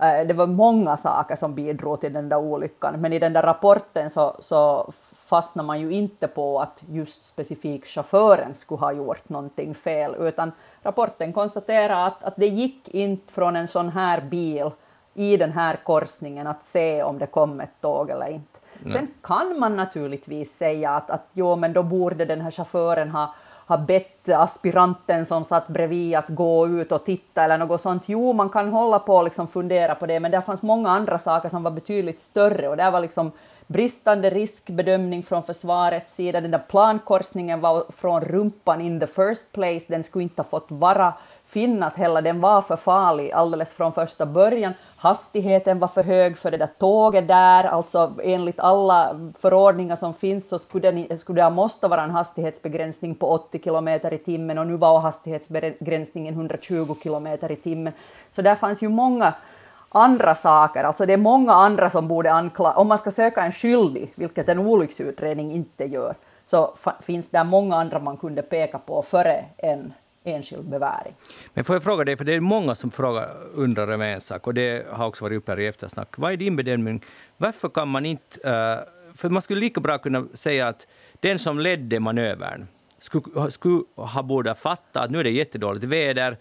Eh, 0.00 0.26
det 0.26 0.34
var 0.34 0.46
många 0.46 0.96
saker 0.96 1.36
som 1.36 1.54
bidrog 1.54 2.00
till 2.00 2.12
den 2.12 2.28
där 2.28 2.36
olyckan, 2.36 3.00
men 3.00 3.12
i 3.12 3.18
den 3.18 3.32
där 3.32 3.42
rapporten 3.42 4.10
så, 4.10 4.36
så 4.38 4.90
fastnar 5.14 5.64
man 5.64 5.80
ju 5.80 5.92
inte 5.92 6.28
på 6.28 6.60
att 6.60 6.84
just 6.88 7.24
specifikt 7.24 7.88
chauffören 7.88 8.54
skulle 8.54 8.80
ha 8.80 8.92
gjort 8.92 9.28
någonting 9.28 9.74
fel, 9.74 10.14
utan 10.18 10.52
rapporten 10.82 11.32
konstaterar 11.32 12.06
att, 12.06 12.24
att 12.24 12.36
det 12.36 12.46
gick 12.46 12.88
inte 12.88 13.32
från 13.32 13.56
en 13.56 13.68
sån 13.68 13.88
här 13.88 14.20
bil 14.20 14.70
i 15.14 15.36
den 15.36 15.52
här 15.52 15.76
korsningen 15.84 16.46
att 16.46 16.64
se 16.64 17.02
om 17.02 17.18
det 17.18 17.26
kom 17.26 17.60
ett 17.60 17.80
tåg 17.80 18.10
eller 18.10 18.30
inte. 18.30 18.57
Nej. 18.82 18.92
Sen 18.92 19.08
kan 19.22 19.58
man 19.58 19.76
naturligtvis 19.76 20.56
säga 20.56 20.90
att, 20.90 21.10
att 21.10 21.28
jo, 21.32 21.56
men 21.56 21.72
då 21.72 21.82
borde 21.82 22.24
den 22.24 22.40
här 22.40 22.50
chauffören 22.50 23.10
ha 23.10 23.34
ha 23.68 23.76
bett 23.76 24.28
aspiranten 24.28 25.26
som 25.26 25.44
satt 25.44 25.68
bredvid 25.68 26.14
att 26.14 26.28
gå 26.28 26.68
ut 26.68 26.92
och 26.92 27.04
titta 27.04 27.44
eller 27.44 27.58
något 27.58 27.80
sånt. 27.80 28.02
Jo, 28.06 28.32
man 28.32 28.48
kan 28.48 28.68
hålla 28.68 28.98
på 28.98 29.16
och 29.16 29.24
liksom 29.24 29.48
fundera 29.48 29.94
på 29.94 30.06
det, 30.06 30.20
men 30.20 30.30
det 30.30 30.40
fanns 30.40 30.62
många 30.62 30.90
andra 30.90 31.18
saker 31.18 31.48
som 31.48 31.62
var 31.62 31.70
betydligt 31.70 32.20
större 32.20 32.68
och 32.68 32.76
det 32.76 32.90
var 32.90 33.00
liksom 33.00 33.32
bristande 33.68 34.30
riskbedömning 34.30 35.22
från 35.22 35.42
försvarets 35.42 36.14
sida. 36.14 36.40
Den 36.40 36.50
där 36.50 36.64
plankorsningen 36.68 37.60
var 37.60 37.84
från 37.88 38.20
rumpan 38.20 38.80
in 38.80 39.00
the 39.00 39.06
first 39.06 39.52
place, 39.52 39.84
den 39.88 40.04
skulle 40.04 40.22
inte 40.22 40.42
ha 40.42 40.48
fått 40.48 40.66
vara, 40.68 41.14
finnas 41.44 41.94
heller, 41.96 42.22
den 42.22 42.40
var 42.40 42.62
för 42.62 42.76
farlig 42.76 43.32
alldeles 43.32 43.72
från 43.72 43.92
första 43.92 44.26
början. 44.26 44.72
Hastigheten 44.96 45.78
var 45.78 45.88
för 45.88 46.02
hög 46.02 46.38
för 46.38 46.50
det 46.50 46.56
där 46.56 46.68
tåget 46.78 47.28
där, 47.28 47.64
alltså 47.64 48.14
enligt 48.22 48.60
alla 48.60 49.30
förordningar 49.38 49.96
som 49.96 50.14
finns 50.14 50.48
så 50.48 50.58
skulle 50.58 50.90
det, 50.90 51.18
skulle 51.18 51.42
det 51.42 51.50
måste 51.50 51.88
vara 51.88 52.02
en 52.02 52.10
hastighetsbegränsning 52.10 53.14
på 53.14 53.30
80 53.30 53.60
kilometer 53.64 54.12
i 54.12 54.18
timmen 54.18 54.58
och 54.58 54.66
nu 54.66 54.76
var 54.76 55.00
hastighetsbegränsningen 55.00 56.34
120 56.34 56.94
kilometer 57.02 57.52
i 57.52 57.56
timmen. 57.56 57.92
Så 58.30 58.42
där 58.42 58.54
fanns 58.54 58.82
ju 58.82 58.88
många 58.88 59.34
andra 59.88 60.34
saker, 60.34 60.84
alltså 60.84 61.06
det 61.06 61.12
är 61.12 61.16
många 61.16 61.52
andra 61.52 61.90
som 61.90 62.08
borde 62.08 62.32
anklaga, 62.32 62.76
om 62.76 62.88
man 62.88 62.98
ska 62.98 63.10
söka 63.10 63.42
en 63.42 63.52
skyldig, 63.52 64.12
vilket 64.14 64.48
en 64.48 64.58
olycksutredning 64.58 65.52
inte 65.52 65.84
gör, 65.84 66.14
så 66.46 66.74
finns 67.00 67.28
det 67.30 67.44
många 67.44 67.76
andra 67.76 67.98
man 67.98 68.16
kunde 68.16 68.42
peka 68.42 68.78
på 68.78 69.02
före 69.02 69.44
en 69.56 69.92
enskild 70.24 70.64
beväring. 70.64 71.14
Men 71.54 71.64
får 71.64 71.76
jag 71.76 71.82
fråga 71.82 72.04
dig, 72.04 72.16
för 72.16 72.24
det 72.24 72.34
är 72.34 72.40
många 72.40 72.74
som 72.74 72.90
frågar, 72.90 73.28
undrar 73.54 73.88
över 73.88 74.06
en 74.06 74.20
sak, 74.20 74.46
och 74.46 74.54
det 74.54 74.86
har 74.90 75.06
också 75.06 75.24
varit 75.24 75.38
uppe 75.38 75.52
här 75.52 75.60
i 75.60 75.66
eftersnack. 75.66 76.18
Vad 76.18 76.32
är 76.32 76.36
din 76.36 76.56
bedömning? 76.56 77.04
Varför 77.36 77.68
kan 77.68 77.88
man 77.88 78.06
inte... 78.06 78.50
Eh, 78.50 78.78
för 79.14 79.28
man 79.28 79.42
skulle 79.42 79.60
lika 79.60 79.80
bra 79.80 79.98
kunna 79.98 80.24
säga 80.34 80.68
att 80.68 80.86
den 81.20 81.38
som 81.38 81.58
ledde 81.58 82.00
manövern 82.00 82.66
skulle, 82.98 83.50
skulle 83.50 83.82
ha 83.94 84.22
borde 84.22 84.54
fatta 84.54 85.00
att 85.00 85.10
nu 85.10 85.20
är 85.20 85.24
det 85.24 85.30
jättedåligt 85.30 85.84
väder, 85.84 86.36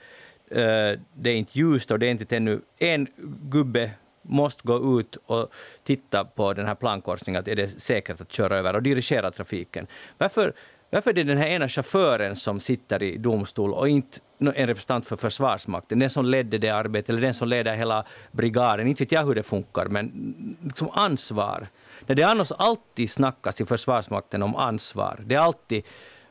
Eh, 0.51 0.99
det 1.13 1.29
är 1.29 1.35
inte 1.35 1.59
ljust 1.59 1.91
och 1.91 1.99
det 1.99 2.05
är 2.05 2.11
inte 2.11 2.35
ännu... 2.35 2.61
En 2.77 3.07
gubbe 3.49 3.91
måste 4.21 4.67
gå 4.67 4.99
ut 4.99 5.15
och 5.25 5.51
titta 5.83 6.25
på 6.25 6.53
den 6.53 6.65
här 6.65 6.75
plankorsningen, 6.75 7.39
att 7.39 7.47
är 7.47 7.55
det 7.55 7.81
säkert 7.81 8.21
att 8.21 8.31
köra 8.31 8.57
över 8.57 8.73
och 8.73 8.83
dirigera 8.83 9.31
trafiken. 9.31 9.87
Varför 10.17 10.53
varför 10.89 11.09
är 11.09 11.13
det 11.13 11.23
den 11.23 11.37
här 11.37 11.47
ena 11.47 11.69
chauffören 11.69 12.35
som 12.35 12.59
sitter 12.59 13.03
i 13.03 13.17
domstol 13.17 13.73
och 13.73 13.89
inte 13.89 14.19
en 14.39 14.67
representant 14.67 15.07
för 15.07 15.15
Försvarsmakten, 15.15 15.99
den 15.99 16.09
som 16.09 16.25
ledde 16.25 16.57
det 16.57 16.69
arbetet 16.69 17.09
eller 17.09 17.21
den 17.21 17.33
som 17.33 17.47
leder 17.47 17.75
hela 17.75 18.05
brigaden? 18.31 18.87
Inte 18.87 19.03
vet 19.03 19.11
jag 19.11 19.25
hur 19.25 19.35
det 19.35 19.43
funkar, 19.43 19.85
men 19.85 20.57
liksom 20.63 20.89
ansvar. 20.93 21.67
När 22.05 22.15
det 22.15 22.23
annars 22.23 22.51
alltid 22.51 23.11
snackas 23.11 23.61
i 23.61 23.65
Försvarsmakten 23.65 24.43
om 24.43 24.55
ansvar, 24.55 25.19
det 25.25 25.35
är 25.35 25.39
alltid 25.39 25.83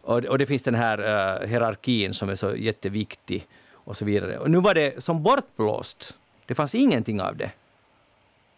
och, 0.07 0.39
det 0.39 0.47
finns 0.47 0.63
den 0.63 0.75
här 0.75 0.99
uh, 1.01 1.49
hierarkin 1.49 2.15
som 2.15 2.29
är 2.29 2.35
så 2.35 2.57
jätteviktig 2.57 3.47
och 3.87 3.97
så 3.97 4.05
vidare. 4.05 4.39
Och 4.39 4.51
nu 4.51 4.61
var 4.61 4.75
det 4.75 5.05
som 5.05 5.23
bortblåst. 5.23 6.19
Det 6.47 6.55
fanns 6.55 6.75
ingenting 6.75 7.21
av 7.21 7.37
det. 7.37 7.51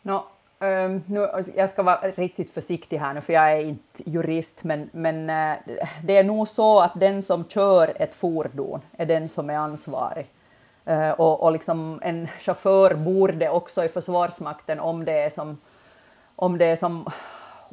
No, 0.03 0.25
Um, 0.61 1.03
nu, 1.07 1.29
jag 1.57 1.71
ska 1.71 1.83
vara 1.83 1.97
riktigt 1.97 2.51
försiktig 2.51 2.99
här 2.99 3.14
nu, 3.14 3.21
för 3.21 3.33
jag 3.33 3.53
är 3.53 3.61
inte 3.61 4.11
jurist, 4.11 4.64
men, 4.64 4.91
men 4.93 5.31
eh, 5.31 5.57
det 6.05 6.17
är 6.17 6.25
nog 6.25 6.49
så 6.49 6.81
att 6.81 7.01
den 7.01 7.23
som 7.23 7.45
kör 7.45 7.93
ett 7.97 8.14
fordon 8.14 8.81
är 8.97 9.07
den 9.07 9.29
som 9.29 9.51
är 9.51 9.57
ansvarig. 9.57 10.27
Uh, 10.88 11.11
och, 11.11 11.43
och 11.43 11.53
liksom 11.53 12.01
en 12.03 12.29
chaufför 12.38 12.95
borde 12.95 13.51
också 13.51 13.85
i 13.85 13.88
Försvarsmakten, 13.88 14.81
om 14.81 15.05
det 15.05 15.12
är 15.12 15.31
som, 15.31 15.59
om 16.37 16.59
det 16.59 16.64
är 16.64 16.77
som 16.77 17.07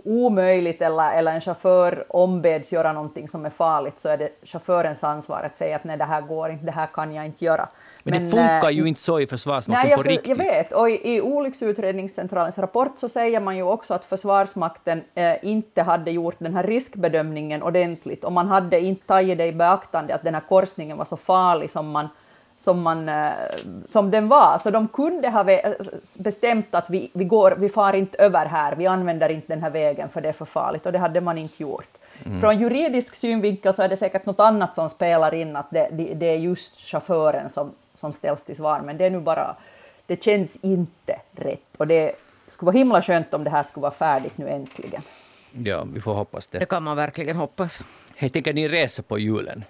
omöjligt 0.03 0.81
eller, 0.81 1.13
eller 1.13 1.31
en 1.31 1.41
chaufför 1.41 2.05
ombeds 2.09 2.73
göra 2.73 2.93
någonting 2.93 3.27
som 3.27 3.45
är 3.45 3.49
farligt, 3.49 3.99
så 3.99 4.09
är 4.09 4.17
det 4.17 4.29
chaufförens 4.43 5.03
ansvar 5.03 5.43
att 5.43 5.57
säga 5.57 5.75
att 5.75 5.83
nej, 5.83 5.97
det 5.97 6.03
här 6.03 6.21
går 6.21 6.49
inte, 6.49 6.65
det 6.65 6.71
här 6.71 6.87
kan 6.93 7.13
jag 7.13 7.25
inte 7.25 7.45
göra. 7.45 7.69
Men, 8.03 8.13
men 8.13 8.23
det 8.23 8.29
funkar 8.29 8.69
äh, 8.69 8.75
ju 8.75 8.87
inte 8.87 9.01
så 9.01 9.19
i 9.19 9.27
Försvarsmakten 9.27 9.89
nej, 9.89 9.97
på 9.97 10.03
riktigt. 10.03 10.29
Jag 10.29 10.35
vet, 10.35 10.73
och 10.73 10.89
i, 10.89 11.15
i 11.15 11.21
olycksutredningscentralens 11.21 12.57
rapport 12.57 12.93
så 12.95 13.09
säger 13.09 13.39
man 13.39 13.57
ju 13.57 13.63
också 13.63 13.93
att 13.93 14.05
Försvarsmakten 14.05 15.03
eh, 15.15 15.45
inte 15.45 15.81
hade 15.81 16.11
gjort 16.11 16.35
den 16.39 16.55
här 16.55 16.63
riskbedömningen 16.63 17.63
ordentligt, 17.63 18.23
och 18.23 18.31
man 18.31 18.47
hade 18.47 18.79
inte 18.79 19.07
tagit 19.07 19.37
det 19.37 19.45
i 19.45 19.53
beaktande 19.53 20.15
att 20.15 20.23
den 20.23 20.33
här 20.33 20.43
korsningen 20.49 20.97
var 20.97 21.05
så 21.05 21.17
farlig 21.17 21.71
som 21.71 21.91
man 21.91 22.09
som, 22.57 22.81
man, 22.81 23.09
eh, 23.09 23.31
som 23.85 24.11
den 24.11 24.27
var. 24.27 24.57
Så 24.57 24.69
de 24.71 24.87
kunde 24.87 25.29
ha 25.29 25.45
bestämt 26.19 26.75
att 26.75 26.89
vi, 26.89 27.09
vi, 27.13 27.23
går, 27.23 27.51
vi 27.51 27.69
far 27.69 27.93
inte 27.93 28.17
över 28.17 28.45
här, 28.45 28.75
vi 28.75 28.87
använder 28.87 29.29
inte 29.29 29.47
den 29.47 29.63
här 29.63 29.69
vägen 29.69 30.09
för 30.09 30.21
det 30.21 30.29
är 30.29 30.33
för 30.33 30.45
farligt, 30.45 30.85
och 30.85 30.91
det 30.91 30.99
hade 30.99 31.21
man 31.21 31.37
inte 31.37 31.63
gjort. 31.63 31.97
Mm. 32.25 32.39
Från 32.39 32.59
juridisk 32.59 33.15
synvinkel 33.15 33.73
så 33.73 33.83
är 33.83 33.89
det 33.89 33.97
säkert 33.97 34.25
något 34.25 34.39
annat 34.39 34.75
som 34.75 34.89
spelar 34.89 35.33
in, 35.33 35.55
att 35.55 35.71
det, 35.71 35.89
det, 35.91 36.13
det 36.13 36.25
är 36.25 36.37
just 36.37 36.79
chauffören 36.79 37.49
som, 37.49 37.71
som 37.93 38.13
ställs 38.13 38.43
till 38.43 38.55
svar, 38.55 38.81
men 38.85 38.97
det 38.97 39.05
är 39.05 39.09
nu 39.09 39.19
bara, 39.19 39.55
det 40.05 40.23
känns 40.23 40.57
inte 40.61 41.19
rätt. 41.31 41.77
Och 41.77 41.87
det 41.87 42.11
skulle 42.47 42.65
vara 42.65 42.77
himla 42.77 43.01
skönt 43.01 43.33
om 43.33 43.43
det 43.43 43.49
här 43.49 43.63
skulle 43.63 43.81
vara 43.81 43.91
färdigt 43.91 44.37
nu 44.37 44.49
äntligen. 44.49 45.01
Ja, 45.51 45.83
vi 45.93 46.01
får 46.01 46.13
hoppas 46.13 46.47
det. 46.47 46.59
Det 46.59 46.65
kan 46.65 46.83
man 46.83 46.97
verkligen 46.97 47.35
hoppas. 47.35 47.81
Hej, 48.15 48.29
tänker 48.29 48.53
ni 48.53 48.67
resa 48.67 49.03
på 49.03 49.19
julen? 49.19 49.63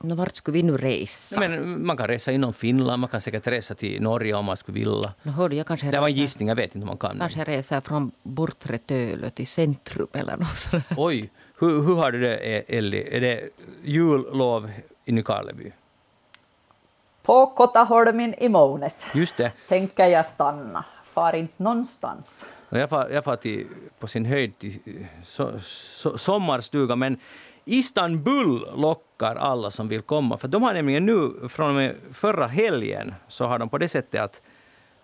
No, 0.00 0.14
vart 0.14 0.36
skulle 0.36 0.52
vi 0.54 0.62
nu 0.62 0.76
resa? 0.76 1.40
Men 1.40 1.86
man 1.86 1.96
kan 1.96 2.06
resa 2.06 2.32
inom 2.32 2.52
Finland, 2.52 3.00
man 3.00 3.10
kan 3.10 3.20
säkert 3.20 3.46
resa 3.46 3.74
till 3.74 4.02
Norge 4.02 4.34
om 4.34 4.44
man 4.44 4.56
skulle 4.56 4.78
vilja. 4.78 5.12
No, 5.22 5.30
hörde, 5.30 5.56
jag 5.56 5.66
kanske 5.66 5.90
det 5.90 6.00
var 6.00 6.08
en 6.08 6.14
gissning, 6.14 6.48
jag 6.48 6.56
vet 6.56 6.74
inte 6.74 6.84
om 6.84 6.86
man 6.86 6.96
kan. 6.96 7.18
Kanske 7.18 7.44
reser 7.44 7.80
från 7.80 8.12
bortre 8.22 8.78
Tölö 8.78 9.30
till 9.30 9.46
centrum 9.46 10.08
eller 10.12 10.36
något 10.36 10.56
sådär. 10.58 10.84
Oj, 10.96 11.30
hur, 11.58 11.82
hur 11.82 11.94
har 11.96 12.12
du 12.12 12.20
det 12.20 12.36
Elli? 12.76 13.16
Är 13.16 13.20
det 13.20 13.48
jullov 13.84 14.70
i 15.04 15.12
Nykarleby? 15.12 15.72
På 17.22 17.46
Kotaholmin 17.46 18.34
i 18.38 18.48
Månes. 18.48 19.06
Just 19.14 19.36
det. 19.36 19.52
Tänker 19.68 20.06
jag 20.06 20.26
stanna. 20.26 20.84
Far 21.04 21.34
inte 21.34 21.62
någonstans. 21.62 22.46
Jag 22.68 22.90
far, 22.90 23.08
jag 23.08 23.24
far 23.24 23.36
till, 23.36 23.66
på 23.98 24.06
sin 24.06 24.24
höjd 24.24 24.58
till 24.58 25.06
so, 25.24 25.58
so, 25.60 26.18
sommarstuga, 26.18 26.96
men 26.96 27.18
Istanbul 27.68 28.66
lockar 28.76 29.36
alla 29.36 29.70
som 29.70 29.88
vill 29.88 30.02
komma, 30.02 30.38
för 30.38 30.48
de 30.48 30.62
har 30.62 30.74
nämligen 30.74 31.06
nu, 31.06 31.48
från 31.48 31.68
och 31.68 31.74
med 31.74 31.94
förra 32.12 32.46
helgen, 32.46 33.14
så 33.28 33.46
har 33.46 33.58
de 33.58 33.68
på 33.68 33.78
det 33.78 33.88
sättet 33.88 34.20
att 34.20 34.42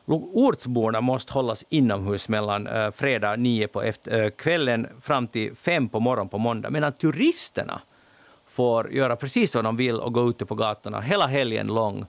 ortsborna 0.07 1.01
måste 1.01 1.33
hållas 1.33 1.65
inomhus 1.69 2.29
mellan 2.29 2.67
eh, 2.67 2.91
fredag 2.91 3.37
9 3.37 3.69
på 3.69 3.83
efter, 3.83 4.23
eh, 4.23 4.31
kvällen 4.31 4.87
fram 5.01 5.29
till 5.29 5.55
5 5.57 5.89
på 5.89 6.01
morgonen 6.01 6.29
på 6.29 6.39
måndag, 6.39 6.71
medan 6.71 6.93
turisterna 6.93 7.81
får 8.47 8.93
göra 8.93 9.17
precis 9.17 9.55
vad 9.55 9.65
de 9.65 9.77
vill 9.77 10.01
och 10.01 10.13
gå 10.13 10.29
ute 10.29 10.47
på 10.47 10.55
gatorna 10.55 11.01
hela 11.01 11.27
helgen 11.27 11.67
lång 11.67 12.07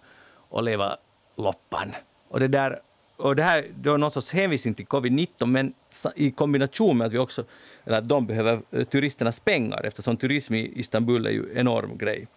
och 0.50 0.64
leva 0.64 0.98
loppan. 1.38 1.92
Och 2.30 2.40
det 2.40 2.48
där 2.48 2.80
och 3.18 3.36
det 3.36 3.44
här 3.44 3.66
det 3.76 3.90
är 3.90 3.98
någon 3.98 4.12
sorts 4.12 4.34
hänvisning 4.34 4.74
till 4.74 4.86
covid-19, 4.86 5.46
men 5.46 5.74
i 6.16 6.32
kombination 6.32 6.98
med 6.98 7.08
att 7.08 7.14
vi 7.14 7.18
också, 7.18 7.44
eller 7.86 7.98
att 7.98 8.08
de 8.08 8.28
behöver 8.28 8.62
eh, 8.72 8.84
turisternas 8.84 9.40
pengar, 9.40 9.86
eftersom 9.86 10.18
turism 10.18 10.54
i 10.54 10.72
Istanbul 10.76 11.26
är 11.26 11.32
ju 11.32 11.52
en 11.52 11.58
enorm 11.58 11.98
grej. 11.98 12.28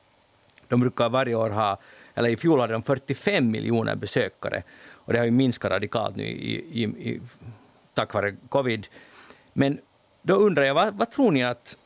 De 0.69 0.81
brukar 0.81 1.09
varje 1.09 1.35
år 1.35 1.51
ha, 1.51 1.79
eller 2.15 2.29
i 2.29 2.37
fjol 2.37 2.61
hade 2.61 2.73
de 2.73 2.83
45 2.83 3.51
miljoner 3.51 3.95
besökare, 3.95 4.63
och 4.91 5.13
det 5.13 5.19
har 5.19 5.27
ju 5.27 5.31
minskat 5.31 5.71
radikalt 5.71 6.17
nu 6.17 6.25
i, 6.25 6.83
i, 6.83 6.85
i, 6.85 7.21
tack 7.95 8.15
vare 8.15 8.37
covid. 8.49 8.87
Men 9.53 9.79
då 10.23 10.35
undrar 10.35 10.65
jag, 10.65 10.75
vad, 10.75 10.95
vad 10.95 11.11
tror 11.11 11.31
ni 11.31 11.45
att, 11.45 11.77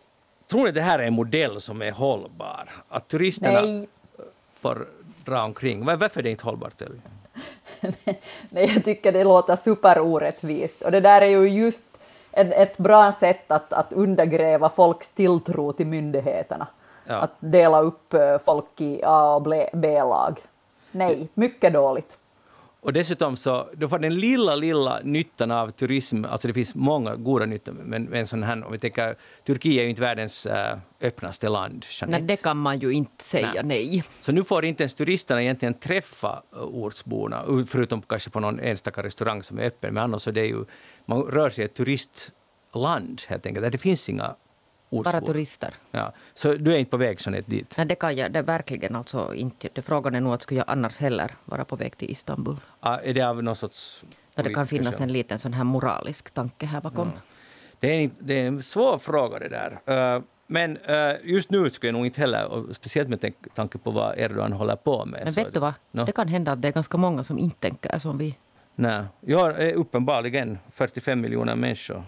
tror 0.51 0.62
ni 0.62 0.68
att 0.68 0.75
det 0.75 0.83
här 0.83 0.98
är 0.98 1.07
en 1.07 1.12
modell 1.12 1.61
som 1.61 1.83
är 1.83 1.90
hållbar? 1.90 2.68
Att 2.88 3.09
turisterna 3.09 3.61
Nej. 3.61 3.88
får 4.55 4.87
dra 5.25 5.44
omkring? 5.44 5.85
Varför 5.85 6.20
är 6.20 6.22
det 6.22 6.31
inte 6.31 6.44
hållbart? 6.44 6.83
Eller? 6.83 7.01
Nej, 8.51 8.70
jag 8.75 8.85
tycker 8.85 9.12
det 9.12 9.25
låter 9.25 9.57
superorättvist. 9.57 10.83
Och 10.83 10.90
det 10.90 11.01
där 11.01 11.22
är 11.22 11.27
ju 11.27 11.48
just 11.48 11.91
en, 12.32 12.52
ett 12.52 12.78
bra 12.78 13.12
sätt 13.12 13.50
att, 13.50 13.72
att 13.72 13.92
undergräva 13.92 14.68
folks 14.68 15.10
tilltro 15.10 15.72
till 15.72 15.86
myndigheterna. 15.86 16.66
Ja. 17.04 17.14
Att 17.14 17.32
dela 17.40 17.80
upp 17.80 18.14
eh, 18.14 18.38
folk 18.38 18.80
i 18.80 19.02
A 19.04 19.34
och 19.34 19.42
B-lag. 19.72 20.40
Nej, 20.90 21.28
mycket 21.34 21.72
dåligt. 21.72 22.18
Och 22.84 22.92
dessutom 22.92 23.36
så, 23.36 23.68
då 23.72 23.88
får 23.88 23.98
den 23.98 24.14
lilla, 24.14 24.56
lilla 24.56 25.00
nyttan 25.04 25.50
av 25.50 25.70
turism, 25.70 26.24
alltså 26.24 26.48
det 26.48 26.54
finns 26.54 26.74
många 26.74 27.16
goda 27.16 27.46
nyttor, 27.46 27.72
men 27.72 28.14
en 28.14 28.26
sån 28.26 28.42
här, 28.42 28.64
om 28.64 28.72
vi 28.72 28.78
tänker, 28.78 29.16
Turkiet 29.44 29.80
är 29.80 29.82
ju 29.82 29.90
inte 29.90 30.02
världens 30.02 30.46
äh, 30.46 30.78
öppnaste 31.00 31.48
land, 31.48 31.86
Jeanette. 31.90 32.18
Nej, 32.18 32.26
det 32.26 32.42
kan 32.42 32.56
man 32.56 32.78
ju 32.78 32.90
inte 32.90 33.24
säga 33.24 33.52
nej. 33.54 33.62
nej. 33.64 34.04
Så 34.20 34.32
nu 34.32 34.44
får 34.44 34.64
inte 34.64 34.82
ens 34.82 34.94
turisterna 34.94 35.42
egentligen 35.42 35.74
träffa 35.74 36.42
äh, 36.52 36.62
ortsborna, 36.62 37.64
förutom 37.66 38.02
kanske 38.02 38.30
på 38.30 38.40
någon 38.40 38.60
enstaka 38.60 39.02
restaurang 39.02 39.42
som 39.42 39.58
är 39.58 39.62
öppen, 39.62 39.94
men 39.94 40.02
annars 40.02 40.22
så 40.22 40.30
det 40.30 40.40
är 40.40 40.46
ju, 40.46 40.64
man 41.06 41.22
rör 41.22 41.50
sig 41.50 41.62
i 41.62 41.64
ett 41.64 41.74
turistland 41.74 43.22
helt 43.28 43.46
enkelt, 43.46 43.64
där 43.64 43.70
det 43.70 43.78
finns 43.78 44.08
inga 44.08 44.34
Ortsbor. 44.92 45.12
Bara 45.12 45.20
turister. 45.20 45.74
Ja. 45.90 46.12
Så 46.35 46.55
du 46.55 46.74
är 46.74 46.78
inte 46.78 46.90
på 46.90 46.96
väg 46.96 47.18
Jeanette, 47.20 47.50
dit? 47.50 47.74
Nej, 47.76 47.87
det 47.87 47.94
kan 47.94 48.16
jag 48.16 48.33
det 48.33 48.38
är 48.38 48.42
verkligen 48.42 48.96
alltså 48.96 49.35
inte. 49.35 49.68
Det 49.72 49.83
frågan 49.83 50.14
är 50.14 50.20
nog 50.20 50.33
att 50.33 50.42
skulle 50.42 50.61
jag 50.61 50.64
annars 50.68 50.98
heller 50.98 51.31
vara 51.44 51.64
på 51.64 51.76
väg 51.76 51.96
till 51.96 52.11
Istanbul. 52.11 52.57
Ah, 52.81 52.98
är 52.98 53.14
det 53.14 53.22
av 53.22 53.42
någon 53.42 53.57
sorts... 53.57 54.05
Ja, 54.35 54.42
det 54.42 54.55
kan 54.55 54.66
finnas 54.66 55.00
en 55.00 55.12
liten 55.12 55.38
sån 55.38 55.52
här 55.52 55.64
moralisk 55.64 56.31
tanke 56.31 56.66
här 56.66 56.81
bakom. 56.81 57.11
Ja. 57.14 57.20
Det, 57.81 57.88
är 57.88 58.05
en, 58.05 58.11
det 58.18 58.40
är 58.40 58.46
en 58.46 58.62
svår 58.62 58.98
fråga 58.98 59.38
det 59.38 59.48
där. 59.48 60.16
Uh, 60.16 60.22
men 60.46 60.76
uh, 60.76 61.14
just 61.24 61.50
nu 61.50 61.70
skulle 61.70 61.88
jag 61.88 61.94
nog 61.94 62.07
inte 62.07 62.20
heller, 62.20 62.72
speciellt 62.72 63.09
med 63.09 63.33
tanke 63.55 63.78
på 63.78 63.90
vad 63.90 64.18
Erdogan 64.18 64.52
håller 64.52 64.76
på 64.76 65.05
med. 65.05 65.20
Men 65.24 65.33
vet 65.33 65.55
du 65.55 65.61
vad? 65.61 65.74
No. 65.90 66.05
Det 66.05 66.12
kan 66.12 66.28
hända 66.28 66.52
att 66.52 66.62
det 66.62 66.68
är 66.68 66.72
ganska 66.72 66.98
många 66.98 67.24
som 67.24 67.38
inte 67.38 67.61
tänker 67.61 67.98
som 67.98 68.18
vi. 68.18 68.37
Nej, 68.74 69.04
jag 69.20 69.61
är 69.61 69.74
uppenbarligen 69.74 70.58
45 70.70 71.20
miljoner 71.20 71.56
människor 71.56 72.04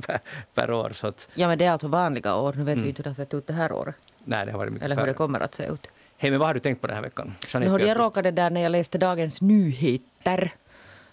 per, 0.54 0.70
år. 0.70 0.90
Så 0.94 1.06
att, 1.06 1.28
ja, 1.34 1.48
men 1.48 1.58
det 1.58 1.64
är 1.64 1.70
alltså 1.70 1.88
vanliga 1.88 2.36
år. 2.36 2.52
Nu 2.52 2.64
vet 2.64 2.72
mm. 2.72 2.82
vi 2.82 2.88
inte 2.88 2.98
hur 2.98 3.04
det 3.04 3.10
har 3.10 3.14
sett 3.14 3.34
ut 3.34 3.46
det 3.46 3.52
här 3.52 3.72
året. 3.72 3.96
Nej, 4.24 4.46
det 4.46 4.52
har 4.52 4.58
varit 4.58 4.72
mycket 4.72 4.84
Eller 4.84 4.96
hur 4.96 5.06
det 5.06 5.14
kommer 5.14 5.40
att 5.40 5.54
se 5.54 5.66
ut. 5.66 5.86
Hej, 6.16 6.30
men 6.30 6.40
vad 6.40 6.48
har 6.48 6.54
du 6.54 6.60
tänkt 6.60 6.80
på 6.80 6.86
den 6.86 6.96
här 6.96 7.02
veckan? 7.02 7.34
Jeanette 7.48 7.84
jag 7.84 7.98
råkade 7.98 8.30
där 8.30 8.50
när 8.50 8.60
jag 8.60 8.72
läste 8.72 8.98
Dagens 8.98 9.40
Nyheter 9.40 10.52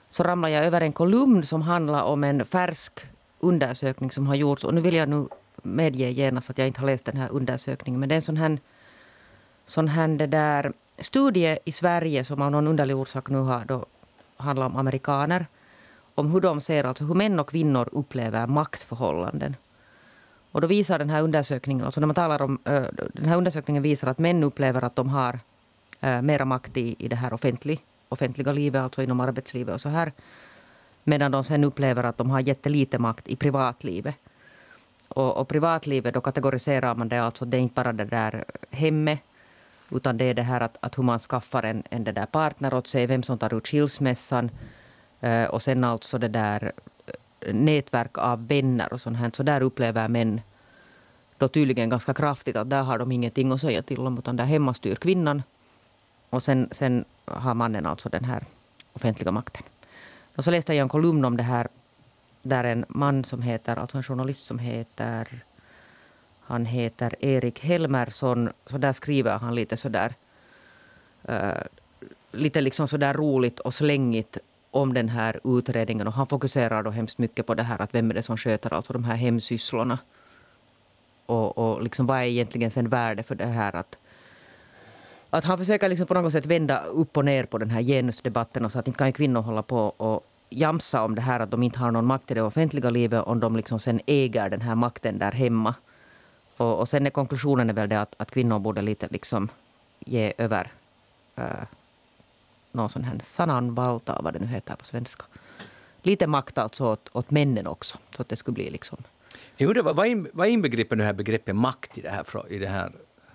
så 0.10 0.24
ramlade 0.24 0.54
jag 0.54 0.66
över 0.66 0.82
en 0.82 0.94
kolumn 0.94 1.44
som 1.44 1.62
handlar 1.62 2.04
om 2.04 2.24
en 2.24 2.46
färsk 2.46 3.00
undersökning 3.40 4.12
som 4.12 4.28
har 4.28 4.36
gjorts. 4.36 4.64
Och 4.64 4.74
nu 4.74 4.82
vill 4.82 4.96
jag 4.96 5.10
nu 5.10 5.28
medge 5.64 6.10
genast 6.10 6.50
att 6.50 6.58
jag 6.58 6.68
inte 6.68 6.80
har 6.80 6.88
läst 6.88 7.06
den 7.06 7.18
här 7.18 7.30
undersökningen. 7.32 8.00
Men 8.00 8.10
det 8.10 8.14
är 8.14 8.18
en 8.18 8.22
sån 8.22 8.38
här, 8.38 8.60
sån 9.66 9.88
här 9.88 10.08
där 10.28 10.74
studie 11.00 11.58
i 11.66 11.72
Sverige 11.72 12.26
som 12.26 12.42
av 12.42 12.52
någon 12.52 12.68
underlig 12.68 12.96
orsak 12.96 13.30
nu 13.30 13.38
har 13.38 13.66
då 13.66 13.86
handlar 14.42 14.66
om 14.66 14.76
amerikaner 14.76 15.46
om 16.16 16.32
hur 16.32 16.42
de 16.42 16.62
ser, 16.62 16.84
alltså 16.84 17.04
hur 17.04 17.16
män 17.16 17.40
och 17.40 17.50
kvinnor 17.50 17.90
upplever 17.92 18.48
maktförhållanden. 18.48 19.56
Och 20.52 20.62
då 20.62 20.68
visar 20.68 21.00
den 21.00 21.10
här 21.10 21.22
undersökningen, 21.22 21.86
alltså 21.86 22.00
när 22.00 22.08
man 22.08 22.16
talar 22.16 22.42
om, 22.42 22.60
eh, 22.66 22.84
den 23.14 23.26
här 23.26 23.38
undersökningen 23.38 23.84
visar 23.84 24.08
att 24.08 24.20
män 24.20 24.44
upplever 24.44 24.84
att 24.84 24.96
de 24.96 25.10
har 25.10 25.40
eh, 26.00 26.22
mera 26.22 26.46
makt 26.46 26.78
i, 26.78 26.96
i 27.00 27.08
det 27.08 27.16
här 27.16 27.34
offentlig, 27.34 27.80
offentliga 28.10 28.52
livet, 28.52 28.82
alltså 28.82 29.04
inom 29.04 29.20
arbetslivet 29.20 29.76
och 29.76 29.82
så 29.82 29.90
här. 29.90 30.12
Medan 31.04 31.32
de 31.32 31.44
sen 31.44 31.64
upplever 31.64 32.04
att 32.04 32.18
de 32.18 32.30
har 32.30 32.40
jättelite 32.40 33.00
makt 33.00 33.28
i 33.28 33.36
privatlivet. 33.36 34.16
Och, 35.08 35.38
och 35.38 35.48
privatlivet, 35.48 36.14
då 36.14 36.22
kategoriserar 36.22 36.96
man 36.96 37.10
det 37.10 37.24
alltså, 37.24 37.46
det 37.46 37.58
är 37.58 37.62
inte 37.62 37.76
bara 37.76 37.94
det 37.94 38.06
där 38.06 38.46
hemmet, 38.70 39.20
utan 39.92 40.18
det 40.18 40.26
är 40.26 40.34
det 40.34 40.42
här 40.42 40.62
att, 40.62 40.78
att 40.80 40.98
hur 40.98 41.04
man 41.04 41.20
skaffar 41.20 41.64
en, 41.64 41.84
en 41.90 42.04
det 42.04 42.12
där 42.12 42.26
partner 42.26 42.74
åt 42.74 42.88
sig, 42.88 43.08
vem 43.08 43.24
som 43.24 43.38
tar 43.38 43.54
ut 43.54 43.68
skilsmässan, 43.68 44.52
Eh, 45.22 45.46
och 45.46 45.62
sen 45.62 45.84
alltså 45.84 46.18
det 46.18 46.28
där 46.28 46.72
eh, 47.40 47.54
nätverk 47.54 48.18
av 48.18 48.48
vänner 48.48 48.94
och 48.94 49.02
sånt 49.02 49.18
här. 49.18 49.32
Så 49.34 49.44
där 49.44 49.62
upplever 49.62 50.08
män 50.08 50.42
då 51.38 51.48
tydligen 51.48 51.90
ganska 51.90 52.14
kraftigt 52.14 52.56
att 52.56 52.70
där 52.70 52.84
har 52.84 53.00
de 53.00 53.12
ingenting 53.12 53.52
att 53.52 53.62
säga 53.62 53.82
till 53.82 54.00
om 54.00 54.18
utan 54.18 54.38
där 54.38 54.46
hemma 54.46 54.74
styr 54.74 54.96
kvinnan. 54.96 55.44
Och 56.30 56.44
sen, 56.44 56.70
sen 56.72 57.06
har 57.26 57.54
mannen 57.54 57.86
alltså 57.86 58.10
den 58.10 58.24
här 58.24 58.46
offentliga 58.94 59.32
makten. 59.32 59.64
Och 60.36 60.44
så 60.44 60.52
läste 60.52 60.74
jag 60.74 60.84
en 60.84 60.90
kolumn 60.90 61.26
om 61.26 61.38
det 61.38 61.44
här 61.44 61.68
där 62.42 62.64
en 62.64 62.86
man 62.88 63.24
som 63.24 63.42
heter, 63.42 63.76
alltså 63.76 63.98
en 63.98 64.04
journalist 64.04 64.46
som 64.46 64.60
heter 64.60 65.44
han 66.42 66.66
heter 66.66 67.16
Erik 67.20 67.60
Helmersson. 67.60 68.50
Så 68.66 68.78
där 68.78 68.94
skriver 68.94 69.38
han 69.38 69.56
lite 69.56 69.78
sådär 69.78 70.14
uh, 71.30 71.64
lite 72.34 72.62
liksom 72.62 72.88
sådär 72.88 73.14
roligt 73.14 73.60
och 73.60 73.74
slängigt 73.74 74.38
om 74.72 74.94
den 74.94 75.10
här 75.10 75.40
utredningen. 75.44 76.08
Och 76.08 76.14
han 76.14 76.28
fokuserar 76.28 76.84
då 76.84 76.90
hemskt 76.90 77.18
mycket 77.18 77.46
på 77.46 77.54
det 77.54 77.64
här 77.64 77.82
att 77.82 77.96
vem 77.96 78.10
är 78.10 78.14
det 78.14 78.24
som 78.24 78.38
sköter 78.38 78.74
alltså 78.74 78.94
de 78.94 79.04
här 79.04 79.16
hemsysslorna. 79.16 80.00
Och, 81.26 81.58
och 81.58 81.84
liksom 81.84 82.06
vad 82.06 82.18
är 82.18 82.24
egentligen 82.24 82.72
sen 82.72 82.90
värde 82.90 83.24
för 83.24 83.36
det 83.36 83.46
här 83.46 83.76
att 83.76 83.98
att 85.34 85.46
han 85.46 85.58
försöker 85.58 85.90
liksom 85.90 86.08
på 86.08 86.14
något 86.14 86.32
sätt 86.32 86.46
vända 86.46 86.84
upp 86.84 87.18
och 87.18 87.26
ner 87.26 87.46
på 87.46 87.58
den 87.58 87.70
här 87.70 87.82
genusdebatten 87.82 88.66
och 88.66 88.72
så 88.72 88.80
att 88.80 88.88
inte 88.88 88.98
kan 88.98 89.14
kvinnor 89.14 89.42
hålla 89.42 89.64
på 89.64 89.78
och 89.78 90.26
jamsa 90.50 91.04
om 91.04 91.16
det 91.16 91.22
här 91.22 91.40
att 91.40 91.52
de 91.52 91.64
inte 91.64 91.80
har 91.80 91.92
någon 91.92 92.06
makt 92.06 92.32
i 92.32 92.34
det 92.34 92.42
offentliga 92.42 92.90
livet 92.90 93.24
om 93.24 93.40
de 93.40 93.56
liksom 93.56 93.80
sen 93.80 94.02
äger 94.06 94.50
den 94.50 94.62
här 94.62 94.76
makten 94.76 95.20
där 95.20 95.32
hemma. 95.32 95.76
Och, 96.62 96.80
och 96.80 96.90
sen 96.90 97.06
är 97.06 97.10
konklusionen 97.10 97.70
är 97.70 97.74
väl 97.74 97.90
det 97.90 98.02
att, 98.02 98.16
att 98.18 98.32
kvinnor 98.32 98.60
borde 98.60 98.82
lite 98.82 99.08
liksom 99.12 99.50
ge 100.00 100.34
över 100.38 100.72
uh, 101.40 101.46
någon 102.72 102.90
sån 102.90 103.04
här 103.04 103.20
sananvalta, 103.24 104.22
vad 104.22 104.34
det 104.34 104.40
nu 104.40 104.46
heter 104.46 104.76
på 104.76 104.86
svenska. 104.86 105.24
Lite 106.02 106.28
makt 106.28 106.58
alltså 106.58 106.86
åt, 106.86 107.10
åt 107.14 107.32
männen 107.32 107.68
också, 107.68 107.98
så 108.16 108.22
att 108.22 108.30
det 108.30 108.36
skulle 108.36 108.54
bli 108.54 108.70
liksom... 108.70 108.98
Jo, 109.58 109.74
det, 109.74 109.82
vad, 109.82 110.08
in, 110.08 110.28
vad 110.34 110.48
inbegriper 110.48 110.96
det 110.96 111.04
här 111.04 111.14
begreppet 111.14 111.56
makt 111.56 111.98
i 111.98 112.02
det 112.02 112.10
här, 112.10 112.26
i 112.50 112.58
det 112.58 112.68
här 112.68 112.92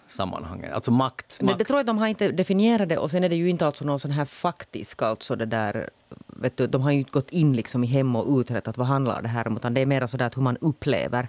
sammanhanget? 0.08 0.72
Alltså 0.72 0.90
makt? 0.90 1.42
makt. 1.42 1.58
Det, 1.58 1.64
det 1.64 1.66
tror 1.66 1.78
jag 1.78 1.86
de 1.86 1.98
har 1.98 2.06
inte 2.06 2.32
definierat 2.32 2.88
det 2.88 2.98
och 2.98 3.10
sen 3.10 3.24
är 3.24 3.28
det 3.28 3.36
ju 3.36 3.50
inte 3.50 3.66
alltså 3.66 3.84
någon 3.84 4.00
sån 4.00 4.10
här 4.10 4.24
faktisk, 4.24 5.02
alltså 5.02 5.36
det 5.36 5.46
där 5.46 5.90
vet 6.26 6.56
du, 6.56 6.66
de 6.66 6.82
har 6.82 6.90
ju 6.90 6.98
inte 6.98 7.10
gått 7.10 7.30
in 7.30 7.56
liksom 7.56 7.84
i 7.84 7.86
hem 7.86 8.16
och 8.16 8.38
utrett 8.40 8.68
att 8.68 8.78
vad 8.78 8.86
handlar 8.86 9.22
det 9.22 9.28
här 9.28 9.48
om, 9.48 9.56
utan 9.56 9.74
det 9.74 9.80
är 9.80 9.86
mer 9.86 10.06
sådär 10.06 10.26
att 10.26 10.36
hur 10.36 10.42
man 10.42 10.56
upplever 10.56 11.28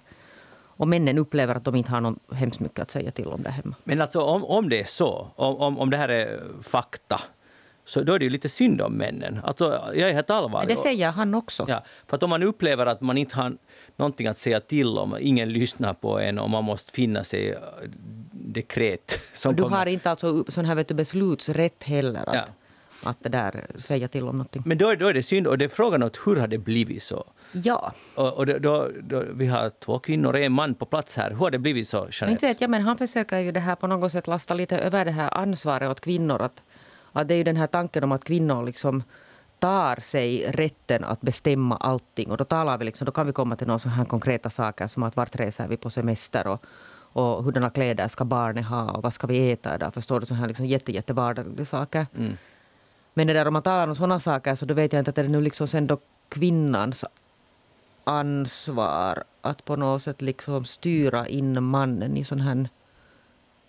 och 0.77 0.87
männen 0.87 1.17
upplever 1.17 1.55
att 1.55 1.63
de 1.63 1.75
inte 1.75 1.91
har 1.91 2.01
någon 2.01 2.19
hemskt 2.31 2.59
mycket 2.59 2.79
att 2.79 2.91
säga 2.91 3.11
till 3.11 3.27
om 3.27 3.43
det 3.43 3.49
hemma. 3.49 3.75
Men 3.83 4.01
alltså 4.01 4.21
om, 4.21 4.45
om 4.45 4.69
det 4.69 4.79
är 4.79 4.85
så, 4.85 5.27
om, 5.35 5.79
om 5.79 5.89
det 5.89 5.97
här 5.97 6.09
är 6.09 6.39
fakta, 6.61 7.21
så 7.87 8.01
då 8.01 8.13
är 8.13 8.19
det 8.19 8.25
ju 8.25 8.31
lite 8.31 8.49
synd 8.49 8.81
om 8.81 8.93
männen. 8.93 9.39
Alltså, 9.43 9.91
jag 9.93 10.09
är 10.09 10.13
helt 10.13 10.29
allvarlig. 10.29 10.75
Det 10.75 10.81
säger 10.81 11.09
han 11.09 11.33
också. 11.33 11.65
Ja, 11.67 11.83
för 12.07 12.15
att 12.15 12.23
om 12.23 12.29
man 12.29 12.43
upplever 12.43 12.85
att 12.85 13.01
man 13.01 13.17
inte 13.17 13.35
har 13.35 13.57
någonting 13.95 14.27
att 14.27 14.37
säga 14.37 14.59
till 14.59 14.97
om, 14.97 15.17
ingen 15.19 15.53
lyssnar 15.53 15.93
på 15.93 16.19
en 16.19 16.39
och 16.39 16.49
man 16.49 16.63
måste 16.63 16.91
finna 16.91 17.23
sig 17.23 17.51
äh, 17.51 17.59
dekret. 18.31 19.19
Som 19.33 19.55
du 19.55 19.63
kommer. 19.63 19.77
har 19.77 19.85
inte 19.85 20.11
alltså 20.11 20.45
sån 20.47 20.65
här 20.65 20.75
vet 20.75 20.87
du, 20.87 20.93
beslutsrätt 20.93 21.83
heller 21.83 22.29
att, 22.29 22.35
ja. 22.35 23.09
att 23.09 23.17
det 23.23 23.29
där 23.29 23.65
säga 23.75 24.07
till 24.07 24.23
om 24.23 24.37
någonting. 24.37 24.63
Men 24.65 24.77
då, 24.77 24.95
då 24.95 25.07
är 25.07 25.13
det 25.13 25.23
synd 25.23 25.47
och 25.47 25.57
det 25.57 25.65
är 25.65 25.69
frågan 25.69 26.03
om 26.03 26.09
hur 26.25 26.35
har 26.35 26.47
det 26.47 26.57
blivit 26.57 27.03
så? 27.03 27.25
Ja. 27.51 27.93
Och, 28.15 28.33
och 28.33 28.45
då, 28.45 28.89
då, 29.01 29.23
vi 29.33 29.47
har 29.47 29.69
två 29.69 29.99
kvinnor 29.99 30.33
och 30.33 30.39
en 30.39 30.51
man 30.51 30.75
på 30.75 30.85
plats 30.85 31.15
här. 31.15 31.29
Hur 31.29 31.37
har 31.37 31.51
det 31.51 31.59
blivit 31.59 31.87
så, 31.87 31.97
Jeanette? 31.97 32.31
Inte 32.31 32.47
vet 32.47 32.61
jag, 32.61 32.69
men 32.69 32.81
han 32.81 32.97
försöker 32.97 33.39
ju 33.39 33.51
det 33.51 33.59
här 33.59 33.75
på 33.75 33.87
något 33.87 34.11
sätt 34.11 34.27
lasta 34.27 34.53
lite 34.53 34.77
över 34.77 35.05
det 35.05 35.11
här 35.11 35.37
ansvaret 35.37 35.89
åt 35.89 36.01
kvinnor. 36.01 36.41
Att, 36.41 36.61
att 37.11 37.27
det 37.27 37.33
är 37.33 37.37
ju 37.37 37.43
den 37.43 37.55
här 37.55 37.67
tanken 37.67 38.03
om 38.03 38.11
att 38.11 38.23
kvinnor 38.23 38.65
liksom 38.65 39.03
tar 39.59 40.01
sig 40.01 40.51
rätten 40.51 41.03
att 41.03 41.21
bestämma 41.21 41.77
allting. 41.77 42.31
Och 42.31 42.37
då 42.37 42.45
talar 42.45 42.77
vi 42.77 42.85
liksom, 42.85 43.05
då 43.05 43.11
kan 43.11 43.27
vi 43.27 43.33
komma 43.33 43.55
till 43.55 43.67
några 43.67 43.89
här 43.89 44.05
konkreta 44.05 44.49
saker 44.49 44.87
som 44.87 45.03
att 45.03 45.15
vart 45.15 45.35
reser 45.35 45.67
vi 45.67 45.77
på 45.77 45.89
semester 45.89 46.47
och, 46.47 46.65
och 47.13 47.43
hurdana 47.43 47.69
kläder 47.69 48.07
ska 48.07 48.25
barnen 48.25 48.63
ha 48.63 48.91
och 48.91 49.03
vad 49.03 49.13
ska 49.13 49.27
vi 49.27 49.51
äta 49.51 49.75
idag? 49.75 49.93
Förstår 49.93 50.19
du? 50.19 50.25
Sådana 50.25 50.39
här 50.39 50.47
liksom 50.47 50.65
jätte, 50.65 50.91
jätte 50.91 51.13
vardagliga 51.13 51.65
saker. 51.65 52.05
Mm. 52.17 52.37
Men 53.13 53.27
det 53.27 53.33
där, 53.33 53.47
om 53.47 53.53
man 53.53 53.61
talar 53.61 53.87
om 53.87 53.95
sådana 53.95 54.19
saker 54.19 54.55
så 54.55 54.65
då 54.65 54.73
vet 54.73 54.93
jag 54.93 55.01
inte 55.01 55.09
att 55.09 55.15
det 55.15 55.21
är 55.21 55.29
nu 55.29 55.41
liksom 55.41 55.67
sen 55.67 55.87
då 55.87 55.97
kvinnans 56.29 57.05
ansvar 58.07 59.23
att 59.41 59.65
på 59.65 59.75
något 59.75 60.01
sätt 60.01 60.21
liksom 60.21 60.65
styra 60.65 61.27
in 61.27 61.63
mannen 61.63 62.17
i 62.17 62.23
sån 62.23 62.39
här 62.39 62.69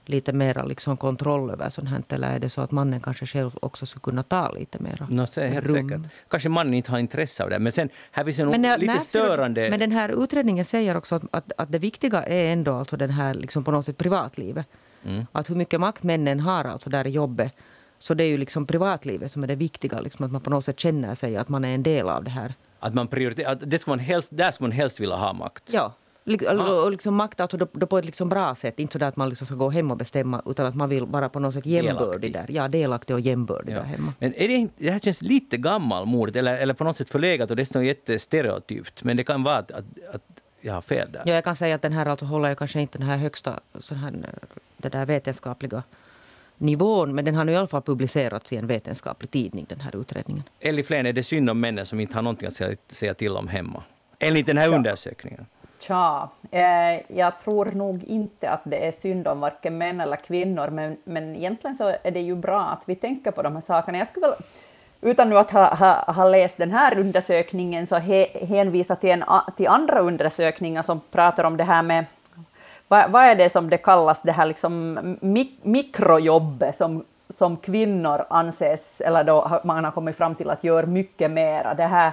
lite 0.05 0.33
mera 0.33 0.65
liksom 0.65 0.97
kontroll 0.97 1.51
över 1.51 1.71
sånt 1.71 1.89
här? 1.89 2.03
Eller 2.09 2.35
är 2.35 2.39
det 2.39 2.51
så 2.51 2.61
att 2.61 2.71
mannen 2.71 3.01
kanske 3.01 3.27
själv 3.27 3.51
också 3.63 3.87
skulle 3.87 4.01
kunna 4.01 4.23
ta 4.23 4.51
lite 4.53 4.79
mera 4.79 5.07
no, 5.11 5.27
det 5.35 5.41
är 5.41 5.49
helt 5.49 5.67
rum? 5.67 5.89
säkert. 5.89 6.13
Kanske 6.29 6.49
mannen 6.49 6.75
inte 6.75 6.91
har 6.91 6.99
intresse 6.99 7.45
av 7.45 7.51
det. 7.51 7.59
Men 7.59 7.73
sen 7.73 7.89
här 8.11 8.25
finns 8.25 8.39
nog 8.39 8.53
lite 8.53 8.87
när, 8.87 8.99
störande... 8.99 9.71
Men 9.71 9.81
den 9.81 9.93
här 9.93 10.25
utredningen 10.25 10.65
säger 10.65 10.97
också 10.97 11.15
att, 11.15 11.25
att, 11.31 11.53
att, 11.57 11.73
det 11.73 11.79
viktiga 11.79 12.23
är 12.23 12.53
ändå 12.53 12.75
alltså 12.75 12.97
den 12.97 13.11
här 13.11 13.35
liksom 13.35 13.65
på 13.65 13.71
något 13.71 13.85
sätt 13.85 13.99
privatlivet. 13.99 14.67
Mm. 15.05 15.27
Att 15.33 15.51
hur 15.51 15.55
mycket 15.55 15.81
makt 15.81 16.03
männen 16.03 16.41
har 16.41 16.65
alltså 16.65 16.91
där 16.91 17.07
i 17.07 17.11
jobbet. 17.11 17.57
Så 17.99 18.15
det 18.15 18.25
är 18.25 18.29
ju 18.29 18.39
liksom 18.39 18.67
privatlivet 18.67 19.33
som 19.33 19.43
är 19.43 19.47
det 19.47 19.57
viktiga. 19.57 20.01
Liksom 20.01 20.25
att 20.25 20.33
man 20.33 20.41
på 20.41 20.51
något 20.51 20.65
sätt 20.65 20.81
känner 20.81 21.15
sig 21.15 21.37
att 21.37 21.49
man 21.49 21.65
är 21.65 21.75
en 21.75 21.83
del 21.83 22.09
av 22.09 22.25
det 22.25 22.31
här. 22.31 22.55
Att 22.81 22.95
man 22.95 23.09
prioriterar, 23.09 23.53
att 23.53 23.71
det 23.71 23.79
ska 23.79 23.91
man 23.91 23.99
helst, 23.99 24.31
där 24.33 24.53
ska 24.53 24.65
man 24.65 24.73
helst 24.73 25.01
vilja 25.01 25.17
ha 25.17 25.33
makt. 25.33 25.71
Ja. 25.73 25.93
Och 26.85 26.91
liksom 26.91 27.15
makt 27.15 27.41
alltså 27.41 27.57
då, 27.57 27.67
då 27.73 27.87
på 27.87 27.99
ett 27.99 28.05
liksom 28.05 28.29
bra 28.29 28.55
sätt. 28.55 28.81
Inte 28.81 28.99
så 28.99 29.05
att 29.05 29.17
man 29.17 29.29
liksom 29.29 29.47
ska 29.47 29.57
gå 29.57 29.71
hem 29.71 29.91
och 29.91 29.97
bestämma 29.97 30.43
utan 30.47 30.67
att 30.67 30.75
man 30.75 30.89
vill 30.89 31.05
vara 31.05 31.29
på 31.29 31.41
något 31.41 31.55
sätt 31.55 31.67
jämbördig 31.67 32.33
där. 32.33 32.47
Ja, 32.49 32.69
delaktig 32.69 33.17
och 33.17 33.21
jämbördig 33.21 33.73
ja. 33.73 33.77
där 33.77 33.85
hemma. 33.85 34.13
Men 34.19 34.35
är 34.35 34.49
det, 34.49 34.69
det 34.77 34.91
här 34.91 34.99
känns 34.99 35.23
lite 35.23 35.57
gammalmodigt 35.57 36.37
eller, 36.37 36.57
eller 36.57 36.75
på 36.75 36.85
något 36.85 36.97
sätt 36.97 37.11
förlegat 37.11 37.51
och 37.51 37.57
dessutom 37.57 37.85
jättestereotypt. 37.85 39.05
Men 39.05 39.17
det 39.17 39.25
kan 39.25 39.43
vara 39.43 39.57
att, 39.57 39.71
att, 39.71 39.85
att 40.15 40.23
jag 40.61 40.75
har 40.75 40.81
fel 40.81 41.13
där. 41.13 41.23
Ja, 41.27 41.35
jag 41.35 41.45
kan 41.45 41.57
säga 41.57 41.75
att 41.75 41.83
den 41.83 41.93
här 41.93 42.07
alltså 42.07 42.27
håller 42.27 42.49
ju 42.49 42.55
kanske 42.55 42.81
inte 42.81 42.99
den 42.99 43.07
här 43.07 43.17
högsta 43.17 43.61
sån 43.81 43.97
här, 43.97 44.13
det 44.77 44.89
där 44.89 45.07
vetenskapliga 45.07 45.83
nivån. 46.59 47.15
Men 47.15 47.25
den 47.25 47.35
har 47.35 47.45
nu 47.45 47.53
i 47.53 47.57
alla 47.57 47.67
fall 47.67 47.83
publicerats 47.83 48.53
i 48.53 48.57
en 48.57 48.67
vetenskaplig 48.67 49.31
tidning, 49.31 49.67
den 49.69 49.81
här 49.81 49.97
utredningen. 49.97 50.43
Elli 50.61 50.83
Flen, 50.83 51.07
är 51.07 51.13
det 51.13 51.23
synd 51.23 51.51
om 51.51 51.61
männen 51.61 51.87
som 51.87 52.01
inte 52.01 52.15
har 52.15 52.23
någonting 52.23 52.49
att 52.49 52.79
säga 52.93 53.15
till 53.15 53.37
om 53.37 53.49
hemma? 53.49 53.83
Enligt 54.19 54.47
den 54.47 54.59
här 54.59 54.69
ja. 54.69 54.77
undersökningen. 54.77 55.47
Tja, 55.81 56.31
eh, 56.51 57.17
jag 57.19 57.39
tror 57.39 57.65
nog 57.65 58.05
inte 58.05 58.51
att 58.51 58.61
det 58.65 58.87
är 58.87 58.93
synd 58.93 59.29
om 59.29 59.41
varken 59.41 59.79
män 59.79 60.01
eller 60.01 60.17
kvinnor, 60.17 60.69
men, 60.71 60.97
men 61.05 61.37
egentligen 61.37 61.77
så 61.77 61.95
är 62.03 62.11
det 62.11 62.21
ju 62.21 62.37
bra 62.37 62.61
att 62.61 62.83
vi 62.87 62.95
tänker 62.95 63.31
på 63.31 63.43
de 63.43 63.55
här 63.55 63.61
sakerna. 63.61 63.99
Jag 63.99 64.07
skulle 64.07 64.27
väl, 64.27 64.37
utan 65.01 65.29
nu 65.29 65.39
att 65.39 65.51
ha, 65.51 65.75
ha, 65.75 66.13
ha 66.13 66.29
läst 66.29 66.57
den 66.57 66.71
här 66.71 66.99
undersökningen, 66.99 67.87
så 67.87 67.97
he, 67.97 68.27
hänvisa 68.47 68.97
till, 68.97 69.11
en, 69.11 69.25
till 69.57 69.69
andra 69.69 70.01
undersökningar 70.01 70.83
som 70.83 71.01
pratar 71.11 71.45
om 71.45 71.57
det 71.57 71.65
här 71.65 71.83
med 71.83 72.05
vad, 72.89 73.11
vad 73.11 73.25
är 73.25 73.35
det 73.35 73.53
som 73.53 73.71
det 73.71 73.79
kallas, 73.79 74.21
det 74.23 74.33
här 74.33 74.47
liksom 74.47 74.99
mik 75.21 75.59
mikrojobbet 75.63 76.77
som, 76.77 77.05
som 77.29 77.57
kvinnor 77.57 78.25
anses, 78.31 79.01
eller 79.01 79.25
då 79.25 79.61
man 79.65 79.85
har 79.85 79.93
kommit 79.93 80.17
fram 80.17 80.35
till 80.35 80.51
att 80.51 80.65
göra 80.65 80.87
mycket 80.87 81.31
mera. 81.31 81.75
Det 81.75 81.87
här 81.87 82.13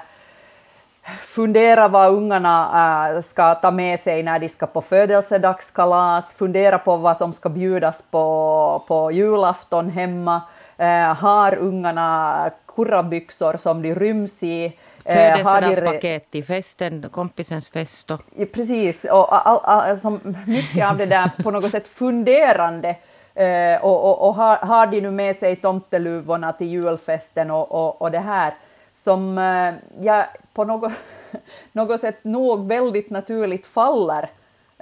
fundera 1.21 1.87
vad 1.87 2.13
ungarna 2.13 3.09
äh, 3.15 3.21
ska 3.21 3.55
ta 3.55 3.71
med 3.71 3.99
sig 3.99 4.23
när 4.23 4.39
de 4.39 4.49
ska 4.49 4.67
på 4.67 4.81
födelsedagskalas, 4.81 6.33
fundera 6.33 6.77
på 6.77 6.97
vad 6.97 7.17
som 7.17 7.33
ska 7.33 7.49
bjudas 7.49 8.01
på, 8.11 8.83
på 8.87 9.11
julafton 9.11 9.89
hemma, 9.89 10.41
äh, 10.77 11.13
har 11.15 11.55
ungarna 11.55 12.49
kurrabyxor 12.75 13.57
som 13.57 13.81
de 13.81 13.95
ryms 13.95 14.43
i, 14.43 14.73
Födelsedagspaket 15.05 16.31
till 16.31 16.45
festen, 16.45 17.09
kompisens 17.11 17.69
fest. 17.69 18.11
Och... 18.11 18.21
Ja, 18.35 18.45
precis, 18.53 19.05
och 19.05 19.47
all, 19.47 19.59
all, 19.63 19.89
alltså, 19.89 20.19
mycket 20.45 20.89
av 20.89 20.97
det 20.97 21.05
där 21.05 21.31
på 21.43 21.51
något 21.51 21.71
sätt 21.71 21.87
funderande 21.87 22.95
eh, 23.33 23.85
och, 23.85 24.03
och, 24.03 24.27
och 24.27 24.35
har, 24.35 24.55
har 24.55 24.87
de 24.87 25.01
nu 25.01 25.11
med 25.11 25.35
sig 25.35 25.55
tomteluvorna 25.55 26.53
till 26.53 26.67
julfesten 26.67 27.51
och, 27.51 27.71
och, 27.71 28.01
och 28.01 28.11
det 28.11 28.19
här 28.19 28.53
som 28.95 29.37
eh, 29.37 29.73
jag 30.01 30.25
på 30.53 30.63
något, 30.63 30.91
något 31.71 31.99
sätt 31.99 32.23
nog 32.23 32.67
väldigt 32.67 33.09
naturligt 33.09 33.67
faller 33.67 34.29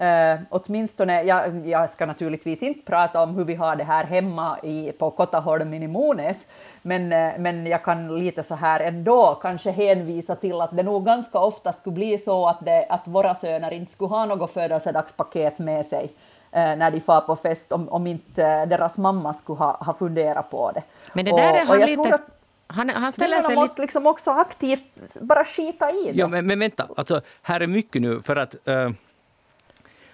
Uh, 0.01 0.41
åtminstone, 0.49 1.23
jag, 1.23 1.67
jag 1.67 1.89
ska 1.89 2.05
naturligtvis 2.05 2.63
inte 2.63 2.85
prata 2.85 3.23
om 3.23 3.35
hur 3.35 3.45
vi 3.45 3.55
har 3.55 3.75
det 3.75 3.83
här 3.83 4.03
hemma 4.03 4.59
i, 4.63 4.91
på 4.91 5.11
Kottaholmen 5.11 5.83
i 5.83 5.87
Monäs, 5.87 6.47
men, 6.81 7.13
uh, 7.13 7.39
men 7.39 7.67
jag 7.67 7.83
kan 7.83 8.19
lite 8.19 8.43
så 8.43 8.55
här 8.55 8.79
ändå 8.79 9.39
kanske 9.41 9.71
hänvisa 9.71 10.35
till 10.35 10.61
att 10.61 10.77
det 10.77 10.83
nog 10.83 11.05
ganska 11.05 11.39
ofta 11.39 11.73
skulle 11.73 11.93
bli 11.93 12.17
så 12.17 12.47
att, 12.47 12.65
det, 12.65 12.85
att 12.89 13.07
våra 13.07 13.35
söner 13.35 13.73
inte 13.73 13.91
skulle 13.91 14.09
ha 14.09 14.25
något 14.25 14.53
födelsedagspaket 14.53 15.59
med 15.59 15.85
sig 15.85 16.03
uh, 16.03 16.75
när 16.77 16.91
de 16.91 16.99
far 16.99 17.21
på 17.21 17.35
fest, 17.35 17.71
om, 17.71 17.89
om 17.89 18.07
inte 18.07 18.65
deras 18.65 18.97
mamma 18.97 19.33
skulle 19.33 19.59
ha, 19.59 19.71
ha 19.71 19.93
funderat 19.93 20.49
på 20.49 20.71
det. 20.71 20.83
Men 21.13 21.25
det 21.25 21.31
där 21.31 21.51
och, 21.51 21.57
är 21.57 21.65
han 21.65 21.79
lite... 21.79 22.19
Han, 22.67 22.89
han 22.89 23.11
ställer 23.11 23.41
sig 23.41 23.55
måste 23.55 23.81
liksom 23.81 24.07
också 24.07 24.31
aktivt 24.31 25.19
bara 25.21 25.45
skita 25.45 25.91
i 25.91 26.11
det. 26.11 26.19
Ja, 26.19 26.27
men, 26.27 26.47
men 26.47 26.59
vänta, 26.59 26.87
alltså, 26.97 27.21
här 27.41 27.59
är 27.59 27.67
mycket 27.67 28.01
nu, 28.01 28.21
för 28.21 28.35
att 28.35 28.55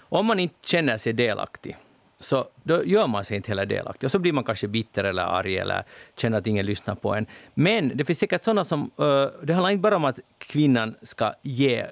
om 0.10 0.26
man 0.26 0.40
inte 0.40 0.68
känner 0.68 0.98
sig 0.98 1.14
delaktig, 1.14 1.78
så 2.20 2.46
då 2.64 2.84
gör 2.86 3.08
man 3.08 3.26
sig 3.26 3.38
inte 3.38 3.52
heller 3.52 3.66
delaktig. 3.66 4.08
Och 4.08 4.12
så 4.12 4.20
blir 4.20 4.34
man 4.34 4.44
kanske 4.44 4.68
bitter 4.68 5.04
eller 5.04 5.24
arg 5.24 5.58
eller 5.58 5.84
känner 6.18 6.38
att 6.38 6.48
ingen 6.48 6.66
lyssnar 6.66 6.96
på 6.96 7.16
en. 7.16 7.26
Men 7.54 7.92
det 7.96 8.06
finns 8.06 8.20
säkert 8.20 8.44
sådana 8.44 8.66
som... 8.66 8.92
Uh, 9.00 9.28
det 9.44 9.54
handlar 9.54 9.70
inte 9.70 9.82
bara 9.82 9.96
om 9.96 10.06
att 10.06 10.20
kvinnan 10.38 10.96
ska 11.02 11.34
ge, 11.42 11.82
uh, 11.84 11.88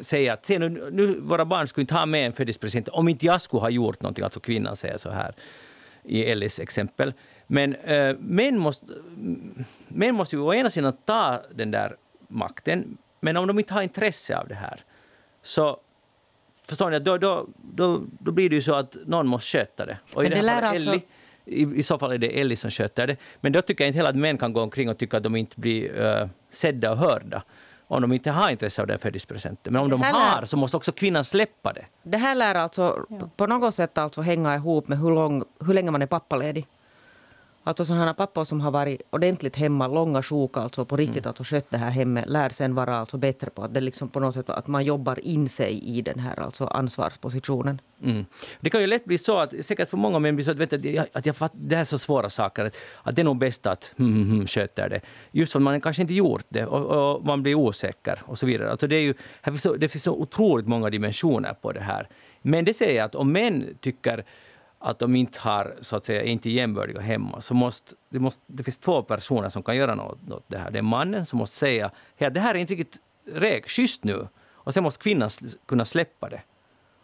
säga 0.00 0.32
att 0.32 0.46
se 0.46 0.58
nu, 0.58 0.90
nu, 0.92 1.20
våra 1.20 1.44
barn 1.44 1.66
skulle 1.66 1.82
inte 1.82 1.94
ha 1.94 2.06
med 2.06 2.26
en 2.26 2.32
födelsedagspresent 2.32 2.88
om 2.88 3.08
inte 3.08 3.26
jag 3.26 3.40
skulle 3.40 3.60
ha 3.60 3.70
gjort 3.70 4.02
någonting. 4.02 4.24
Alltså 4.24 4.40
kvinnan 4.40 4.76
säger 4.76 4.98
så 4.98 5.10
här 5.10 5.34
i 6.02 6.24
Ellis 6.24 6.58
exempel. 6.58 7.12
Men 7.46 7.76
uh, 7.76 8.16
män, 8.18 8.58
måste, 8.58 8.86
män 9.88 10.14
måste 10.14 10.36
ju 10.36 10.42
å 10.42 10.54
ena 10.54 10.70
sidan 10.70 10.92
ta 11.04 11.40
den 11.54 11.70
där 11.70 11.96
makten, 12.28 12.98
men 13.20 13.36
om 13.36 13.46
de 13.46 13.58
inte 13.58 13.74
har 13.74 13.82
intresse 13.82 14.38
av 14.38 14.48
det 14.48 14.54
här 14.54 14.84
så 15.42 15.80
Förstår 16.68 16.90
ni? 16.90 16.98
Då, 16.98 17.18
då, 17.18 17.46
då, 17.74 18.02
då 18.20 18.32
blir 18.32 18.48
det 18.48 18.54
ju 18.54 18.62
så 18.62 18.74
att 18.74 18.96
någon 19.06 19.26
måste 19.26 19.58
sköta 19.58 19.86
det. 19.86 19.98
Och 20.14 20.24
i, 20.24 20.28
det, 20.28 20.42
det 20.42 20.52
alltså... 20.52 20.90
Ellie, 20.90 21.02
i, 21.44 21.78
I 21.78 21.82
så 21.82 21.98
fall 21.98 22.12
är 22.12 22.18
det 22.18 22.40
Ellie 22.40 22.56
som 22.56 22.70
sköter 22.70 23.06
det. 23.06 23.16
Men 23.40 23.52
då 23.52 23.62
tycker 23.62 23.84
jag 23.84 23.88
inte 23.88 23.96
heller 23.96 24.10
att 24.10 24.16
män 24.16 24.38
kan 24.38 24.52
gå 24.52 24.60
omkring 24.60 24.88
och 24.88 24.98
tycka 24.98 25.16
att 25.16 25.22
de 25.22 25.36
inte 25.36 25.60
blir 25.60 26.00
uh, 26.00 26.28
sedda 26.50 26.90
och 26.90 26.96
hörda 26.96 27.42
om 27.88 28.02
de 28.02 28.12
inte 28.12 28.30
har 28.30 28.50
intresse 28.50 28.82
av 28.82 28.86
den 28.86 28.98
födelsedagspresenten. 28.98 29.72
Men 29.72 29.82
om 29.82 29.90
de 29.90 30.02
har 30.02 30.44
så 30.44 30.56
måste 30.56 30.76
också 30.76 30.92
kvinnan 30.92 31.24
släppa 31.24 31.72
det. 31.72 31.84
Det 32.02 32.18
här 32.18 32.34
lär 32.34 32.54
alltså 32.54 33.06
ja. 33.08 33.30
på 33.36 33.46
något 33.46 33.74
sätt 33.74 33.98
alltså 33.98 34.20
hänga 34.20 34.54
ihop 34.54 34.88
med 34.88 34.98
hur, 34.98 35.10
lång, 35.10 35.44
hur 35.60 35.74
länge 35.74 35.90
man 35.90 36.02
är 36.02 36.06
pappaledig. 36.06 36.66
Alltså 37.68 37.84
sådana 37.84 38.14
pappor 38.14 38.44
som 38.44 38.60
har 38.60 38.70
varit 38.70 39.02
ordentligt 39.10 39.56
hemma, 39.56 39.86
långa 39.86 40.22
sjok, 40.22 40.56
alltså 40.56 40.84
på 40.84 40.96
riktigt 40.96 41.26
mm. 41.26 41.34
att 41.40 41.46
skött 41.46 41.70
det 41.70 41.76
här 41.76 41.90
hemmet, 41.90 42.28
lär 42.28 42.50
sen 42.50 42.74
vara 42.74 42.96
alltså 42.96 43.18
bättre 43.18 43.50
på 43.50 43.62
att 43.62 43.74
det 43.74 43.80
liksom 43.80 44.08
på 44.08 44.20
något 44.20 44.34
sätt 44.34 44.50
att 44.50 44.66
man 44.66 44.84
jobbar 44.84 45.20
in 45.20 45.48
sig 45.48 45.78
i 45.84 46.02
den 46.02 46.18
här 46.18 46.40
alltså 46.40 46.64
ansvarspositionen. 46.64 47.80
Mm. 48.02 48.26
Det 48.60 48.70
kan 48.70 48.80
ju 48.80 48.86
lätt 48.86 49.04
bli 49.04 49.18
så 49.18 49.38
att, 49.38 49.54
säkert 49.62 49.90
för 49.90 49.96
många 49.96 50.18
män 50.18 50.44
så 50.44 50.50
att, 50.50 50.56
vet, 50.56 50.72
att, 50.72 50.84
jag, 50.84 51.06
att 51.12 51.26
jag 51.26 51.36
fatt, 51.36 51.52
det 51.54 51.74
här 51.74 51.80
är 51.80 51.84
så 51.84 51.98
svåra 51.98 52.30
saker, 52.30 52.64
att, 52.64 52.76
att 53.02 53.16
det 53.16 53.22
är 53.22 53.24
nog 53.24 53.38
bäst 53.38 53.66
att 53.66 53.92
hm, 53.96 54.14
hm, 54.14 54.30
hm, 54.30 54.46
sköter 54.46 54.88
det. 54.88 55.00
Just 55.30 55.52
för 55.52 55.58
att 55.58 55.62
man 55.62 55.80
kanske 55.80 56.02
inte 56.02 56.14
gjort 56.14 56.46
det 56.48 56.66
och, 56.66 57.16
och, 57.16 57.24
man 57.24 57.42
blir 57.42 57.54
osäker 57.54 58.18
och 58.24 58.38
så 58.38 58.46
vidare. 58.46 58.70
Alltså 58.70 58.86
det, 58.86 58.96
är 58.96 59.00
ju, 59.00 59.14
här 59.42 59.52
finns 59.52 59.62
så, 59.62 59.74
det 59.74 59.88
finns 59.88 60.04
så 60.04 60.12
otroligt 60.12 60.66
många 60.66 60.90
dimensioner 60.90 61.54
på 61.54 61.72
det 61.72 61.80
här. 61.80 62.08
Men 62.42 62.64
det 62.64 62.74
säger 62.74 62.96
jag 62.96 63.04
att 63.04 63.14
om 63.14 63.32
män 63.32 63.76
tycker 63.80 64.24
att 64.78 64.98
de 64.98 65.16
inte 65.16 65.40
har, 65.40 65.76
så 65.80 65.96
att 65.96 66.04
säga, 66.04 66.22
inte 66.22 66.50
jämbördiga 66.50 67.00
hemma, 67.00 67.40
så 67.40 67.54
måste 67.54 67.94
det, 68.08 68.18
måste, 68.18 68.42
det 68.46 68.62
finns 68.62 68.78
två 68.78 69.02
personer 69.02 69.48
som 69.48 69.62
kan 69.62 69.76
göra 69.76 69.94
något 69.94 70.30
åt 70.30 70.44
det 70.48 70.58
här. 70.58 70.70
Det 70.70 70.78
är 70.78 70.82
mannen 70.82 71.26
som 71.26 71.38
måste 71.38 71.56
säga 71.56 71.90
att 72.18 72.34
det 72.34 72.40
här 72.40 72.54
är 72.54 72.58
inte 72.58 72.74
riktigt 72.74 73.02
reg, 73.32 73.68
schysst 73.68 74.04
nu. 74.04 74.28
Och 74.50 74.74
sen 74.74 74.82
måste 74.82 75.02
kvinnan 75.02 75.30
kunna 75.66 75.84
släppa 75.84 76.28
det. 76.28 76.42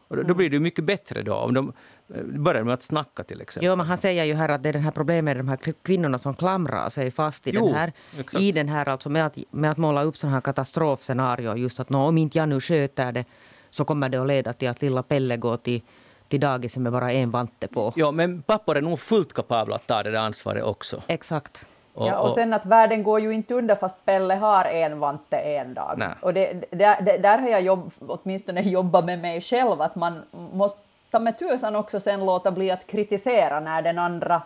Och 0.08 0.16
då, 0.16 0.22
då 0.22 0.34
blir 0.34 0.50
det 0.50 0.60
mycket 0.60 0.84
bättre 0.84 1.22
då 1.22 1.34
om 1.34 1.54
de 1.54 1.72
eh, 2.14 2.24
börjar 2.24 2.64
med 2.64 2.74
att 2.74 2.82
snacka 2.82 3.24
till 3.24 3.40
exempel. 3.40 3.66
Jo, 3.66 3.76
men 3.76 3.86
han 3.86 3.98
säger 3.98 4.24
ju 4.24 4.34
här 4.34 4.48
att 4.48 4.62
det 4.62 4.68
är 4.68 4.72
det 4.72 4.78
här 4.78 4.90
problemet 4.90 5.36
med 5.36 5.36
de 5.36 5.48
här 5.48 5.74
kvinnorna 5.82 6.18
som 6.18 6.34
klamrar 6.34 6.88
sig 6.88 7.10
fast 7.10 7.46
i 7.46 7.50
jo, 7.54 7.66
den 7.66 7.74
här, 7.74 7.92
i 8.38 8.52
den 8.52 8.68
här 8.68 8.88
alltså 8.88 9.08
med 9.08 9.26
att, 9.26 9.38
med 9.50 9.70
att 9.70 9.76
måla 9.76 10.02
upp 10.02 10.16
sådana 10.16 10.36
här 10.36 10.40
katastrofscenarier. 10.40 11.56
Just 11.56 11.80
att 11.80 11.90
om 11.90 12.18
inte 12.18 12.38
jag 12.38 12.48
nu 12.48 12.60
sköter 12.60 13.12
det 13.12 13.24
så 13.70 13.84
kommer 13.84 14.08
det 14.08 14.20
att 14.20 14.26
leda 14.26 14.52
till 14.52 14.68
att 14.68 14.82
lilla 14.82 15.02
Pelle 15.02 15.36
går 15.36 15.56
till 15.56 15.82
till 16.28 16.40
dagis 16.40 16.76
med 16.76 16.92
bara 16.92 17.12
en 17.12 17.30
vante 17.30 17.68
på. 17.68 17.92
Ja, 17.96 18.10
men 18.10 18.42
pappor 18.42 18.76
är 18.76 18.82
nog 18.82 19.00
fullt 19.00 19.32
kapabla 19.32 19.76
att 19.76 19.86
ta 19.86 20.02
det 20.02 20.10
där 20.10 20.18
ansvaret 20.18 20.64
också. 20.64 21.02
Exakt. 21.06 21.64
Och, 21.94 22.08
ja, 22.08 22.18
och 22.18 22.32
sen 22.32 22.52
att 22.52 22.66
världen 22.66 23.02
går 23.02 23.20
ju 23.20 23.34
inte 23.34 23.54
under 23.54 23.74
fast 23.74 24.04
Pelle 24.04 24.34
har 24.34 24.64
en 24.64 25.00
vante 25.00 25.36
en 25.36 25.74
dag. 25.74 25.94
Nej. 25.96 26.14
Och 26.20 26.34
det, 26.34 26.52
det, 26.70 26.98
det, 27.04 27.18
där 27.18 27.38
har 27.38 27.48
jag 27.48 27.62
jobb, 27.62 27.92
åtminstone 28.06 28.62
jobbat 28.62 29.04
med 29.04 29.18
mig 29.18 29.40
själv, 29.40 29.80
att 29.80 29.94
man 29.94 30.22
måste 30.52 30.80
ta 31.10 31.18
med 31.18 31.38
tusan 31.38 31.76
också 31.76 32.00
sen 32.00 32.26
låta 32.26 32.50
bli 32.50 32.70
att 32.70 32.86
kritisera 32.86 33.60
när 33.60 33.82
den 33.82 33.98
andra 33.98 34.42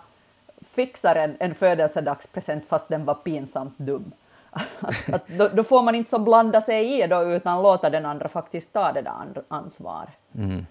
fixar 0.61 1.15
en, 1.15 1.37
en 1.41 1.55
födelsedagspresent 1.55 2.67
fast 2.67 2.89
den 2.89 3.05
var 3.05 3.15
pinsamt 3.15 3.79
dum. 3.79 4.13
Att, 4.81 5.15
att, 5.15 5.29
då, 5.29 5.49
då, 5.49 5.65
får 5.65 5.83
man 5.83 5.95
inte 5.95 6.11
så 6.11 6.19
blanda 6.19 6.61
sig 6.61 7.03
i 7.03 7.07
då, 7.07 7.23
utan 7.23 7.63
låta 7.63 7.91
den 7.91 8.07
andra 8.07 8.29
faktiskt 8.29 8.73
ta 8.73 8.93
det 8.93 9.03
där 9.03 9.43
ansvaret. 9.49 10.11
Mm. 10.35 10.67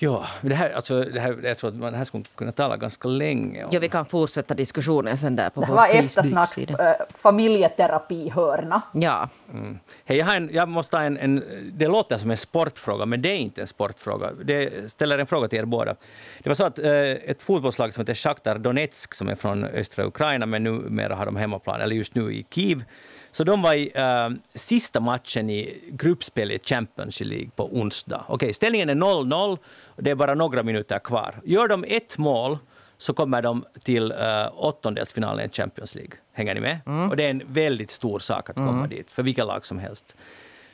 Ja, 0.00 0.26
det 0.40 0.54
här, 0.54 0.70
alltså, 0.70 1.04
det 1.04 1.20
här, 1.20 1.38
jag 1.42 1.58
tror 1.58 1.70
att 1.70 1.76
man 1.76 1.94
här 1.94 2.04
skulle 2.04 2.24
kunna 2.34 2.52
tala 2.52 2.76
ganska 2.76 3.08
länge 3.08 3.64
om. 3.64 3.70
Ja, 3.72 3.80
vi 3.80 3.88
kan 3.88 4.04
fortsätta 4.04 4.54
diskussionen 4.54 5.18
sen 5.18 5.36
där 5.36 5.50
på 5.50 5.60
det 5.60 5.66
vår 5.66 5.74
var 5.74 5.88
eftersnacks 5.88 6.58
äh, 6.58 6.94
familjeterapihörna. 7.14 8.82
Ja. 8.92 9.28
Mm. 9.52 9.78
Hey, 10.04 10.18
jag, 10.18 10.36
en, 10.36 10.50
jag 10.52 10.68
måste 10.68 10.96
ha 10.96 11.04
en, 11.04 11.18
en, 11.18 11.44
det 11.72 11.86
låter 11.86 12.18
som 12.18 12.30
en 12.30 12.36
sportfråga, 12.36 13.06
men 13.06 13.22
det 13.22 13.28
är 13.28 13.36
inte 13.36 13.60
en 13.60 13.66
sportfråga. 13.66 14.32
Det 14.44 14.92
ställer 14.92 15.18
en 15.18 15.26
fråga 15.26 15.48
till 15.48 15.58
er 15.58 15.64
båda. 15.64 15.94
Det 16.42 16.50
var 16.50 16.54
så 16.54 16.64
att 16.64 16.78
äh, 16.78 16.92
ett 16.92 17.42
fotbollslag 17.42 17.94
som 17.94 18.00
heter 18.00 18.14
Shakhtar 18.14 18.58
Donetsk, 18.58 19.14
som 19.14 19.28
är 19.28 19.34
från 19.34 19.64
östra 19.64 20.04
Ukraina, 20.04 20.46
men 20.46 20.64
numera 20.64 21.14
har 21.14 21.26
de 21.26 21.36
hemmaplan, 21.36 21.80
eller 21.80 21.96
just 21.96 22.14
nu 22.14 22.32
i 22.32 22.46
Kiev, 22.50 22.84
så 23.32 23.44
de 23.44 23.62
var 23.62 23.74
i 23.74 23.90
äh, 23.94 24.28
sista 24.54 25.00
matchen 25.00 25.50
i 25.50 25.80
gruppspelet 25.88 26.68
Champions 26.68 27.20
League 27.20 27.50
på 27.56 27.76
onsdag. 27.76 28.24
Okej, 28.28 28.52
ställningen 28.52 28.90
är 28.90 28.94
0-0 28.94 29.58
och 29.84 30.02
det 30.02 30.10
är 30.10 30.14
bara 30.14 30.34
några 30.34 30.62
minuter 30.62 30.98
kvar. 30.98 31.34
Gör 31.44 31.68
de 31.68 31.84
ett 31.88 32.18
mål 32.18 32.58
så 32.98 33.14
kommer 33.14 33.42
de 33.42 33.64
till 33.82 34.12
äh, 34.12 34.16
åttondelsfinalen 34.54 35.50
i 35.50 35.52
Champions 35.52 35.94
League. 35.94 36.12
Hänger 36.32 36.54
ni 36.54 36.60
med? 36.60 36.80
Mm. 36.86 37.10
Och 37.10 37.16
det 37.16 37.24
är 37.24 37.30
en 37.30 37.42
väldigt 37.46 37.90
stor 37.90 38.18
sak 38.18 38.50
att 38.50 38.56
komma 38.56 38.70
mm. 38.70 38.88
dit, 38.88 39.10
för 39.10 39.22
vilka 39.22 39.44
lag 39.44 39.66
som 39.66 39.78
helst. 39.78 40.16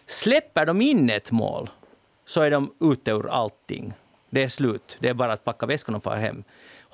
Släpper 0.06 0.66
de 0.66 0.82
in 0.82 1.10
ett 1.10 1.30
mål 1.30 1.70
så 2.24 2.42
är 2.42 2.50
de 2.50 2.74
ute 2.80 3.10
ur 3.10 3.30
allting. 3.30 3.92
Det 4.30 4.42
är 4.42 4.48
slut. 4.48 4.96
Det 5.00 5.08
är 5.08 5.14
bara 5.14 5.32
att 5.32 5.44
packa 5.44 5.66
väskorna 5.66 5.98
och 5.98 6.04
fara 6.04 6.16
hem. 6.16 6.44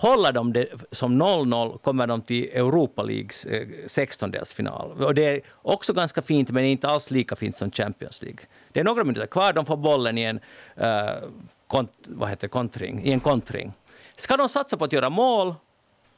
Håller 0.00 0.32
de 0.32 0.52
det 0.52 0.68
som 0.90 1.22
0-0 1.22 1.78
kommer 1.78 2.06
de 2.06 2.22
till 2.22 2.44
Europa 2.44 3.02
Leagues 3.02 3.44
eh, 3.44 3.66
16-delsfinal. 3.86 5.04
Och 5.04 5.14
det 5.14 5.26
är 5.26 5.40
också 5.62 5.92
ganska 5.92 6.22
fint, 6.22 6.50
men 6.50 6.64
inte 6.64 6.88
alls 6.88 7.10
lika 7.10 7.36
fint 7.36 7.54
som 7.54 7.70
Champions 7.70 8.22
League. 8.22 8.38
Det 8.72 8.80
är 8.80 8.84
några 8.84 9.04
minuter 9.04 9.26
kvar, 9.26 9.52
de 9.52 9.66
får 9.66 9.76
bollen 9.76 10.18
i 10.18 10.22
en, 10.22 10.40
uh, 10.80 11.28
kont, 11.66 11.92
vad 12.06 12.28
heter 12.28 12.48
kontring, 12.48 13.04
i 13.04 13.12
en 13.12 13.20
kontring. 13.20 13.72
Ska 14.16 14.36
de 14.36 14.48
satsa 14.48 14.76
på 14.76 14.84
att 14.84 14.92
göra 14.92 15.10
mål 15.10 15.54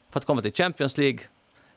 för 0.09 0.19
att 0.19 0.25
komma 0.25 0.41
till 0.41 0.53
Champions 0.53 0.97
League? 0.97 1.19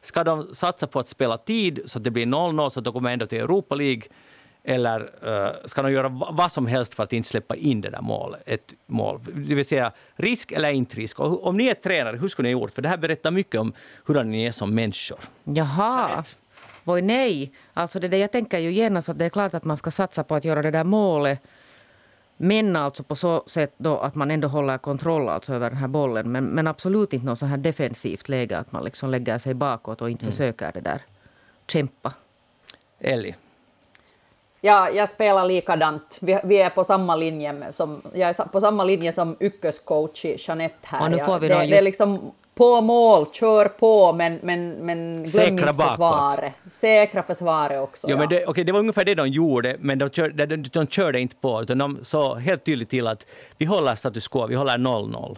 Ska 0.02 0.24
de 0.24 0.54
satsa 0.54 0.86
på 0.86 1.00
att 1.00 1.08
spela 1.08 1.38
tid 1.38 1.80
så 1.86 1.98
att 1.98 2.04
det 2.04 2.10
blir 2.10 2.26
0-0 2.26 2.68
så 2.68 2.80
att 2.80 2.84
de 2.84 2.92
kommer 2.92 3.10
ändå 3.10 3.26
till 3.26 3.38
Europa 3.38 3.74
League? 3.74 4.02
Eller 4.68 5.00
uh, 5.00 5.54
ska 5.64 5.82
de 5.82 5.92
göra 5.92 6.08
vad 6.08 6.52
som 6.52 6.66
helst 6.66 6.94
för 6.94 7.02
att 7.02 7.12
inte 7.12 7.28
släppa 7.28 7.56
in 7.56 7.80
det 7.80 7.90
där 7.90 8.00
målet, 8.00 8.42
ett 8.46 8.74
mål? 8.86 9.20
Det 9.34 9.54
vill 9.54 9.64
säga 9.64 9.92
risk 10.16 10.52
eller 10.52 10.70
inte 10.70 10.96
risk. 10.96 11.20
Och 11.20 11.46
om 11.46 11.56
ni 11.56 11.66
är 11.66 11.74
tränare, 11.74 12.16
hur 12.16 12.28
skulle 12.28 12.48
ni 12.48 12.52
gjort? 12.52 12.70
För 12.70 12.82
det 12.82 12.88
här 12.88 12.96
berättar 12.96 13.30
mycket 13.30 13.60
om 13.60 13.72
hur 14.06 14.24
ni 14.24 14.44
är 14.44 14.52
som 14.52 14.74
människor. 14.74 15.18
Jaha. 15.44 16.24
Voi 16.84 17.02
nej. 17.02 17.52
Alltså 17.74 18.00
det 18.00 18.08
där, 18.08 18.18
jag 18.18 18.32
tänker 18.32 18.58
ju 18.58 18.72
genast 18.72 19.08
att 19.08 19.18
det 19.18 19.24
är 19.24 19.28
klart 19.28 19.54
att 19.54 19.64
man 19.64 19.76
ska 19.76 19.90
satsa 19.90 20.24
på 20.24 20.34
att 20.34 20.44
göra 20.44 20.62
det 20.62 20.70
där 20.70 20.84
målet. 20.84 21.40
Men 22.36 22.76
alltså 22.76 23.02
på 23.02 23.16
så 23.16 23.44
sätt 23.46 23.74
då 23.76 23.98
att 23.98 24.14
man 24.14 24.30
ändå 24.30 24.48
håller 24.48 24.78
kontroll 24.78 25.28
alltså 25.28 25.54
över 25.54 25.70
den 25.70 25.78
här 25.78 25.88
bollen. 25.88 26.32
Men, 26.32 26.44
men 26.44 26.66
absolut 26.66 27.12
inte 27.12 27.26
något 27.26 27.38
så 27.38 27.46
här 27.46 27.56
defensivt 27.56 28.28
läge 28.28 28.58
att 28.58 28.72
man 28.72 28.84
liksom 28.84 29.10
lägger 29.10 29.38
sig 29.38 29.54
bakåt 29.54 30.02
och 30.02 30.10
inte 30.10 30.24
mm. 30.24 30.32
försöker 30.32 30.72
det 30.72 30.80
där 30.80 31.00
kämpa. 31.66 32.12
Ellie? 33.00 33.34
Ja, 34.66 34.90
jag 34.90 35.08
spelar 35.08 35.44
likadant. 35.44 36.18
Vi, 36.20 36.38
vi 36.44 36.56
är 36.56 36.70
på 36.70 36.84
samma 36.84 37.16
linje 37.16 37.72
som, 37.72 38.02
jag 38.14 38.28
är 38.28 38.44
på 38.44 38.60
samma 38.60 38.84
linje 38.84 39.12
som 39.12 39.36
yrkescoach 39.40 40.24
Jeanette 40.24 40.76
här. 40.82 41.02
Och 41.02 41.10
nu 41.10 41.18
får 41.18 41.38
vi 41.38 41.48
det, 41.48 41.54
just... 41.54 41.70
det 41.70 41.78
är 41.78 41.82
liksom 41.82 42.32
på 42.54 42.80
mål, 42.80 43.26
kör 43.32 43.68
på, 43.68 44.12
men, 44.12 44.38
men, 44.42 44.70
men 44.70 45.24
glöm 45.24 45.58
inte 45.58 45.74
försvaret. 45.74 46.52
Säkra 46.70 47.22
försvaret 47.22 47.82
också. 47.82 48.06
Jo, 48.10 48.14
ja. 48.14 48.18
men 48.18 48.28
det, 48.28 48.46
okay, 48.46 48.64
det 48.64 48.72
var 48.72 48.80
ungefär 48.80 49.04
det 49.04 49.14
de 49.14 49.28
gjorde, 49.28 49.76
men 49.80 49.98
de, 49.98 50.10
kör, 50.10 50.28
de, 50.28 50.62
de 50.62 50.86
körde 50.86 51.20
inte 51.20 51.36
på, 51.36 51.62
utan 51.62 51.78
de 51.78 51.98
sa 52.02 52.34
helt 52.34 52.64
tydligt 52.64 52.90
till 52.90 53.06
att 53.06 53.26
vi 53.58 53.64
håller 53.64 53.94
status 53.94 54.28
quo, 54.28 54.46
vi 54.46 54.54
håller 54.54 54.78
0-0. 54.78 55.36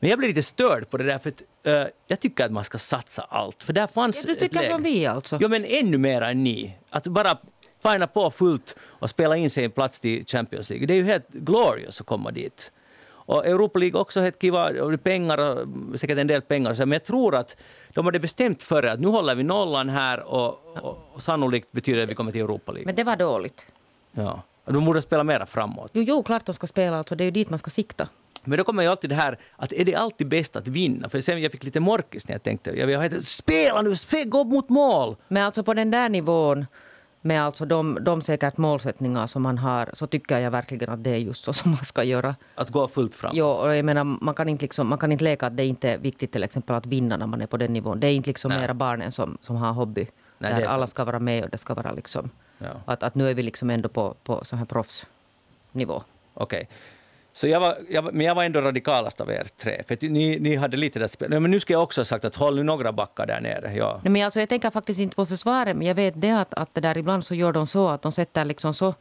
Men 0.00 0.10
jag 0.10 0.18
blev 0.18 0.28
lite 0.28 0.42
störd 0.42 0.90
på 0.90 0.96
det 0.96 1.04
där, 1.04 1.18
för 1.18 1.30
att, 1.30 1.42
uh, 1.68 1.86
jag 2.06 2.20
tycker 2.20 2.44
att 2.44 2.52
man 2.52 2.64
ska 2.64 2.78
satsa 2.78 3.22
allt. 3.28 3.62
För 3.62 3.72
där 3.72 3.86
fanns 3.86 4.16
ja, 4.16 4.22
du 4.26 4.34
tycker 4.34 4.70
som 4.70 4.82
vi 4.82 5.06
alltså? 5.06 5.38
Jo, 5.40 5.48
men 5.48 5.64
ännu 5.64 5.98
mer 5.98 6.22
än 6.22 6.44
ni. 6.44 6.76
Att 6.90 7.06
bara 7.06 7.36
fina 7.82 8.06
på 8.06 8.30
fullt 8.30 8.76
och 8.82 9.10
spela 9.10 9.36
in 9.36 9.50
sig 9.50 9.64
en 9.64 9.70
plats 9.70 10.00
till 10.00 10.26
Champions 10.26 10.70
League. 10.70 10.86
Det 10.86 10.92
är 10.92 10.96
ju 10.96 11.04
helt 11.04 11.28
glorious 11.28 12.00
att 12.00 12.06
komma 12.06 12.30
dit. 12.30 12.72
Och 13.30 13.46
Europa 13.46 13.78
League 13.78 14.00
också 14.00 14.20
helt 14.20 14.40
kiva, 14.40 14.70
pengar 15.02 15.38
och 15.38 16.00
säkert 16.00 16.18
en 16.18 16.26
del 16.26 16.42
pengar. 16.42 16.76
Men 16.78 16.92
jag 16.92 17.04
tror 17.04 17.34
att 17.34 17.56
de 17.94 18.06
hade 18.06 18.18
bestämt 18.18 18.62
före 18.62 18.92
att 18.92 19.00
nu 19.00 19.08
håller 19.08 19.34
vi 19.34 19.42
nollan 19.42 19.88
här 19.88 20.20
och, 20.20 20.76
och, 20.76 20.98
och 21.12 21.22
sannolikt 21.22 21.72
betyder 21.72 21.98
det 21.98 22.04
att 22.04 22.10
vi 22.10 22.14
kommer 22.14 22.32
till 22.32 22.40
Europa 22.40 22.72
League. 22.72 22.86
Men 22.86 22.94
det 22.94 23.04
var 23.04 23.16
dåligt. 23.16 23.62
Ja. 24.12 24.42
De 24.64 24.84
borde 24.84 25.02
spela 25.02 25.24
mera 25.24 25.46
framåt. 25.46 25.90
Jo, 25.94 26.02
jo 26.02 26.22
klart 26.22 26.46
de 26.46 26.54
ska 26.54 26.66
spela. 26.66 26.98
Alltså, 26.98 27.14
det 27.14 27.24
är 27.24 27.26
ju 27.26 27.30
dit 27.30 27.50
man 27.50 27.58
ska 27.58 27.70
sikta. 27.70 28.08
Men 28.44 28.58
då 28.58 28.64
kommer 28.64 28.82
ju 28.82 28.88
alltid 28.88 29.10
det 29.10 29.16
här 29.16 29.38
att 29.56 29.72
är 29.72 29.84
det 29.84 29.94
alltid 29.94 30.28
bäst 30.28 30.56
att 30.56 30.68
vinna? 30.68 31.08
För 31.08 31.20
sen 31.20 31.42
jag 31.42 31.52
fick 31.52 31.64
lite 31.64 31.80
morkis 31.80 32.28
när 32.28 32.34
jag 32.34 32.42
tänkte 32.42 32.70
jag 32.70 32.86
vill 32.86 33.24
spela 33.24 33.82
nu, 33.82 33.96
spela, 33.96 34.24
gå 34.24 34.44
mot 34.44 34.68
mål! 34.68 35.16
Men 35.28 35.44
alltså 35.44 35.62
på 35.62 35.74
den 35.74 35.90
där 35.90 36.08
nivån 36.08 36.66
med 37.20 37.42
alltså 37.42 37.64
de, 37.64 37.98
de 38.00 38.22
säkert 38.22 38.56
målsättningar 38.56 39.26
som 39.26 39.42
man 39.42 39.58
har 39.58 39.90
så 39.92 40.06
tycker 40.06 40.38
jag 40.38 40.50
verkligen 40.50 40.90
att 40.90 41.04
det 41.04 41.10
är 41.10 41.16
just 41.16 41.44
så 41.44 41.52
som 41.52 41.70
man 41.70 41.84
ska 41.84 42.04
göra. 42.04 42.34
Att 42.54 42.70
gå 42.70 42.88
fullt 42.88 43.14
fram? 43.14 43.32
Jo, 43.34 43.46
och 43.46 43.76
jag 43.76 43.84
menar, 43.84 44.04
man, 44.04 44.34
kan 44.34 44.48
inte 44.48 44.64
liksom, 44.64 44.88
man 44.88 44.98
kan 44.98 45.12
inte 45.12 45.24
leka 45.24 45.46
att 45.46 45.56
det 45.56 45.66
inte 45.66 45.90
är 45.90 45.98
viktigt 45.98 46.32
till 46.32 46.42
exempel 46.42 46.76
att 46.76 46.86
vinna 46.86 47.16
när 47.16 47.26
man 47.26 47.40
är 47.40 47.46
på 47.46 47.56
den 47.56 47.72
nivån. 47.72 48.00
Det 48.00 48.06
är 48.06 48.12
inte 48.12 48.28
liksom 48.28 48.52
mera 48.52 48.74
barnen 48.74 49.12
som, 49.12 49.38
som 49.40 49.56
har 49.56 49.72
hobby. 49.72 50.06
Nej, 50.38 50.54
där 50.54 50.64
alla 50.64 50.86
ska 50.86 51.04
vara 51.04 51.20
med 51.20 51.44
och 51.44 51.50
det 51.50 51.58
ska 51.58 51.74
vara 51.74 51.92
liksom... 51.92 52.30
Ja. 52.58 52.70
Att, 52.84 53.02
att 53.02 53.14
nu 53.14 53.30
är 53.30 53.34
vi 53.34 53.42
liksom 53.42 53.70
ändå 53.70 53.88
på, 53.88 54.14
på 54.24 54.44
så 54.44 54.56
här 54.56 54.64
proffsnivå. 54.64 56.02
Okej. 56.34 56.62
Okay. 56.62 56.66
Så 57.40 57.46
jag 57.46 57.60
var, 57.60 57.78
jag, 57.88 58.14
men 58.14 58.26
jag 58.26 58.34
var 58.34 58.44
ändå 58.44 58.60
radikalast 58.60 59.20
av 59.20 59.30
er 59.30 59.46
tre. 59.56 59.82
För 59.88 60.08
ni, 60.08 60.38
ni 60.38 60.56
hade 60.56 60.76
lite 60.76 60.98
där 60.98 61.08
spel. 61.08 61.40
Men 61.40 61.50
nu 61.50 61.60
ska 61.60 61.72
jag 61.72 61.82
också 61.82 62.00
ha 62.00 62.04
sagt 62.04 62.24
att 62.24 62.36
håll 62.36 62.56
nu 62.56 62.62
några 62.62 62.92
backar 62.92 63.26
där 63.26 63.40
nere. 63.40 63.74
Ja. 63.76 64.00
Nej, 64.04 64.12
men 64.12 64.24
alltså, 64.24 64.40
jag 64.40 64.48
tänker 64.48 64.70
faktiskt 64.70 65.00
inte 65.00 65.16
på 65.16 65.26
försvaret, 65.26 65.76
men 65.76 65.86
jag 65.86 65.94
vet 65.94 66.20
det 66.20 66.30
att, 66.30 66.54
att 66.54 66.74
det 66.74 66.80
där 66.80 66.98
ibland 66.98 67.24
så 67.24 67.34
gör 67.34 67.52
de 67.52 67.66
så 67.66 67.88
att 67.88 68.02
de 68.02 68.12
sätter 68.12 68.44
liksom 68.44 68.74
så 68.74 68.94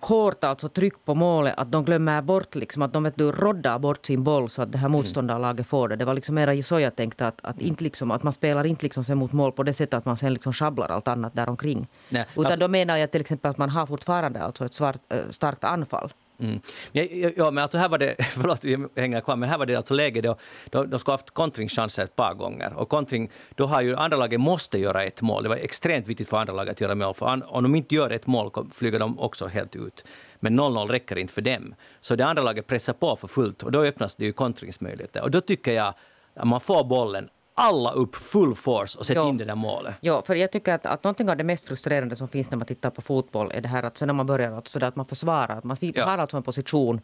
hårt 0.00 0.44
alltså 0.44 0.68
tryck 0.68 1.04
på 1.04 1.14
målet 1.14 1.54
att 1.56 1.72
de 1.72 1.84
glömmer 1.84 2.22
bort 2.22 2.54
liksom 2.54 2.82
att 2.82 2.92
de 2.92 3.02
vet 3.02 3.16
du, 3.16 3.32
roddar 3.32 3.78
bort 3.78 4.06
sin 4.06 4.24
boll 4.24 4.50
så 4.50 4.62
att 4.62 4.72
det 4.72 4.78
här 4.78 4.86
mm. 4.86 4.98
motståndarlaget 4.98 5.66
får 5.66 5.88
det. 5.88 5.96
Det 5.96 6.04
var 6.04 6.14
liksom 6.14 6.34
mera 6.34 6.62
så 6.62 6.80
jag 6.80 6.96
tänkte 6.96 7.26
att, 7.26 7.40
att, 7.42 7.60
inte 7.60 7.84
liksom, 7.84 8.10
att 8.10 8.22
man 8.22 8.32
spelar 8.32 8.66
inte 8.66 8.82
liksom 8.82 9.04
sen 9.04 9.18
mot 9.18 9.32
mål 9.32 9.52
på 9.52 9.62
det 9.62 9.72
sättet 9.72 9.94
att 9.94 10.04
man 10.04 10.16
sen 10.16 10.32
liksom 10.32 10.52
schabblar 10.52 10.88
allt 10.88 11.08
annat 11.08 11.34
däromkring. 11.34 11.86
Nej, 12.08 12.26
Utan 12.32 12.44
alltså, 12.46 12.60
då 12.60 12.68
menar 12.68 12.96
jag 12.96 13.10
till 13.10 13.20
exempel 13.20 13.50
att 13.50 13.58
man 13.58 13.70
har 13.70 13.86
fortfarande 13.86 14.42
alltså 14.42 14.64
ett 14.64 14.74
svart, 14.74 15.00
äh, 15.08 15.18
starkt 15.30 15.64
anfall. 15.64 16.12
Mm. 16.40 16.60
Ja, 16.92 17.04
ja, 17.36 17.50
men 17.50 17.62
alltså 17.62 17.78
här 17.78 17.88
var 17.88 17.98
det, 17.98 18.16
förlåt 18.32 18.64
jag 18.64 18.88
hänger 18.96 19.20
kvar, 19.20 19.36
men 19.36 19.48
här 19.48 19.58
var 19.58 19.66
det 19.66 19.76
alltså 19.76 19.94
läge 19.94 20.20
då, 20.20 20.36
då 20.70 20.84
de 20.84 20.98
skulle 20.98 21.12
haft 21.12 21.30
kontringschanser 21.30 22.04
ett 22.04 22.16
par 22.16 22.34
gånger. 22.34 22.72
Och 22.74 22.88
kontring, 22.88 23.30
då 23.54 23.66
har 23.66 23.82
ju 23.82 23.96
andra 23.96 24.16
laget 24.16 24.40
måste 24.40 24.78
göra 24.78 25.04
ett 25.04 25.22
mål. 25.22 25.42
Det 25.42 25.48
var 25.48 25.56
extremt 25.56 26.08
viktigt 26.08 26.28
för 26.28 26.36
andra 26.36 26.52
laget 26.52 26.72
att 26.72 26.80
göra 26.80 26.94
mål. 26.94 27.14
För 27.14 27.26
an, 27.26 27.42
om 27.42 27.62
de 27.62 27.74
inte 27.74 27.94
gör 27.94 28.10
ett 28.10 28.26
mål 28.26 28.50
flyger 28.72 28.98
de 28.98 29.18
också 29.18 29.46
helt 29.46 29.76
ut. 29.76 30.04
Men 30.40 30.60
0-0 30.60 30.86
räcker 30.86 31.18
inte 31.18 31.32
för 31.32 31.42
dem. 31.42 31.74
Så 32.00 32.14
det 32.14 32.26
andra 32.26 32.42
laget 32.42 32.66
pressar 32.66 32.92
på 32.92 33.16
för 33.16 33.28
fullt 33.28 33.62
och 33.62 33.72
då 33.72 33.82
öppnas 33.82 34.16
det 34.16 34.24
ju 34.24 34.32
kontringsmöjligheter. 34.32 35.22
Och 35.22 35.30
då 35.30 35.40
tycker 35.40 35.72
jag 35.72 35.94
att 36.34 36.48
man 36.48 36.60
får 36.60 36.84
bollen 36.84 37.28
alla 37.58 37.92
upp 37.92 38.16
full 38.16 38.54
force 38.54 38.98
och 38.98 39.06
sätta 39.06 39.28
in 39.28 39.36
det 39.36 39.44
där 39.44 39.54
målet. 39.54 39.94
Ja, 40.00 40.22
för 40.22 40.34
jag 40.34 40.52
tycker 40.52 40.74
att, 40.74 40.86
att 40.86 41.04
någonting 41.04 41.30
av 41.30 41.36
det 41.36 41.44
mest 41.44 41.66
frustrerande 41.66 42.16
som 42.16 42.28
finns 42.28 42.50
när 42.50 42.58
man 42.58 42.66
tittar 42.66 42.90
på 42.90 43.02
fotboll 43.02 43.50
är 43.54 43.60
det 43.60 43.68
här 43.68 43.82
att 43.82 43.98
sen 43.98 44.06
när 44.06 44.14
man 44.14 44.26
börjar 44.26 44.52
att, 44.52 44.68
så 44.68 44.84
att 44.84 44.96
man 44.96 45.06
försvarar, 45.06 45.58
att 45.58 45.64
man 45.64 45.76
ja. 45.80 46.04
har 46.04 46.18
alltså 46.18 46.36
en 46.36 46.42
position 46.42 47.00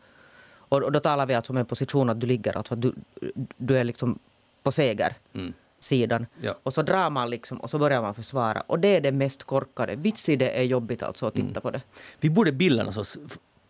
och, 0.69 0.83
och, 0.83 0.93
då 0.93 1.01
talar 1.01 1.27
vi 1.27 1.35
alltså 1.35 1.53
om 1.53 1.57
en 1.57 1.67
position 1.67 2.11
att 2.11 2.21
du 2.21 2.27
ligger, 2.27 2.57
alltså 2.57 2.75
att 2.75 2.83
du, 2.83 2.95
du 3.57 3.79
är 3.79 3.85
liksom 3.85 4.19
på 4.63 4.73
seger. 4.73 5.15
Mm 5.35 5.53
sidan. 5.85 6.27
Ja. 6.41 6.59
Och 6.63 6.75
så 6.75 6.83
drar 6.83 7.11
man 7.11 7.31
liksom 7.31 7.61
och 7.61 7.71
så 7.71 7.79
börjar 7.79 8.03
man 8.03 8.15
försvara. 8.15 8.61
Och 8.61 8.79
det 8.79 8.89
är 8.89 9.01
det 9.01 9.13
mest 9.13 9.45
korkade. 9.45 9.97
Vits 9.97 10.29
i 10.29 10.37
det 10.37 10.59
är 10.59 10.63
jobbigt 10.63 11.03
alltså 11.03 11.27
att 11.27 11.35
titta 11.35 11.47
mm. 11.47 11.63
på 11.63 11.71
det. 11.71 11.83
Vi 12.21 12.31
borde 12.31 12.53
bilda 12.53 12.85
någon 12.85 12.93
sorts 12.93 13.19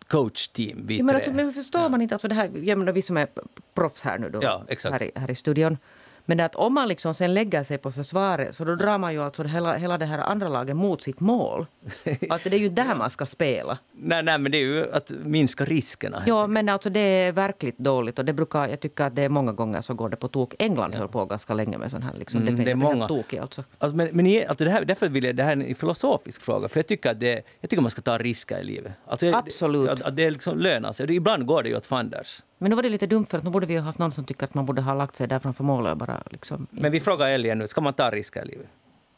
coachteam, 0.07 0.87
vi 0.87 0.97
ja, 0.97 1.03
men, 1.03 1.15
alltså, 1.15 1.31
men 1.31 1.53
förstår 1.53 1.81
ja. 1.81 1.89
man 1.89 2.01
inte, 2.01 2.15
alltså 2.15 2.27
det 2.27 2.35
här, 2.35 2.51
jag 2.63 2.77
menar, 2.77 2.93
vi 2.93 3.01
som 3.01 3.17
är 3.17 3.27
proffs 3.73 4.01
här 4.01 4.17
nu 4.17 4.29
då, 4.29 4.39
ja, 4.41 4.65
här, 4.83 5.03
i, 5.03 5.11
här 5.15 5.31
i 5.31 5.35
studion. 5.35 5.77
Men 6.25 6.39
att 6.39 6.55
om 6.55 6.73
man 6.73 6.87
liksom 6.87 7.13
sen 7.13 7.33
lägger 7.33 7.63
sig 7.63 7.77
på 7.77 7.91
försvaret 7.91 8.55
så 8.55 8.65
då 8.65 8.75
drar 8.75 8.97
man 8.97 9.13
ju 9.13 9.21
alltså 9.21 9.43
hela, 9.43 9.77
hela 9.77 9.97
det 9.97 10.05
här 10.05 10.19
andra 10.19 10.47
laget 10.47 10.75
mot 10.75 11.01
sitt 11.01 11.19
mål. 11.19 11.65
Att 12.29 12.43
det 12.43 12.53
är 12.53 12.59
ju 12.59 12.69
där 12.69 12.95
man 12.95 13.09
ska 13.09 13.25
spela. 13.25 13.77
nej, 13.93 14.23
nej, 14.23 14.39
men 14.39 14.51
det 14.51 14.57
är 14.57 14.61
ju 14.61 14.91
att 14.91 15.11
minska 15.23 15.65
riskerna. 15.65 16.23
Ja, 16.25 16.47
men 16.47 16.69
alltså 16.69 16.89
det 16.89 16.99
är 16.99 17.31
verkligt 17.31 17.77
dåligt 17.77 18.19
och 18.19 18.25
det 18.25 18.33
brukar, 18.33 18.67
jag 18.67 18.79
tycker 18.79 19.03
att 19.03 19.15
det 19.15 19.21
är 19.21 19.29
många 19.29 19.51
gånger 19.51 19.81
så 19.81 19.93
går 19.93 20.09
det 20.09 20.15
på 20.15 20.27
tok. 20.27 20.53
England 20.59 20.91
ja. 20.93 20.97
höll 20.97 21.07
på 21.07 21.25
ganska 21.25 21.53
länge 21.53 21.77
med 21.77 21.91
sån 21.91 22.01
här 22.01 22.13
liksom. 22.13 22.41
Mm, 22.41 22.63
det, 22.63 22.71
är 22.71 22.75
många. 22.75 23.07
Tokig, 23.07 23.37
alltså. 23.37 23.63
alltså. 23.77 23.97
men, 23.97 24.09
men 24.11 24.49
alltså 24.49 24.65
det 24.65 24.71
här, 24.71 24.85
därför 24.85 25.09
vill 25.09 25.23
jag, 25.23 25.35
det 25.35 25.43
här 25.43 25.57
är 25.57 25.69
en 25.69 25.75
filosofisk 25.75 26.41
fråga, 26.41 26.67
för 26.67 26.79
jag 26.79 26.87
tycker 26.87 27.11
att 27.11 27.19
det, 27.19 27.41
jag 27.61 27.69
tycker 27.69 27.81
man 27.81 27.91
ska 27.91 28.01
ta 28.01 28.17
risker 28.17 28.59
i 28.59 28.63
livet. 28.63 28.91
Alltså, 29.07 29.31
Absolut. 29.33 29.89
Att, 29.89 30.01
att 30.01 30.15
det 30.15 30.29
liksom 30.29 30.59
lönar 30.59 30.93
sig. 30.93 31.15
Ibland 31.15 31.45
går 31.45 31.63
det 31.63 31.69
ju 31.69 31.77
åt 31.77 31.85
fanders. 31.85 32.41
Men 32.57 32.69
nu 32.69 32.75
var 32.75 32.83
det 32.83 32.89
lite 32.89 33.07
dumt 33.07 33.25
för 33.25 33.37
att 33.37 33.43
nu 33.43 33.49
borde 33.49 33.65
vi 33.65 33.77
ha 33.77 33.83
haft 33.83 33.99
någon 33.99 34.11
som 34.11 34.25
tycker 34.25 34.45
att 34.45 34.53
man 34.53 34.65
borde 34.65 34.81
ha 34.81 34.93
lagt 34.93 35.15
sig 35.15 35.27
där 35.27 35.39
framför 35.39 35.63
målet 35.63 35.91
och 35.91 35.97
bara 35.97 36.14
liksom... 36.25 36.67
Men 36.69 36.91
vi 36.91 36.99
frågar 36.99 37.29
Ellie 37.29 37.55
nu, 37.55 37.67
ska 37.67 37.81
man 37.81 37.93
ta 37.93 38.11
risker 38.11 38.41
i 38.41 38.45
livet? 38.45 38.67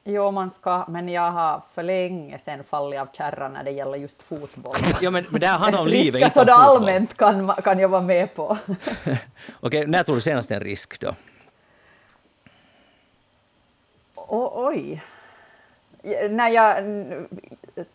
Jo, 0.04 0.32
man 0.32 0.52
ska, 0.52 0.86
men 0.88 1.10
jag 1.10 1.32
har 1.32 1.62
för 1.74 1.84
länge 1.84 2.40
sedan 2.40 2.64
fallit 2.64 3.00
av 3.00 3.08
kärran 3.14 3.54
när 3.54 3.64
det 3.64 3.72
gäller 3.72 3.98
just 3.98 4.24
fotboll. 4.24 4.76
ja, 5.02 5.12
men, 5.12 5.26
men 5.30 5.42
det 5.42 5.48
handlar 5.48 5.82
om 5.82 5.88
livet, 5.88 6.16
inte 6.16 6.26
om 6.26 6.30
fotboll. 6.30 6.50
allmänt 6.50 7.18
kan, 7.18 7.48
kan 7.48 7.80
jag 7.80 7.90
vara 7.90 8.02
med 8.02 8.36
på. 8.36 8.44
Okej, 8.66 9.20
okay, 9.62 9.86
när 9.86 10.04
tog 10.04 10.16
du 10.16 10.22
senast 10.22 10.52
en 10.52 10.60
risk 10.60 11.00
då? 11.00 11.16
O 14.16 14.52
oj 14.56 15.04
när 16.30 16.50
jag 16.50 16.84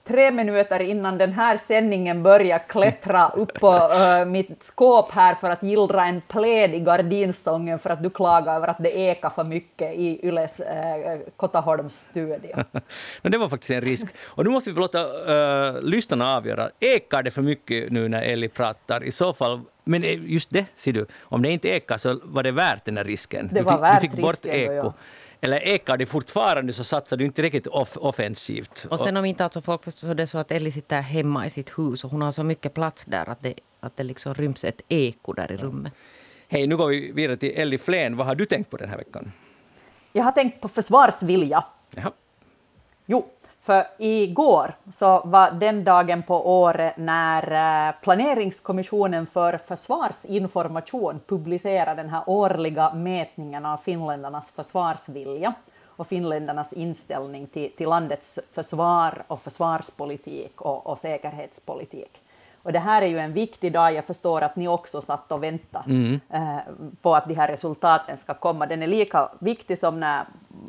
tre 0.04 0.30
minuter 0.30 0.82
innan 0.82 1.18
den 1.18 1.32
här 1.32 1.56
sändningen 1.56 2.22
började 2.22 2.64
klättra 2.68 3.28
upp 3.28 3.54
på 3.60 3.72
uh, 3.72 4.24
mitt 4.30 4.62
skåp 4.62 5.10
här 5.10 5.34
för 5.34 5.50
att 5.50 5.62
gillra 5.62 6.04
en 6.04 6.20
pläd 6.20 6.74
i 6.74 6.80
gardinstången 6.80 7.78
för 7.78 7.90
att 7.90 8.02
du 8.02 8.10
klagar 8.10 8.56
över 8.56 8.68
att 8.68 8.78
det 8.78 8.96
ekar 8.96 9.30
för 9.30 9.44
mycket 9.44 9.94
i 9.94 10.26
Yles 10.28 10.60
uh, 10.60 10.66
Kotaholms 11.36 11.94
studio. 11.94 12.64
det 13.22 13.38
var 13.38 13.48
faktiskt 13.48 13.70
en 13.70 13.80
risk. 13.80 14.06
Och 14.28 14.44
nu 14.44 14.50
måste 14.50 14.70
vi 14.70 14.80
låta 14.80 15.04
uh, 15.04 15.82
lyssnarna 15.82 16.36
avgöra. 16.36 16.70
Ekar 16.80 17.22
det 17.22 17.30
för 17.30 17.42
mycket 17.42 17.92
nu 17.92 18.08
när 18.08 18.22
Eli 18.22 18.48
pratar? 18.48 19.04
I 19.04 19.12
så 19.12 19.32
fall 19.32 19.60
men 19.84 20.02
just 20.26 20.50
det, 20.50 20.66
ser 20.76 20.92
du, 20.92 21.06
om 21.22 21.42
det 21.42 21.50
inte 21.50 21.68
ekar 21.68 21.98
så 21.98 22.20
var 22.24 22.42
det 22.42 22.52
värt 22.52 22.84
den 22.84 22.96
här 22.96 23.04
risken. 23.04 23.50
Det 23.52 23.62
var 23.62 23.80
värt 23.80 24.02
du 24.02 24.08
fick 24.08 24.20
bort 24.20 24.44
eko. 24.44 24.72
Ja 24.72 24.94
eller 25.44 25.66
ekar 25.66 25.96
det 25.96 26.06
fortfarande 26.06 26.72
så 26.72 26.84
satsar 26.84 27.16
du 27.16 27.24
inte 27.24 27.42
riktigt 27.42 27.66
off 27.66 27.96
offensivt. 27.96 28.86
Och 28.90 29.00
sen 29.00 29.16
om 29.16 29.24
inte 29.24 29.44
alltså 29.44 29.60
folk 29.60 29.84
förstår 29.84 30.14
det 30.14 30.26
så 30.26 30.38
att 30.38 30.52
Ellie 30.52 30.72
sitter 30.72 31.00
hemma 31.00 31.46
i 31.46 31.50
sitt 31.50 31.78
hus 31.78 32.04
och 32.04 32.10
hon 32.10 32.22
har 32.22 32.32
så 32.32 32.44
mycket 32.44 32.74
plats 32.74 33.04
där 33.04 33.28
att 33.28 33.40
det, 33.40 33.54
att 33.80 33.96
det 33.96 34.02
liksom 34.02 34.34
ryms 34.34 34.64
ett 34.64 34.80
eko 34.88 35.32
där 35.32 35.52
i 35.52 35.56
rummet. 35.56 35.92
Hej, 36.48 36.66
nu 36.66 36.76
går 36.76 36.88
vi 36.88 37.12
vidare 37.12 37.36
till 37.36 37.52
Ellie 37.56 37.78
Flen. 37.78 38.16
Vad 38.16 38.26
har 38.26 38.34
du 38.34 38.46
tänkt 38.46 38.70
på 38.70 38.76
den 38.76 38.88
här 38.88 38.96
veckan? 38.96 39.32
Jag 40.12 40.24
har 40.24 40.32
tänkt 40.32 40.60
på 40.60 40.68
försvarsvilja. 40.68 41.64
Jaha. 41.90 42.12
Jo, 43.06 43.30
för 43.62 43.86
igår 43.98 44.74
så 44.90 45.22
var 45.24 45.50
den 45.50 45.84
dagen 45.84 46.22
på 46.22 46.62
året 46.62 46.96
när 46.96 47.42
eh, 47.88 47.94
planeringskommissionen 48.02 49.26
för 49.26 49.58
försvarsinformation 49.58 51.20
publicerade 51.26 52.02
den 52.02 52.10
här 52.10 52.22
årliga 52.26 52.94
mätningen 52.94 53.66
av 53.66 53.76
finländarnas 53.76 54.50
försvarsvilja 54.50 55.54
och 55.86 56.06
finländarnas 56.06 56.72
inställning 56.72 57.46
till, 57.46 57.72
till 57.76 57.88
landets 57.88 58.38
försvar 58.52 59.24
och 59.26 59.40
försvarspolitik 59.40 60.60
och, 60.60 60.86
och 60.86 60.98
säkerhetspolitik. 60.98 62.21
Och 62.62 62.72
det 62.72 62.78
här 62.78 63.02
är 63.02 63.06
ju 63.06 63.18
en 63.18 63.32
viktig 63.32 63.72
dag. 63.72 63.94
Jag 63.94 64.04
förstår 64.04 64.40
att 64.40 64.56
ni 64.56 64.68
också 64.68 65.02
satt 65.02 65.32
och 65.32 65.42
väntade 65.42 65.90
mm. 65.90 66.20
eh, 66.30 66.58
på 67.02 67.16
att 67.16 67.28
de 67.28 67.34
här 67.34 67.48
resultaten 67.48 68.18
ska 68.18 68.34
komma. 68.34 68.66
Den 68.66 68.82
är 68.82 68.86
lika 68.86 69.28
viktig 69.38 69.78
som 69.78 70.00
när 70.00 70.24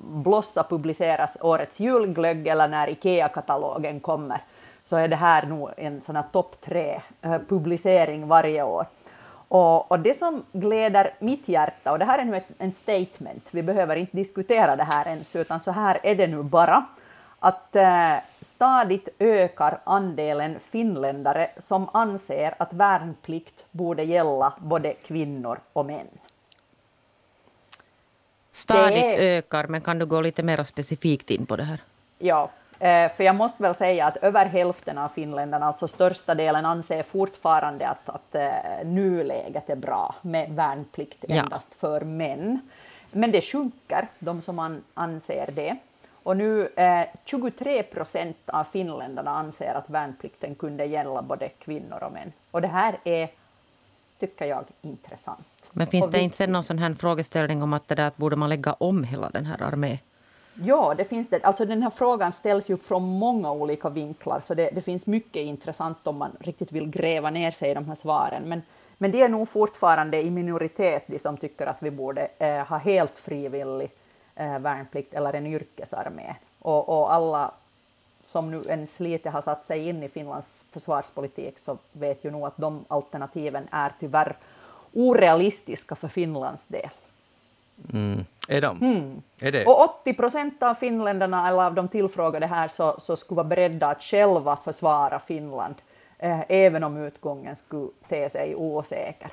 Blossa 0.07 0.63
publiceras 0.63 1.37
årets 1.41 1.79
julglögg 1.79 2.47
eller 2.47 2.67
när 2.67 2.89
IKEA-katalogen 2.89 3.99
kommer. 3.99 4.41
Så 4.83 4.95
är 4.95 5.07
det 5.07 5.15
här 5.15 5.45
nog 5.45 5.69
en 5.77 6.01
sån 6.01 6.15
här 6.15 6.25
topp 6.31 6.61
tre-publicering 6.61 8.21
eh, 8.21 8.27
varje 8.27 8.63
år. 8.63 8.85
Och, 9.47 9.91
och, 9.91 9.99
det 9.99 10.13
som 10.13 10.43
gläder 10.51 11.13
mitt 11.19 11.47
hjärta, 11.47 11.91
och 11.91 11.99
det 11.99 12.05
här 12.05 12.19
är 12.19 12.25
nu 12.25 12.37
ett, 12.37 12.47
en 12.57 12.71
statement, 12.71 13.49
vi 13.51 13.63
behöver 13.63 13.95
inte 13.95 14.17
diskutera 14.17 14.75
det 14.75 14.83
här 14.83 15.07
ens, 15.07 15.35
utan 15.35 15.59
så 15.59 15.71
här 15.71 15.99
är 16.03 16.15
det 16.15 16.27
nu 16.27 16.43
bara, 16.43 16.85
att 17.43 17.75
eh, 17.75 18.15
stadigt 18.41 19.09
ökar 19.19 19.79
andelen 19.83 20.59
finländare 20.59 21.49
som 21.57 21.89
anser 21.93 22.55
att 22.57 22.73
värnplikt 22.73 23.65
borde 23.71 24.03
gälla 24.03 24.53
både 24.57 24.93
kvinnor 24.93 25.59
och 25.73 25.85
män. 25.85 26.07
Stadigt 28.51 29.03
är... 29.03 29.37
ökar, 29.37 29.67
men 29.67 29.81
kan 29.81 29.99
du 29.99 30.05
gå 30.05 30.21
lite 30.21 30.43
mer 30.43 30.63
specifikt 30.63 31.29
in 31.29 31.45
på 31.45 31.55
det 31.55 31.63
här? 31.63 31.81
Ja, 32.19 32.49
eh, 32.79 33.11
för 33.11 33.23
jag 33.23 33.35
måste 33.35 33.63
väl 33.63 33.75
säga 33.75 34.05
att 34.05 34.17
över 34.17 34.45
hälften 34.45 34.97
av 34.97 35.09
finländarna, 35.09 35.65
alltså 35.65 35.87
största 35.87 36.35
delen, 36.35 36.65
anser 36.65 37.03
fortfarande 37.03 37.87
att, 37.87 38.09
att 38.09 38.35
eh, 38.35 38.51
nuläget 38.85 39.69
är 39.69 39.75
bra 39.75 40.15
med 40.21 40.49
värnplikt 40.49 41.25
endast 41.27 41.69
ja. 41.71 41.77
för 41.79 42.01
män. 42.01 42.59
Men 43.11 43.31
det 43.31 43.41
sjunker, 43.41 44.07
de 44.19 44.41
som 44.41 44.81
anser 44.93 45.49
det. 45.51 45.77
Och 46.23 46.37
nu 46.37 46.67
eh, 46.67 47.05
23 47.25 47.83
procent 47.83 48.37
av 48.45 48.63
finländarna 48.63 49.31
anser 49.31 49.73
att 49.73 49.89
värnplikten 49.89 50.55
kunde 50.55 50.85
gälla 50.85 51.21
både 51.21 51.49
kvinnor 51.49 52.03
och 52.03 52.11
män. 52.11 52.33
Och 52.51 52.61
det 52.61 52.67
här 52.67 52.99
är, 53.03 53.29
tycker 54.19 54.45
jag, 54.45 54.65
intressant. 54.81 55.69
Men 55.71 55.87
finns 55.87 56.05
och 56.05 56.11
det 56.11 56.19
inte 56.19 56.47
någon 56.47 56.63
sån 56.63 56.79
här 56.79 56.93
frågeställning 56.93 57.63
om 57.63 57.73
att 57.73 57.87
det 57.87 57.95
där 57.95 58.07
att 58.07 58.17
borde 58.17 58.35
man 58.35 58.49
lägga 58.49 58.73
om 58.73 59.03
hela 59.03 59.29
den 59.29 59.45
här 59.45 59.61
armén? 59.63 59.97
Ja, 60.53 60.93
det 60.97 61.03
finns 61.03 61.29
det. 61.29 61.39
Alltså 61.43 61.65
den 61.65 61.83
här 61.83 61.89
frågan 61.89 62.31
ställs 62.31 62.69
ju 62.69 62.77
från 62.77 63.03
många 63.03 63.51
olika 63.51 63.89
vinklar, 63.89 64.39
så 64.39 64.53
det, 64.53 64.69
det, 64.73 64.81
finns 64.81 65.07
mycket 65.07 65.41
intressant 65.41 66.07
om 66.07 66.17
man 66.17 66.31
riktigt 66.39 66.71
vill 66.71 66.89
gräva 66.89 67.29
ner 67.29 67.51
sig 67.51 67.71
i 67.71 67.73
de 67.73 67.87
här 67.87 67.95
svaren. 67.95 68.43
Men, 68.43 68.61
men 68.97 69.11
det 69.11 69.21
är 69.21 69.29
nog 69.29 69.49
fortfarande 69.49 70.21
i 70.21 70.29
minoritet 70.29 71.03
de 71.07 71.19
som 71.19 71.37
tycker 71.37 71.67
att 71.67 71.83
vi 71.83 71.91
borde 71.91 72.27
eh, 72.37 72.67
ha 72.67 72.77
helt 72.77 73.19
frivillig 73.19 73.91
värnplikt 74.35 75.13
eller 75.13 75.33
en 75.33 75.47
yrkesarmé. 75.47 76.35
Och, 76.59 76.89
och 76.89 77.13
alla 77.13 77.51
som 78.25 78.51
nu 78.51 78.63
ens 78.69 78.99
lite 78.99 79.29
har 79.29 79.41
satt 79.41 79.65
sig 79.65 79.87
in 79.87 80.03
i 80.03 80.09
Finlands 80.09 80.65
försvarspolitik 80.71 81.59
så 81.59 81.77
vet 81.91 82.23
ju 82.25 82.31
nog 82.31 82.43
att 82.47 82.57
de 82.57 82.85
alternativen 82.87 83.67
är 83.71 83.93
tyvärr 83.99 84.37
orealistiska 84.93 85.95
för 85.95 86.07
Finlands 86.07 86.65
del. 86.65 86.89
Mm. 87.93 88.25
Är 88.47 88.61
de? 88.61 88.81
Mm. 88.81 89.21
Är 89.41 89.51
det? 89.51 89.65
Och 89.65 89.81
80 89.81 90.13
procent 90.13 90.63
av 90.63 90.73
finländarna, 90.73 91.47
eller 91.47 91.63
av 91.63 91.73
de 91.73 91.87
tillfrågade 91.87 92.45
här, 92.45 92.67
så, 92.67 92.95
så 92.97 93.15
skulle 93.15 93.35
vara 93.35 93.47
beredda 93.47 93.87
att 93.87 94.03
själva 94.03 94.55
försvara 94.55 95.19
Finland, 95.19 95.75
eh, 96.19 96.41
även 96.49 96.83
om 96.83 96.97
utgången 96.97 97.55
skulle 97.55 97.89
te 98.09 98.29
sig 98.29 98.55
osäker. 98.55 99.31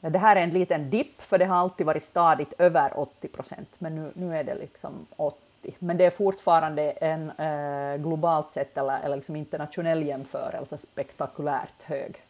Det 0.00 0.18
här 0.18 0.36
är 0.36 0.40
en 0.40 0.50
liten 0.50 0.90
dipp, 0.90 1.22
för 1.22 1.38
det 1.38 1.44
har 1.44 1.56
alltid 1.56 1.86
varit 1.86 2.02
stadigt 2.02 2.52
över 2.58 2.98
80 2.98 3.28
procent, 3.28 3.68
men 3.78 3.94
nu, 3.94 4.10
nu 4.14 4.36
är 4.36 4.44
det 4.44 4.54
liksom 4.54 5.06
80. 5.16 5.38
Men 5.78 5.96
det 5.96 6.04
är 6.04 6.10
fortfarande 6.10 6.90
en 6.90 7.30
eh, 7.30 7.96
globalt 7.96 8.50
sett 8.50 8.78
eller, 8.78 9.00
eller 9.00 9.16
liksom 9.16 9.36
internationell 9.36 10.02
jämförelse 10.06 10.78
spektakulärt 10.78 11.82
hög. 11.82 12.22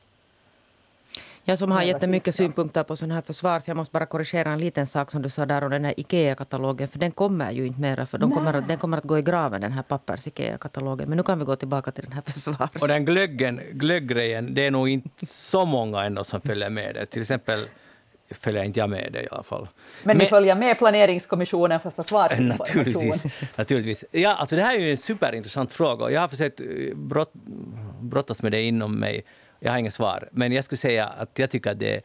Jag 1.48 1.58
som 1.58 1.70
har 1.70 1.82
jättemycket 1.82 2.34
synpunkter 2.34 2.82
på 2.82 2.96
sån 2.96 3.10
här 3.10 3.22
försvar, 3.22 3.60
så 3.60 3.70
jag 3.70 3.76
måste 3.76 3.92
bara 3.92 4.06
korrigera 4.06 4.52
en 4.52 4.58
liten 4.58 4.86
sak 4.86 5.10
som 5.10 5.22
du 5.22 5.28
sa 5.30 5.46
där 5.46 5.64
om 5.64 5.70
den 5.70 5.84
här 5.84 5.94
IKEA-katalogen, 5.96 6.88
för 6.88 6.98
den 6.98 7.10
kommer 7.10 7.52
ju 7.52 7.66
inte 7.66 7.80
mera, 7.80 8.06
för 8.06 8.18
de 8.18 8.30
kommer 8.30 8.54
att, 8.54 8.68
den 8.68 8.78
kommer 8.78 8.98
att 8.98 9.04
gå 9.04 9.18
i 9.18 9.22
graven, 9.22 9.60
den 9.60 9.72
här 9.72 9.82
pappers-IKEA-katalogen. 9.82 11.08
Men 11.08 11.16
nu 11.16 11.22
kan 11.22 11.38
vi 11.38 11.44
gå 11.44 11.56
tillbaka 11.56 11.90
till 11.90 12.04
den 12.04 12.12
här 12.12 12.22
försvars... 12.22 12.82
Och 12.82 12.88
den 12.88 13.04
glöggen, 13.04 13.60
glögggrejen, 13.72 14.54
det 14.54 14.66
är 14.66 14.70
nog 14.70 14.88
inte 14.88 15.26
så 15.26 15.64
många 15.64 16.04
ändå 16.04 16.24
som 16.24 16.40
följer 16.40 16.70
med 16.70 16.94
det. 16.94 17.06
Till 17.06 17.22
exempel 17.22 17.64
följer 18.30 18.62
inte 18.64 18.80
jag 18.80 18.90
med 18.90 19.12
det 19.12 19.22
i 19.22 19.28
alla 19.30 19.42
fall. 19.42 19.68
Men, 20.02 20.16
Men 20.16 20.18
ni 20.18 20.26
följer 20.26 20.54
med 20.54 20.78
planeringskommissionen 20.78 21.80
för 21.80 21.90
försvarsinformation? 21.90 22.78
Naturligtvis. 22.78 23.24
naturligtvis. 23.56 24.04
Ja, 24.10 24.34
alltså 24.34 24.56
det 24.56 24.62
här 24.62 24.74
är 24.74 24.78
ju 24.78 24.90
en 24.90 24.96
superintressant 24.96 25.72
fråga. 25.72 26.10
Jag 26.10 26.20
har 26.20 26.28
försökt 26.28 26.60
brott, 26.94 27.32
brottas 28.00 28.42
med 28.42 28.52
det 28.52 28.62
inom 28.62 28.98
mig 28.98 29.24
jag 29.60 29.72
har 29.72 29.78
inget 29.78 29.94
svar. 29.94 30.28
Men 30.32 30.52
jag 30.52 30.64
skulle 30.64 30.76
säga 30.76 31.06
att 31.06 31.38
jag 31.38 31.50
tycker 31.50 31.70
att 31.70 31.78
det, 31.78 32.00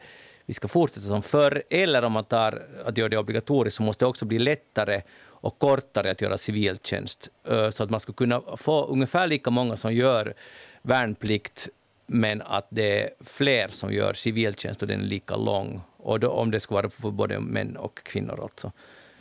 vi 0.46 0.54
ska 0.54 0.68
fortsätta 0.68 1.06
som 1.06 1.22
förr. 1.22 1.62
Eller 1.70 2.02
om 2.02 2.12
man 2.12 2.24
tar 2.24 2.62
att 2.84 2.98
göra 2.98 3.08
det 3.08 3.18
obligatoriskt 3.18 3.76
så 3.76 3.82
måste 3.82 4.04
det 4.04 4.08
också 4.08 4.24
bli 4.24 4.38
lättare 4.38 5.02
och 5.26 5.58
kortare 5.58 6.10
att 6.10 6.20
göra 6.20 6.38
civiltjänst. 6.38 7.28
Så 7.70 7.82
att 7.82 7.90
man 7.90 8.00
skulle 8.00 8.16
kunna 8.16 8.42
få 8.56 8.84
ungefär 8.86 9.26
lika 9.26 9.50
många 9.50 9.76
som 9.76 9.94
gör 9.94 10.34
värnplikt 10.82 11.68
men 12.06 12.42
att 12.42 12.66
det 12.70 13.02
är 13.02 13.10
fler 13.20 13.68
som 13.68 13.92
gör 13.92 14.12
civiltjänst 14.12 14.82
och 14.82 14.88
den 14.88 15.00
är 15.00 15.04
lika 15.04 15.36
lång. 15.36 15.80
Och 15.96 16.20
då, 16.20 16.28
om 16.28 16.50
det 16.50 16.60
skulle 16.60 16.74
vara 16.74 16.90
för 16.90 17.10
både 17.10 17.40
män 17.40 17.76
och 17.76 18.02
kvinnor 18.02 18.40
alltså. 18.42 18.72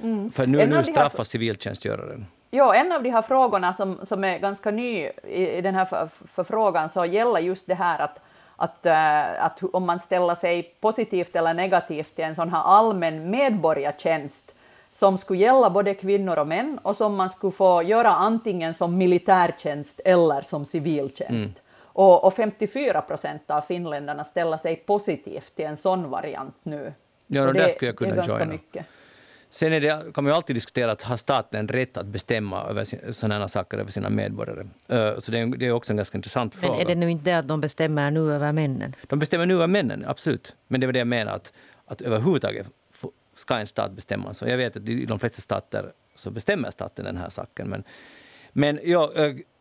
Mm. 0.03 0.29
För 0.29 0.47
nu, 0.47 0.65
nu 0.65 0.84
straffas 0.84 1.29
civiltjänstgöraren. 1.29 2.25
Ja, 2.56 2.76
en 2.76 2.91
av 2.91 3.04
de 3.04 3.10
här 3.10 3.22
frågorna 3.22 3.74
som, 3.74 3.99
som 4.04 4.24
är 4.24 4.39
ganska 4.39 4.72
ny 4.72 5.10
i, 5.24 5.49
i 5.58 5.62
den 5.62 5.76
här 5.76 6.08
förfrågan 6.28 6.89
så 6.89 7.06
gäller 7.06 7.39
just 7.39 7.68
det 7.68 7.76
här 7.76 7.99
att, 7.99 8.22
att, 8.56 8.86
äh, 8.86 9.45
att 9.45 9.64
om 9.74 9.86
man 9.86 9.99
ställer 9.99 10.36
sig 10.36 10.64
positivt 10.82 11.36
eller 11.36 11.54
negativt 11.54 12.16
till 12.16 12.26
en 12.26 12.36
sån 12.36 12.49
här 12.49 12.64
allmän 12.64 13.30
medborgartjänst 13.30 14.56
som 14.91 15.18
skulle 15.18 15.39
gälla 15.39 15.70
både 15.70 15.93
kvinnor 15.93 16.39
och 16.39 16.47
män 16.47 16.80
och 16.84 16.95
som 16.95 17.16
man 17.16 17.30
skulle 17.30 17.51
få 17.51 17.84
göra 17.84 18.10
antingen 18.10 18.74
som 18.74 18.97
militärtjänst 18.97 20.01
eller 20.06 20.41
som 20.41 20.66
civiltjänst. 20.66 21.34
Mm. 21.34 21.64
Och, 21.78 22.24
och 22.24 22.34
54 22.34 23.01
procent 23.01 23.51
av 23.51 23.62
finländarna 23.62 24.24
ställer 24.24 24.58
sig 24.58 24.76
positivt 24.76 25.56
till 25.56 25.66
en 25.66 25.78
sån 25.78 26.10
variant 26.10 26.56
nu. 26.64 26.93
Ja, 27.28 27.47
och 27.47 27.54
det, 27.54 27.64
det 27.64 27.70
skulle 27.70 27.89
jag 27.89 27.97
kunna 27.97 28.26
joina. 28.26 28.45
Mycket. 28.45 28.86
Sen 29.54 29.74
är 29.74 29.82
det, 29.82 30.14
kan 30.14 30.24
man 30.24 30.32
ju 30.32 30.36
alltid 30.36 30.56
diskutera 30.56 30.91
att 30.91 31.01
har 31.01 31.18
staten 31.18 31.68
rätt 31.68 31.97
att 31.97 32.08
bestämma 32.08 32.64
över 32.64 33.12
sådana 33.12 33.47
saker 33.47 33.78
över 33.78 33.91
sina 33.91 34.10
medborgare. 34.10 34.68
Så 35.22 35.32
det 35.32 35.39
är, 35.39 35.58
det 35.58 35.66
är 35.66 35.72
också 35.72 35.93
en 35.93 35.97
ganska 35.97 36.18
intressant 36.18 36.56
fråga. 36.56 36.74
Men 36.74 36.82
är 36.82 36.86
det 36.86 36.95
nu 36.95 37.12
inte 37.12 37.24
det 37.24 37.38
att 37.38 37.47
de 37.47 37.62
bestämmer 37.62 38.12
nu 38.12 38.34
över 38.34 38.54
männen? 38.54 38.95
De 39.08 39.20
bestämmer 39.20 39.45
nu 39.45 39.54
över 39.54 39.68
männen, 39.68 40.06
absolut. 40.08 40.56
Men 40.68 40.82
det 40.82 40.88
var 40.88 40.93
det 40.93 40.99
jag 40.99 41.08
menar, 41.08 41.34
att, 41.34 41.54
att 41.86 42.01
överhuvudtaget 42.01 42.68
ska 43.36 43.58
en 43.58 43.68
stat 43.68 43.91
bestämma 43.91 44.34
så. 44.34 44.47
Jag 44.47 44.58
vet 44.58 44.78
att 44.78 44.89
i 44.89 45.06
de 45.06 45.20
flesta 45.20 45.41
stater 45.41 45.91
så 46.16 46.32
bestämmer 46.32 46.72
staten 46.72 47.06
den 47.06 47.18
här 47.18 47.30
saken. 47.30 47.68
Men, 47.70 47.84
men 48.51 48.80
ja, 48.84 49.12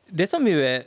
det 0.07 0.27
som 0.27 0.47
ju 0.47 0.65
är 0.65 0.83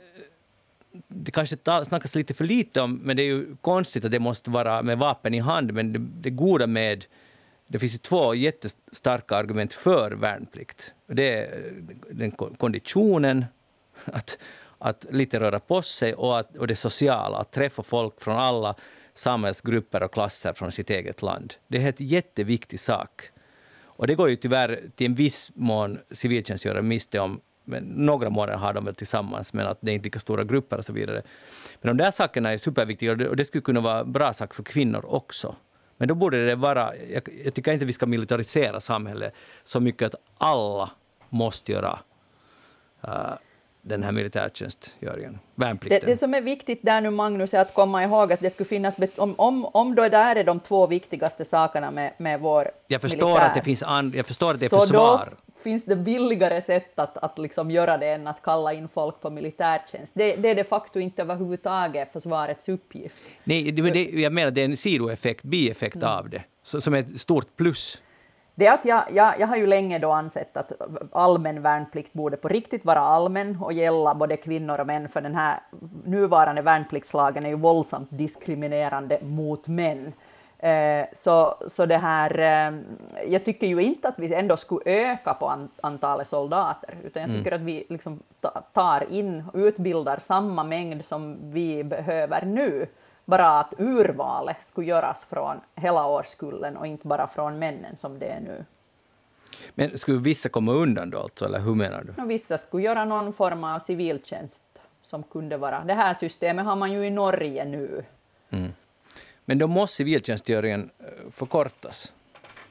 det 1.08 1.30
kanske 1.30 1.56
snackas 1.84 2.14
lite 2.14 2.34
för 2.34 2.44
lite 2.44 2.80
om, 2.80 3.00
men 3.02 3.16
det 3.16 3.22
är 3.22 3.26
ju 3.26 3.56
konstigt 3.60 4.04
att 4.04 4.10
det 4.10 4.18
måste 4.18 4.50
vara 4.50 4.82
med 4.82 4.98
vapen 4.98 5.34
i 5.34 5.38
hand, 5.38 5.72
men 5.72 5.92
det, 5.92 5.98
det 5.98 6.30
goda 6.30 6.66
med 6.66 7.04
det 7.66 7.78
finns 7.78 8.00
två 8.00 8.34
jättestarka 8.34 9.36
argument 9.36 9.72
för 9.72 10.10
värnplikt. 10.10 10.94
Det 11.06 11.34
är 11.34 11.66
eh, 11.66 11.72
den 12.10 12.30
konditionen, 12.30 13.44
att, 14.04 14.38
att 14.78 15.06
lite 15.10 15.40
röra 15.40 15.60
på 15.60 15.82
sig, 15.82 16.14
och, 16.14 16.38
att, 16.38 16.56
och 16.56 16.66
det 16.66 16.76
sociala, 16.76 17.38
att 17.38 17.52
träffa 17.52 17.82
folk 17.82 18.20
från 18.20 18.36
alla 18.36 18.74
samhällsgrupper 19.14 20.02
och 20.02 20.12
klasser 20.12 20.52
från 20.52 20.72
sitt 20.72 20.90
eget 20.90 21.22
land. 21.22 21.54
Det 21.68 21.82
är 21.82 21.86
en 21.86 22.06
jätteviktig 22.06 22.80
sak. 22.80 23.30
Och 23.96 24.06
det 24.06 24.14
går 24.14 24.28
ju 24.28 24.36
tyvärr 24.36 24.80
till 24.94 25.06
en 25.06 25.14
viss 25.14 25.50
mån 25.54 25.98
civiltjänstgörare 26.10 26.82
miste 26.82 27.20
om. 27.20 27.40
Men 27.64 27.84
några 27.84 28.30
månader 28.30 28.58
har 28.58 28.72
de 28.72 28.84
väl 28.84 28.94
tillsammans, 28.94 29.52
men 29.52 29.66
att 29.66 29.78
det 29.80 29.90
är 29.90 29.94
inte 29.94 30.04
lika 30.04 30.20
stora 30.20 30.44
grupper 30.44 30.78
och 30.78 30.84
så 30.84 30.92
vidare. 30.92 31.22
Men 31.80 31.96
de 31.96 32.04
där 32.04 32.10
sakerna 32.10 32.52
är 32.52 32.58
superviktiga 32.58 33.10
och 33.10 33.18
det, 33.18 33.28
och 33.28 33.36
det 33.36 33.44
skulle 33.44 33.62
kunna 33.62 33.80
vara 33.80 34.00
en 34.00 34.12
bra 34.12 34.32
sak 34.32 34.54
för 34.54 34.62
kvinnor 34.62 35.04
också. 35.06 35.56
Men 35.96 36.08
då 36.08 36.14
borde 36.14 36.46
det 36.46 36.54
vara... 36.54 36.96
Jag, 36.96 37.22
jag 37.44 37.54
tycker 37.54 37.72
inte 37.72 37.84
vi 37.84 37.92
ska 37.92 38.06
militarisera 38.06 38.80
samhället 38.80 39.34
så 39.64 39.80
mycket 39.80 40.06
att 40.06 40.20
alla 40.38 40.90
måste 41.28 41.72
göra 41.72 41.98
uh, 43.08 43.34
den 43.82 44.02
här 44.02 44.12
militärtjänstgöringen, 44.12 45.38
värnplikten. 45.54 46.00
Det, 46.00 46.12
det, 46.12 46.18
som 46.18 46.34
är 46.34 46.40
viktigt 46.40 46.78
där 46.82 47.00
nu, 47.00 47.10
Magnus, 47.10 47.54
är 47.54 47.60
att 47.60 47.74
komma 47.74 48.04
ihåg 48.04 48.32
att 48.32 48.40
det 48.40 48.50
skulle 48.50 48.68
finnas... 48.68 48.94
Om, 49.16 49.34
om, 49.38 49.64
om 49.64 49.94
då 49.94 50.08
det 50.08 50.16
är 50.16 50.44
de 50.44 50.60
två 50.60 50.86
viktigaste 50.86 51.44
sakerna 51.44 51.90
med, 51.90 52.12
med 52.18 52.40
vår 52.40 52.70
jag 52.86 53.00
förstår 53.00 53.26
militär, 53.26 53.46
att 53.46 53.54
det 53.54 53.62
finns 53.62 53.82
and, 53.82 54.14
Jag 54.14 54.26
förstår 54.26 54.50
att 54.50 54.60
det 54.60 54.66
är 54.66 54.80
försvar. 54.80 55.18
Finns 55.64 55.84
det 55.84 55.96
billigare 55.96 56.60
sätt 56.60 56.98
att, 56.98 57.18
att 57.18 57.38
liksom 57.38 57.70
göra 57.70 57.98
det 57.98 58.12
än 58.12 58.26
att 58.26 58.42
kalla 58.42 58.72
in 58.72 58.88
folk 58.88 59.20
på 59.20 59.30
militärtjänst. 59.30 60.12
Det, 60.14 60.36
det 60.36 60.50
är 60.50 60.54
de 60.54 60.64
facto 60.64 61.00
inte 61.00 61.22
överhuvudtaget 61.22 62.12
försvarets 62.12 62.68
uppgift. 62.68 63.22
Nej, 63.44 63.72
det, 63.72 63.90
det, 63.90 64.02
jag 64.02 64.32
menar 64.32 64.50
det 64.50 64.60
är 64.60 64.64
en 64.64 64.76
sidoeffekt, 64.76 65.44
bieffekt 65.44 65.96
mm. 65.96 66.08
av 66.08 66.30
det, 66.30 66.42
som 66.62 66.94
är 66.94 66.98
ett 66.98 67.20
stort 67.20 67.56
plus. 67.56 68.02
Det 68.58 68.68
att 68.68 68.84
jag, 68.84 69.04
jag, 69.12 69.40
jag 69.40 69.46
har 69.46 69.56
ju 69.56 69.66
länge 69.66 69.98
då 69.98 70.12
ansett 70.12 70.56
att 70.56 70.72
allmän 71.12 71.62
värnplikt 71.62 72.12
borde 72.12 72.36
på 72.36 72.48
riktigt 72.48 72.84
vara 72.84 73.00
allmän 73.00 73.58
och 73.62 73.72
gälla 73.72 74.14
både 74.14 74.36
kvinnor 74.36 74.80
och 74.80 74.86
män, 74.86 75.08
för 75.08 75.20
den 75.20 75.34
här 75.34 75.60
nuvarande 76.04 76.62
värnpliktslagen 76.62 77.44
är 77.46 77.48
ju 77.48 77.56
våldsamt 77.56 78.08
diskriminerande 78.10 79.18
mot 79.22 79.68
män. 79.68 80.12
Eh, 80.58 81.06
så, 81.12 81.56
så 81.66 81.86
det 81.86 81.96
här, 81.96 82.38
eh, 82.38 82.78
jag 83.32 83.44
tycker 83.44 83.66
ju 83.66 83.82
inte 83.82 84.08
att 84.08 84.18
vi 84.18 84.34
ändå 84.34 84.56
skulle 84.56 84.80
öka 84.84 85.34
på 85.34 85.68
antalet 85.80 86.28
soldater, 86.28 86.96
utan 87.04 87.22
jag 87.22 87.30
mm. 87.30 87.40
tycker 87.40 87.56
mm. 87.56 87.62
att 87.62 87.68
vi 87.68 87.86
liksom 87.88 88.20
tar 88.72 89.12
in 89.12 89.44
och 89.52 89.58
utbildar 89.58 90.18
samma 90.18 90.64
mängd 90.64 91.04
som 91.04 91.36
vi 91.42 91.84
behöver 91.84 92.44
nu, 92.44 92.86
bara 93.24 93.60
att 93.60 93.74
urvalet 93.78 94.64
skulle 94.64 94.86
göras 94.86 95.24
från 95.24 95.56
hela 95.74 96.06
årskullen 96.06 96.76
och 96.76 96.86
inte 96.86 97.08
bara 97.08 97.26
från 97.26 97.58
männen 97.58 97.96
som 97.96 98.18
det 98.18 98.26
är 98.26 98.40
nu. 98.40 98.64
Men 99.74 99.98
skulle 99.98 100.18
vissa 100.18 100.48
komma 100.48 100.72
undan 100.72 101.10
då, 101.10 101.18
alltså, 101.18 101.44
eller 101.44 101.60
hur 101.60 101.74
menar 101.74 102.04
du? 102.04 102.22
No, 102.22 102.26
vissa 102.26 102.58
skulle 102.58 102.82
göra 102.82 103.04
någon 103.04 103.32
form 103.32 103.64
av 103.64 103.78
civiltjänst 103.78 104.64
som 105.02 105.22
kunde 105.22 105.56
vara... 105.56 105.84
Det 105.84 105.94
här 105.94 106.14
systemet 106.14 106.64
har 106.64 106.76
man 106.76 106.92
ju 106.92 107.06
i 107.06 107.10
Norge 107.10 107.64
nu. 107.64 108.04
Mm. 108.50 108.72
Men 109.46 109.58
då 109.58 109.66
måste 109.66 109.96
civiltjänstgöringen 109.96 110.90
eh, 110.98 111.30
förkortas. 111.30 112.12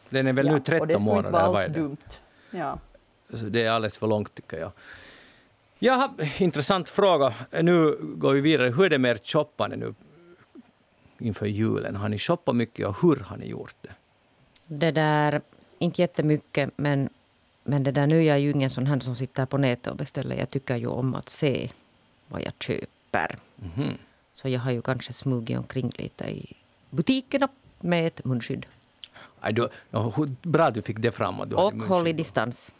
Den 0.09 0.27
är 0.27 0.33
väl 0.33 0.45
ja, 0.45 0.53
nu 0.53 0.59
13 0.59 0.79
månader? 0.79 0.81
Och 0.81 0.87
det 0.87 0.97
skulle 0.97 1.17
inte 1.17 1.31
vara 1.31 1.43
alls 1.43 1.73
dumt. 1.73 1.97
Ja. 2.51 2.79
Så 3.29 3.45
det 3.45 3.63
är 3.63 3.71
alldeles 3.71 3.97
för 3.97 4.07
långt, 4.07 4.35
tycker 4.35 4.57
jag. 4.57 4.71
Ja, 5.79 6.13
intressant 6.37 6.89
fråga. 6.89 7.33
Nu 7.61 7.97
går 8.01 8.33
vi 8.33 8.41
vidare. 8.41 8.69
Hur 8.69 8.85
är 8.85 8.89
det 8.89 8.97
med 8.97 9.11
ert 9.11 9.27
shoppande 9.27 9.75
nu 9.75 9.93
inför 11.19 11.45
julen? 11.45 11.95
Har 11.95 12.09
ni 12.09 12.19
shoppat 12.19 12.55
mycket 12.55 12.87
och 12.87 13.01
hur 13.01 13.15
har 13.15 13.37
ni 13.37 13.47
gjort 13.47 13.75
det? 13.81 13.91
Det 14.67 14.91
där, 14.91 15.41
inte 15.79 16.01
jättemycket, 16.01 16.69
men, 16.75 17.09
men 17.63 17.83
det 17.83 17.91
där 17.91 18.07
nu 18.07 18.17
är 18.17 18.23
jag 18.23 18.39
ju 18.39 18.51
ingen 18.51 18.69
sån 18.69 18.87
här 18.87 18.99
som 18.99 19.15
sitter 19.15 19.45
på 19.45 19.57
nätet 19.57 19.87
och 19.87 19.97
beställer. 19.97 20.35
Jag 20.35 20.49
tycker 20.49 20.75
ju 20.75 20.87
om 20.87 21.15
att 21.15 21.29
se 21.29 21.69
vad 22.27 22.41
jag 22.41 22.53
köper. 22.59 23.37
Mm 23.61 23.71
-hmm. 23.75 23.97
Så 24.33 24.49
jag 24.49 24.59
har 24.59 24.71
ju 24.71 24.81
kanske 24.81 25.13
smugit 25.13 25.57
omkring 25.57 25.91
lite 25.97 26.25
i 26.25 26.53
butikerna 26.89 27.47
med 27.79 28.07
ett 28.07 28.25
munskydd. 28.25 28.65
Du, 29.51 29.69
bra 30.41 30.65
att 30.65 30.73
du 30.73 30.81
fick 30.81 30.99
det 30.99 31.11
fram. 31.11 31.41
Att 31.41 31.49
du 31.49 31.55
och 31.55 31.73
håll 31.73 32.07
i 32.07 32.13
distans. 32.13 32.73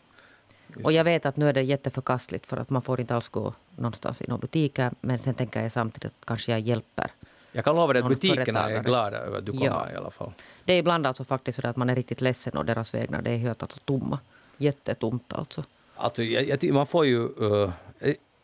Och 0.83 0.91
jag 0.91 1.03
vet 1.03 1.25
att 1.25 1.37
nu 1.37 1.49
är 1.49 1.53
det 1.53 1.61
jätteförkastligt 1.61 2.45
för 2.45 2.57
att 2.57 2.69
man 2.69 2.81
får 2.81 2.99
inte 2.99 3.15
alls 3.15 3.29
gå 3.29 3.53
någonstans 3.75 4.21
i 4.21 4.25
några 4.27 4.41
butiker. 4.41 4.91
Men 5.01 5.19
sen 5.19 5.33
tänker 5.33 5.61
jag 5.61 5.71
samtidigt 5.71 6.05
att 6.05 6.25
kanske 6.25 6.51
jag 6.51 6.59
hjälper 6.61 7.11
jag 7.55 7.65
kan 7.65 7.75
lova 7.75 7.93
dig 7.93 8.01
att 8.01 8.09
butikerna 8.09 8.69
är 8.69 8.83
glada 8.83 9.17
över 9.17 9.37
att 9.37 9.45
du 9.45 9.51
kommer 9.51 9.65
ja. 9.65 9.91
i 9.93 9.95
alla 9.95 10.11
fall. 10.11 10.31
Det 10.65 10.73
är 10.73 10.77
ibland 10.77 11.07
alltså 11.07 11.23
faktiskt 11.23 11.61
så 11.61 11.67
att 11.67 11.75
man 11.75 11.89
är 11.89 11.95
riktigt 11.95 12.21
ledsen 12.21 12.57
och 12.57 12.65
deras 12.65 12.93
vägnar. 12.93 13.21
Det 13.21 13.31
är 13.31 13.37
helt 13.37 13.61
alltså 13.61 13.79
tomma. 13.79 14.19
Jättetomt 14.57 15.33
alltså. 15.33 15.63
Alltså, 15.95 16.23
jag, 16.23 16.63
jag, 16.63 16.73
man 16.73 16.87
får 16.87 17.05
ju... 17.05 17.19
Uh, 17.19 17.71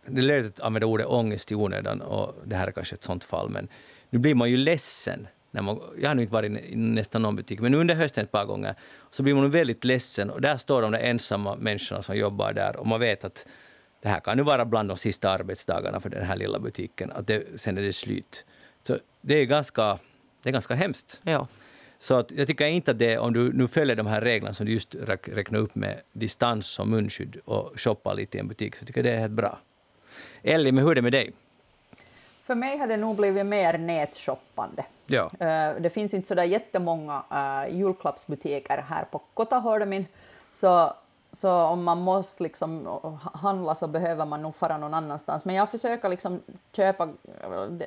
det 0.05 0.19
är 0.19 0.21
lätt 0.21 0.45
att 0.45 0.59
använda 0.59 0.87
ordet 0.87 1.07
ångest 1.07 1.51
i 1.51 1.55
onödan 1.55 2.01
och 2.01 2.35
det 2.43 2.55
här 2.55 2.67
är 2.67 2.71
kanske 2.71 2.95
ett 2.95 3.03
sånt 3.03 3.23
fall, 3.23 3.49
men 3.49 3.67
nu 4.09 4.19
blir 4.19 4.35
man 4.35 4.49
ju 4.49 4.57
ledsen. 4.57 5.27
När 5.51 5.61
man, 5.61 5.81
jag 6.01 6.09
har 6.09 6.15
nu 6.15 6.21
inte 6.21 6.33
varit 6.33 6.51
i 6.51 6.75
nästan 6.75 7.21
någon 7.21 7.35
butik, 7.35 7.59
men 7.59 7.73
under 7.73 7.95
hösten 7.95 8.23
ett 8.23 8.31
par 8.31 8.45
gånger 8.45 8.75
så 9.11 9.23
blir 9.23 9.33
man 9.33 9.51
väldigt 9.51 9.83
ledsen 9.83 10.29
och 10.29 10.41
där 10.41 10.57
står 10.57 10.81
de 10.81 10.91
där 10.91 10.99
ensamma 10.99 11.55
människorna 11.55 12.01
som 12.01 12.17
jobbar 12.17 12.53
där 12.53 12.75
och 12.75 12.87
man 12.87 12.99
vet 12.99 13.23
att 13.23 13.47
det 14.01 14.09
här 14.09 14.19
kan 14.19 14.37
nu 14.37 14.43
vara 14.43 14.65
bland 14.65 14.89
de 14.89 14.97
sista 14.97 15.29
arbetsdagarna 15.29 15.99
för 15.99 16.09
den 16.09 16.25
här 16.25 16.35
lilla 16.35 16.59
butiken, 16.59 17.11
att 17.11 17.27
det, 17.27 17.61
sen 17.61 17.77
är 17.77 17.81
det 17.81 17.93
slut. 17.93 18.45
Så 18.83 18.97
det 19.21 19.35
är 19.35 19.45
ganska, 19.45 19.99
det 20.43 20.49
är 20.49 20.53
ganska 20.53 20.75
hemskt. 20.75 21.19
Ja. 21.23 21.47
Så 21.99 22.15
att 22.15 22.31
jag 22.31 22.47
tycker 22.47 22.65
inte 22.65 22.91
att 22.91 22.99
det, 22.99 23.17
om 23.17 23.33
du 23.33 23.53
nu 23.53 23.67
följer 23.67 23.95
de 23.95 24.07
här 24.07 24.21
reglerna 24.21 24.53
som 24.53 24.65
du 24.65 24.71
just 24.71 24.95
räknade 24.95 25.63
upp 25.63 25.75
med 25.75 26.01
distans 26.13 26.79
och 26.79 26.87
munskydd 26.87 27.37
och 27.45 27.79
shoppar 27.79 28.15
lite 28.15 28.37
i 28.37 28.39
en 28.39 28.47
butik, 28.47 28.75
så 28.75 28.85
tycker 28.85 28.99
jag 28.99 29.05
det 29.05 29.15
är 29.15 29.19
helt 29.19 29.33
bra. 29.33 29.59
Ellie, 30.43 30.71
men 30.71 30.83
hur 30.83 30.91
är 30.91 30.95
det 30.95 31.01
med 31.01 31.11
dig? 31.11 31.31
För 32.43 32.55
mig 32.55 32.77
har 32.77 32.87
det 32.87 32.97
nog 32.97 33.15
blivit 33.15 33.45
mer 33.45 33.77
nätshoppande. 33.77 34.85
Ja. 35.11 35.31
Eh, 35.39 35.75
det 35.79 35.89
finns 35.89 36.13
inte 36.13 36.27
så 36.27 36.35
där 36.35 36.43
jättemånga 36.43 37.23
uh, 37.31 37.75
julklappsbutiker 37.77 38.85
här 38.89 39.05
på 39.11 39.21
Kotaholmin, 39.33 40.05
så, 40.51 40.93
så 41.31 41.63
om 41.63 41.83
man 41.83 42.01
måste 42.01 42.43
liksom 42.43 42.99
handla 43.33 43.75
så 43.75 43.87
behöver 43.87 44.25
man 44.25 44.41
nog 44.41 44.55
fara 44.55 44.77
någon 44.77 44.93
annanstans. 44.93 45.45
Men 45.45 45.55
jag 45.55 45.71
försöker 45.71 46.09
liksom 46.09 46.41
köpa 46.73 47.09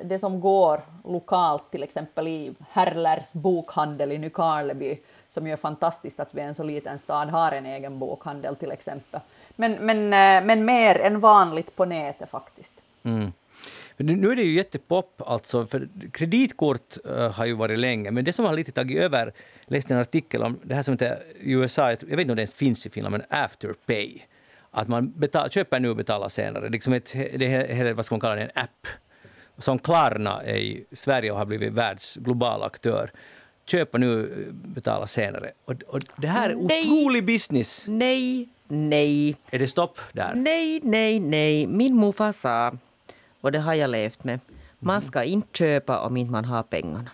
det, 0.03 0.19
som 0.19 0.41
går 0.41 0.81
lokalt, 1.03 1.71
till 1.71 1.83
exempel 1.83 2.27
i 2.27 2.55
Herlers 2.69 3.33
bokhandel 3.33 4.11
i 4.11 4.17
Nykarleby, 4.17 4.97
som 5.29 5.47
ju 5.47 5.53
är 5.53 5.57
fantastiskt 5.57 6.19
att 6.19 6.29
vi 6.35 6.41
i 6.41 6.43
en 6.43 6.55
så 6.55 6.63
liten 6.63 6.99
stad 6.99 7.29
har 7.29 7.51
en 7.51 7.65
egen 7.65 7.99
bokhandel 7.99 8.55
till 8.55 8.71
exempel. 8.71 9.21
Men, 9.55 9.73
men, 9.73 9.97
eh, 9.97 10.45
men 10.45 10.65
mer 10.65 10.99
än 10.99 11.19
vanligt 11.19 11.75
på 11.75 11.85
nätet 11.85 12.29
faktiskt. 12.29 12.81
Mm. 13.03 13.31
Nu 13.97 14.31
är 14.31 14.35
det 14.35 14.43
ju 14.43 14.55
jättepop, 14.55 15.21
alltså, 15.25 15.65
för 15.65 15.89
kreditkort 16.11 16.97
uh, 17.09 17.29
har 17.29 17.45
ju 17.45 17.53
varit 17.53 17.79
länge, 17.79 18.11
men 18.11 18.25
det 18.25 18.33
som 18.33 18.45
har 18.45 18.53
lite 18.53 18.71
tagit 18.71 18.97
över, 18.97 19.33
jag 19.65 19.75
läste 19.75 19.93
en 19.93 19.99
artikel 19.99 20.43
om 20.43 20.59
det 20.63 20.75
här 20.75 20.83
som 20.83 20.91
heter 20.91 21.23
USA, 21.39 21.89
jag 21.89 21.97
vet 21.99 22.19
inte 22.19 22.31
om 22.31 22.35
det 22.35 22.41
ens 22.41 22.55
finns 22.55 22.85
i 22.85 22.89
Finland, 22.89 23.11
men 23.11 23.23
Afterpay. 23.29 24.21
Att 24.71 24.87
man 24.87 25.11
betal, 25.11 25.49
köper 25.49 25.79
nu 25.79 25.89
och 25.89 25.95
betalar 25.95 26.29
senare. 26.29 26.69
Liksom 26.69 26.93
ett, 26.93 27.13
det 27.13 27.45
är, 27.45 27.93
vad 27.93 28.05
ska 28.05 28.15
man 28.15 28.19
kalla 28.19 28.35
det, 28.35 28.41
en 28.41 28.63
app. 28.63 28.87
Som 29.57 29.79
Klarna 29.79 30.43
är 30.43 30.55
i 30.55 30.85
Sverige 30.91 31.31
och 31.31 31.37
har 31.37 31.45
blivit 31.45 31.73
världs 31.73 32.15
global 32.15 32.63
aktör 32.63 33.11
köpa 33.65 33.97
nu, 33.97 34.29
betala 34.51 35.07
senare. 35.07 35.51
Och, 35.65 35.73
och 35.87 35.99
det 36.17 36.27
här 36.27 36.49
är 36.49 36.55
nej, 36.55 36.83
otrolig 36.83 37.25
business. 37.25 37.85
Nej, 37.87 38.49
nej. 38.67 39.35
Är 39.51 39.59
det 39.59 39.67
stopp 39.67 39.99
där? 40.13 40.33
Nej, 40.35 40.79
nej, 40.83 41.19
nej. 41.19 41.67
Min 41.67 41.95
morfar 41.95 42.31
sa, 42.31 42.77
och 43.45 43.51
det 43.51 43.59
har 43.59 43.73
jag 43.73 43.89
levt 43.89 44.23
med, 44.23 44.39
man 44.79 45.01
ska 45.01 45.23
inte 45.23 45.57
köpa 45.57 45.99
om 45.99 46.17
inte 46.17 46.31
man 46.31 46.45
har 46.45 46.63
pengarna. 46.63 47.09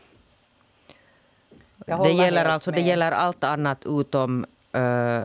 Det 1.86 2.11
gäller, 2.11 2.45
alltså, 2.45 2.71
det 2.71 2.82
gäller 2.82 3.11
allt 3.11 3.43
annat 3.43 3.77
utom 3.86 4.45
uh, 4.75 5.21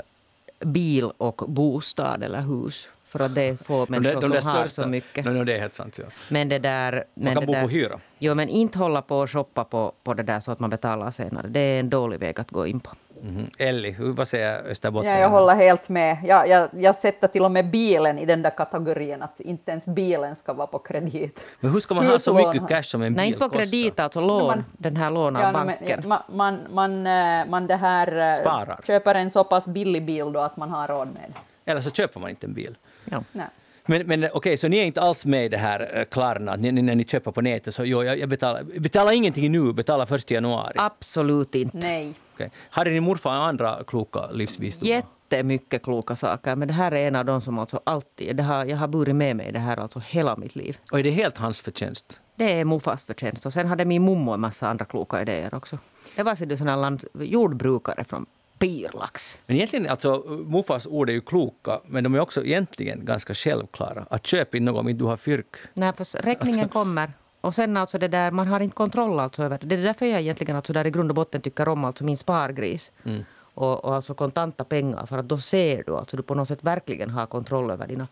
bil 0.60 1.10
och 1.18 1.42
bostad 1.48 2.22
eller 2.22 2.40
hus. 2.40 2.88
För 3.16 3.24
att 3.24 3.34
det 3.34 3.42
är 3.42 3.56
få 3.56 3.86
människor 3.88 4.20
de, 4.20 4.28
de 4.28 4.42
som 4.42 4.50
har 4.50 4.66
så 4.66 4.86
mycket. 4.86 5.24
No, 5.24 5.30
no, 5.30 5.44
det 5.44 5.56
är 5.56 5.60
helt 5.60 5.74
sant. 5.74 5.98
Ja. 5.98 6.04
Men 6.28 6.48
det 6.48 6.58
där, 6.58 7.04
man 7.14 7.34
kan 7.34 7.46
bo 7.46 7.52
där, 7.52 7.62
på 7.62 7.68
hyra. 7.68 8.00
Jo, 8.18 8.34
men 8.34 8.48
inte 8.48 8.78
hålla 8.78 9.02
på 9.02 9.18
och 9.18 9.30
shoppa 9.30 9.64
på, 9.64 9.92
på 10.02 10.14
det 10.14 10.22
där 10.22 10.40
så 10.40 10.52
att 10.52 10.60
man 10.60 10.70
betalar 10.70 11.10
senare. 11.10 11.48
Det 11.48 11.60
är 11.60 11.80
en 11.80 11.90
dålig 11.90 12.20
väg 12.20 12.40
att 12.40 12.50
gå 12.50 12.66
in 12.66 12.80
på. 12.80 12.90
Mm. 13.22 13.50
Elli, 13.58 13.90
hur, 13.90 14.12
vad 14.12 14.28
säger 14.28 14.62
Österbotten? 14.70 15.10
Ja, 15.10 15.18
jag 15.18 15.28
håller 15.28 15.54
helt 15.54 15.88
med. 15.88 16.18
Jag, 16.24 16.48
jag, 16.48 16.68
jag 16.72 16.94
sätter 16.94 17.28
till 17.28 17.44
och 17.44 17.50
med 17.50 17.70
bilen 17.70 18.18
i 18.18 18.24
den 18.24 18.42
där 18.42 18.50
kategorin, 18.50 19.22
att 19.22 19.40
inte 19.40 19.70
ens 19.70 19.86
bilen 19.86 20.36
ska 20.36 20.52
vara 20.52 20.66
på 20.66 20.78
kredit. 20.78 21.44
Men 21.60 21.70
hur 21.70 21.80
ska 21.80 21.94
man 21.94 22.06
Huslån. 22.06 22.36
ha 22.36 22.42
så 22.42 22.52
mycket 22.52 22.68
cash 22.68 22.82
som 22.82 23.02
en 23.02 23.12
bil 23.12 23.16
Nej, 23.16 23.26
inte 23.26 23.38
på 23.38 23.48
kredit, 23.48 24.00
alltså 24.00 24.20
lån. 24.20 24.46
Man, 24.46 24.64
den 24.72 24.96
här 24.96 25.10
lån 25.10 25.36
av 25.36 25.42
ja, 25.42 25.52
banken. 25.52 26.08
Men, 26.08 26.18
man, 26.28 26.60
man, 26.70 27.06
eh, 27.06 27.46
man 27.48 27.66
det 27.66 27.76
här, 27.76 28.30
eh, 28.30 28.40
Sparar. 28.40 28.78
köper 28.86 29.14
en 29.14 29.30
så 29.30 29.44
pass 29.44 29.68
billig 29.68 30.04
bil 30.04 30.32
då 30.32 30.40
att 30.40 30.56
man 30.56 30.70
har 30.70 30.88
råd 30.88 31.08
med 31.08 31.22
det. 31.26 31.70
Eller 31.70 31.80
så 31.80 31.90
köper 31.90 32.20
man 32.20 32.30
inte 32.30 32.46
en 32.46 32.54
bil. 32.54 32.76
Ja. 33.10 33.24
Nej. 33.32 33.46
Men, 33.86 34.06
men 34.06 34.24
okej, 34.24 34.30
okay, 34.34 34.56
så 34.56 34.68
ni 34.68 34.78
är 34.78 34.84
inte 34.84 35.00
alls 35.00 35.24
med 35.24 35.44
i 35.44 35.48
det 35.48 35.56
här 35.56 35.98
uh, 35.98 36.04
Klarna, 36.04 36.56
ni, 36.56 36.72
när 36.72 36.94
ni 36.94 37.04
köper 37.04 37.30
på 37.30 37.40
nätet, 37.40 37.74
så 37.74 37.84
jo, 37.84 38.04
jag, 38.04 38.18
jag 38.18 38.28
betalar, 38.28 38.62
betalar 38.80 39.12
ingenting 39.12 39.52
nu, 39.52 39.72
betalar 39.72 40.06
först 40.06 40.30
i 40.30 40.34
januari? 40.34 40.74
Absolut 40.78 41.54
inte. 41.54 41.76
Nej. 41.76 42.14
Okay. 42.34 42.48
Hade 42.70 42.90
din 42.90 43.02
morfar 43.02 43.30
andra 43.30 43.84
kloka 43.86 44.30
livsvisdomar? 44.30 44.90
Jättemycket 44.90 45.82
kloka 45.82 46.16
saker, 46.16 46.56
men 46.56 46.68
det 46.68 46.74
här 46.74 46.92
är 46.92 47.08
en 47.08 47.16
av 47.16 47.24
de 47.24 47.40
som 47.40 47.58
alltså 47.58 47.80
alltid, 47.84 48.36
det 48.36 48.42
har, 48.42 48.64
jag 48.64 48.76
har 48.76 48.88
burit 48.88 49.14
med 49.14 49.36
mig 49.36 49.52
det 49.52 49.58
här 49.58 49.76
alltså 49.76 49.98
hela 49.98 50.36
mitt 50.36 50.56
liv. 50.56 50.78
Och 50.92 50.98
är 50.98 51.02
det 51.02 51.10
helt 51.10 51.38
hans 51.38 51.60
förtjänst? 51.60 52.20
Det 52.36 52.52
är 52.52 52.64
morfars 52.64 53.04
förtjänst. 53.04 53.46
Och 53.46 53.52
sen 53.52 53.66
hade 53.66 53.84
min 53.84 54.02
mommo 54.02 54.32
en 54.32 54.40
massa 54.40 54.68
andra 54.68 54.84
kloka 54.84 55.22
idéer 55.22 55.54
också. 55.54 55.78
Det 56.16 56.22
var 56.22 56.34
så 56.34 56.56
sådana 56.56 56.98
jordbrukare 57.14 58.04
från 58.04 58.26
Pirlax. 58.58 59.38
Men 59.46 59.56
egentligen, 59.56 59.88
alltså, 59.88 60.24
morfars 60.46 60.86
ord 60.86 61.08
är 61.08 61.12
ju 61.12 61.20
kloka, 61.20 61.80
men 61.86 62.04
de 62.04 62.14
är 62.14 62.20
också 62.20 62.44
egentligen 62.44 63.04
ganska 63.04 63.34
självklara. 63.34 64.06
Att 64.10 64.26
köpa 64.26 64.56
in 64.56 64.64
något 64.64 64.80
om 64.80 64.88
inte 64.88 64.98
du 64.98 65.04
har 65.04 65.16
fyrk. 65.16 65.56
Nej, 65.74 65.92
för 65.92 66.22
räkningen 66.22 66.60
alltså. 66.60 66.72
kommer. 66.72 67.12
Och 67.40 67.54
sen 67.54 67.76
alltså 67.76 67.98
det 67.98 68.08
där, 68.08 68.30
man 68.30 68.46
har 68.46 68.60
inte 68.60 68.76
kontroll 68.76 69.20
alltså 69.20 69.42
över 69.42 69.58
det. 69.58 69.66
Det 69.66 69.74
är 69.74 69.82
därför 69.82 70.06
jag 70.06 70.20
egentligen 70.20 70.56
alltså 70.56 70.72
där 70.72 70.86
i 70.86 70.90
grund 70.90 71.10
och 71.10 71.14
botten 71.14 71.40
tycker 71.40 71.68
om 71.68 71.84
alltså 71.84 72.04
min 72.04 72.16
spargris. 72.16 72.92
Mm. 73.04 73.24
Och, 73.54 73.84
och 73.84 73.94
alltså 73.94 74.14
kontanta 74.14 74.64
pengar, 74.64 75.06
för 75.06 75.18
att 75.18 75.28
då 75.28 75.38
ser 75.38 75.82
du 75.86 75.96
alltså 75.96 76.16
du 76.16 76.22
på 76.22 76.34
något 76.34 76.48
sätt 76.48 76.64
verkligen 76.64 77.10
har 77.10 77.26
kontroll 77.26 77.70
över 77.70 77.86
dina 77.86 78.08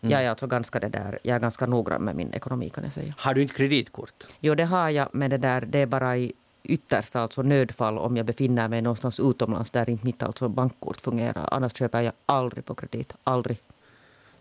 Mm. 0.00 0.12
Jag, 0.12 0.24
är 0.24 0.30
alltså 0.30 0.46
ganska 0.46 0.80
det 0.80 0.88
där, 0.88 1.18
jag 1.22 1.36
är 1.36 1.40
ganska 1.40 1.66
noggrann 1.66 2.02
med 2.02 2.16
min 2.16 2.32
ekonomi 2.32 2.70
kan 2.70 2.84
jag 2.84 2.92
säga. 2.92 3.14
Har 3.16 3.34
du 3.34 3.42
inte 3.42 3.54
kreditkort? 3.54 4.24
Jo, 4.40 4.54
det 4.54 4.64
har 4.64 4.90
jag, 4.90 5.08
men 5.12 5.30
det, 5.30 5.38
där, 5.38 5.60
det 5.60 5.78
är 5.78 5.86
bara 5.86 6.16
i 6.16 6.32
yttersta 6.66 7.20
alltså 7.20 7.42
nödfall 7.42 7.98
om 7.98 8.16
jag 8.16 8.26
befinner 8.26 8.68
mig 8.68 8.82
någonstans 8.82 9.20
utomlands 9.20 9.70
där 9.70 9.90
inte 9.90 10.04
mitt 10.04 10.22
alltså 10.22 10.48
bankkort 10.48 11.00
fungerar. 11.00 11.48
Annars 11.52 11.76
köper 11.76 12.00
jag 12.00 12.12
aldrig 12.26 12.64
på 12.64 12.74
kredit. 12.74 13.12
Aldrig. 13.24 13.58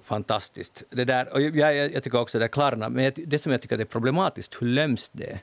Fantastiskt. 0.04 0.84
Det 0.90 1.06
där, 1.06 1.34
och 1.34 1.42
jag, 1.42 1.56
jag, 1.56 1.94
jag 1.94 2.04
tycker 2.04 2.20
också 2.20 2.40
det 2.40 2.46
är 2.46 2.50
Klarna, 2.50 2.90
men 2.90 3.12
det 3.16 3.40
som 3.40 3.52
jag 3.52 3.62
tycker 3.62 3.80
är 3.80 3.86
problematiskt, 3.86 4.62
hur 4.62 4.68
lömskt 4.68 5.12
det 5.14 5.32
är. 5.32 5.40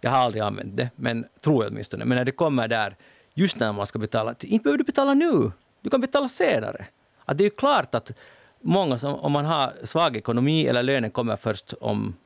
Jag 0.00 0.10
har 0.10 0.18
aldrig 0.18 0.42
använt 0.42 0.76
det, 0.76 0.90
men 0.96 1.26
tror 1.42 1.64
jag 1.64 1.72
åtminstone. 1.72 2.04
Men 2.04 2.16
när 2.16 2.24
det 2.24 2.32
kommer 2.32 2.68
där, 2.68 2.96
just 3.34 3.58
när 3.58 3.72
man 3.72 3.86
ska 3.86 3.98
betala, 3.98 4.34
inte 4.40 4.62
behöver 4.62 4.78
du 4.78 4.84
betala 4.84 5.14
nu. 5.14 5.52
Du 5.80 5.90
kan 5.90 6.00
betala 6.00 6.28
senare. 6.28 6.86
Att 7.24 7.38
det 7.38 7.42
är 7.42 7.46
ju 7.46 7.50
klart 7.50 7.94
att 7.94 8.12
många, 8.60 8.98
som, 8.98 9.14
om 9.14 9.32
man 9.32 9.44
har 9.44 9.72
svag 9.84 10.16
ekonomi 10.16 10.66
eller 10.66 10.82
lönen 10.82 11.10
kommer 11.10 11.36
först 11.36 11.72
om 11.80 12.16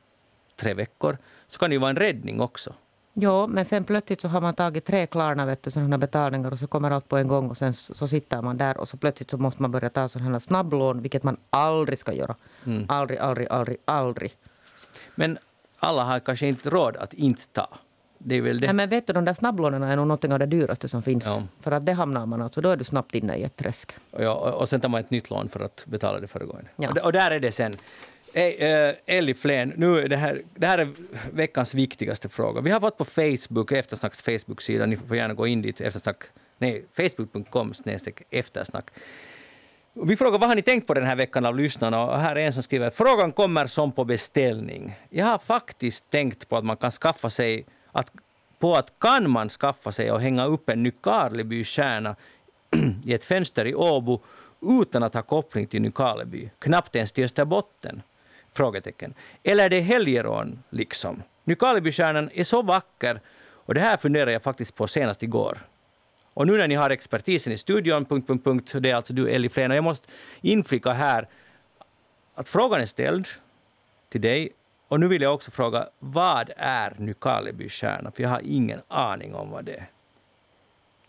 tre 0.55 0.73
veckor, 0.73 1.17
så 1.47 1.59
kan 1.59 1.69
det 1.69 1.73
ju 1.73 1.79
vara 1.79 1.89
en 1.89 1.95
räddning 1.95 2.41
också. 2.41 2.73
Jo, 3.17 3.47
men 3.47 3.65
sen 3.65 3.83
plötsligt 3.83 4.21
så 4.21 4.27
har 4.27 4.41
man 4.41 4.53
tagit 4.53 4.85
tre 4.85 5.07
Klarna, 5.07 5.45
vet 5.45 5.63
du, 5.63 5.71
sådana 5.71 5.97
betalningar 5.97 6.51
och 6.51 6.59
så 6.59 6.67
kommer 6.67 6.91
allt 6.91 7.09
på 7.09 7.17
en 7.17 7.27
gång 7.27 7.49
och 7.49 7.57
sen 7.57 7.73
så, 7.73 7.93
så 7.93 8.07
sitter 8.07 8.41
man 8.41 8.57
där 8.57 8.77
och 8.77 8.87
så 8.87 8.97
plötsligt 8.97 9.29
så 9.29 9.37
måste 9.37 9.61
man 9.61 9.71
börja 9.71 9.89
ta 9.89 10.07
sådana 10.07 10.39
snabblån, 10.39 11.01
vilket 11.01 11.23
man 11.23 11.37
aldrig 11.49 11.99
ska 11.99 12.13
göra. 12.13 12.35
Mm. 12.65 12.85
Aldrig, 12.89 13.19
aldrig, 13.19 13.47
aldrig, 13.47 13.77
aldrig. 13.85 14.31
Men 15.15 15.37
alla 15.79 16.03
har 16.03 16.19
kanske 16.19 16.47
inte 16.47 16.69
råd 16.69 16.97
att 16.97 17.13
inte 17.13 17.47
ta. 17.47 17.67
Det 18.17 18.35
är 18.35 18.41
väl 18.41 18.59
det. 18.59 18.67
Nej, 18.67 18.73
men 18.73 18.89
vet 18.89 19.07
du, 19.07 19.13
de 19.13 19.25
där 19.25 19.33
snabblånen 19.33 19.83
är 19.83 19.95
nog 19.95 20.07
något 20.07 20.25
av 20.25 20.39
det 20.39 20.45
dyraste 20.45 20.89
som 20.89 21.01
finns. 21.03 21.25
Ja. 21.25 21.43
För 21.59 21.71
att 21.71 21.85
det 21.85 21.93
hamnar 21.93 22.25
man 22.25 22.41
alltså, 22.41 22.61
då 22.61 22.69
är 22.69 22.77
du 22.77 22.83
snabbt 22.83 23.15
inne 23.15 23.35
i 23.35 23.43
ett 23.43 23.55
träsk. 23.55 23.95
Ja, 24.11 24.33
och 24.33 24.69
sen 24.69 24.81
tar 24.81 24.89
man 24.89 24.99
ett 24.99 25.09
nytt 25.09 25.29
lån 25.29 25.49
för 25.49 25.59
att 25.59 25.83
betala 25.85 26.19
det 26.19 26.27
föregående. 26.27 26.69
Ja. 26.75 26.89
Och, 26.89 26.97
och 26.97 27.11
där 27.11 27.31
är 27.31 27.39
det 27.39 27.51
sen. 27.51 27.77
Hey, 28.37 28.55
eh, 28.55 28.95
Elli 29.05 29.33
Flen, 29.33 29.73
nu 29.77 30.07
det, 30.07 30.17
här, 30.17 30.41
det 30.55 30.67
här 30.67 30.77
är 30.77 30.93
veckans 31.31 31.73
viktigaste 31.73 32.29
fråga. 32.29 32.61
Vi 32.61 32.71
har 32.71 32.79
fått 32.79 32.97
på 32.97 33.05
Facebook, 33.05 33.71
Eftersnacks 33.71 34.21
Facebook-sida, 34.21 34.85
ni 34.85 34.97
får 34.97 35.17
gärna 35.17 35.33
gå 35.33 35.47
in 35.47 35.61
dit, 35.61 35.81
eftersnack, 35.81 36.23
nej, 36.57 36.85
facebook.com 36.93 37.73
eftersnack. 38.29 38.85
Vi 39.93 40.17
frågar 40.17 40.39
vad 40.39 40.49
har 40.49 40.55
ni 40.55 40.61
tänkt 40.61 40.87
på 40.87 40.93
den 40.93 41.03
här 41.03 41.15
veckan 41.15 41.45
av 41.45 41.57
lyssnarna 41.57 42.05
och 42.05 42.19
här 42.19 42.35
är 42.35 42.45
en 42.45 42.53
som 42.53 42.63
skriver 42.63 42.89
frågan 42.89 43.31
kommer 43.31 43.65
som 43.65 43.91
på 43.91 44.05
beställning. 44.05 44.95
Jag 45.09 45.25
har 45.25 45.37
faktiskt 45.37 46.09
tänkt 46.09 46.49
på 46.49 46.57
att 46.57 46.65
man 46.65 46.77
kan 46.77 46.91
skaffa 46.91 47.29
sig 47.29 47.65
att, 47.91 48.11
på 48.59 48.75
att 48.75 48.99
kan 48.99 49.29
man 49.29 49.49
skaffa 49.49 49.91
sig 49.91 50.11
och 50.11 50.21
hänga 50.21 50.45
upp 50.45 50.69
en 50.69 50.83
Nykarleby-stjärna 50.83 52.15
i 53.05 53.13
ett 53.13 53.25
fönster 53.25 53.67
i 53.67 53.75
Åbo 53.75 54.21
utan 54.81 55.03
att 55.03 55.13
ha 55.13 55.21
koppling 55.21 55.67
till 55.67 55.81
Nykarleby, 55.81 56.49
knappt 56.59 56.95
ens 56.95 57.11
till 57.11 57.23
Österbotten. 57.23 58.01
Frågetecken. 58.55 59.13
Eller 59.43 59.65
är 59.65 59.69
det 59.69 59.79
helgerån, 59.79 60.63
liksom? 60.69 61.23
Nykarlebystjärnan 61.43 62.29
är 62.33 62.43
så 62.43 62.61
vacker 62.61 63.21
och 63.65 63.73
det 63.73 63.81
här 63.81 63.97
funderar 63.97 64.31
jag 64.31 64.41
faktiskt 64.41 64.75
på 64.75 64.87
senast 64.87 65.23
igår. 65.23 65.57
Och 66.33 66.47
nu 66.47 66.57
när 66.57 66.67
ni 66.67 66.75
har 66.75 66.89
expertisen 66.89 67.53
i 67.53 67.57
studion, 67.57 68.05
punkt, 68.05 68.27
punkt, 68.27 68.43
punkt, 68.43 68.73
det 68.79 68.91
är 68.91 68.95
alltså 68.95 69.13
du 69.13 69.29
Elli 69.29 69.49
Flen, 69.49 69.71
jag 69.71 69.83
måste 69.83 70.07
inflika 70.41 70.91
här 70.91 71.27
att 72.35 72.47
frågan 72.47 72.81
är 72.81 72.85
ställd 72.85 73.27
till 74.09 74.21
dig 74.21 74.53
och 74.87 74.99
nu 74.99 75.07
vill 75.07 75.21
jag 75.21 75.33
också 75.33 75.51
fråga, 75.51 75.89
vad 75.99 76.51
är 76.57 76.95
Nykarlebystjärnan? 76.99 78.11
För 78.11 78.23
jag 78.23 78.29
har 78.29 78.41
ingen 78.43 78.81
aning 78.87 79.35
om 79.35 79.49
vad 79.49 79.65
det 79.65 79.75
är. 79.75 79.89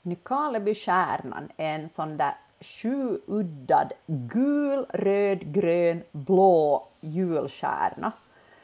Nykarlebystjärnan 0.03 1.49
är 1.57 1.74
en 1.74 1.88
sån 1.88 2.16
där 2.16 2.34
sjuuddad 2.61 3.92
gul, 4.07 4.86
röd, 4.88 5.52
grön, 5.52 6.02
blå 6.12 6.88
julstjärna. 7.00 8.12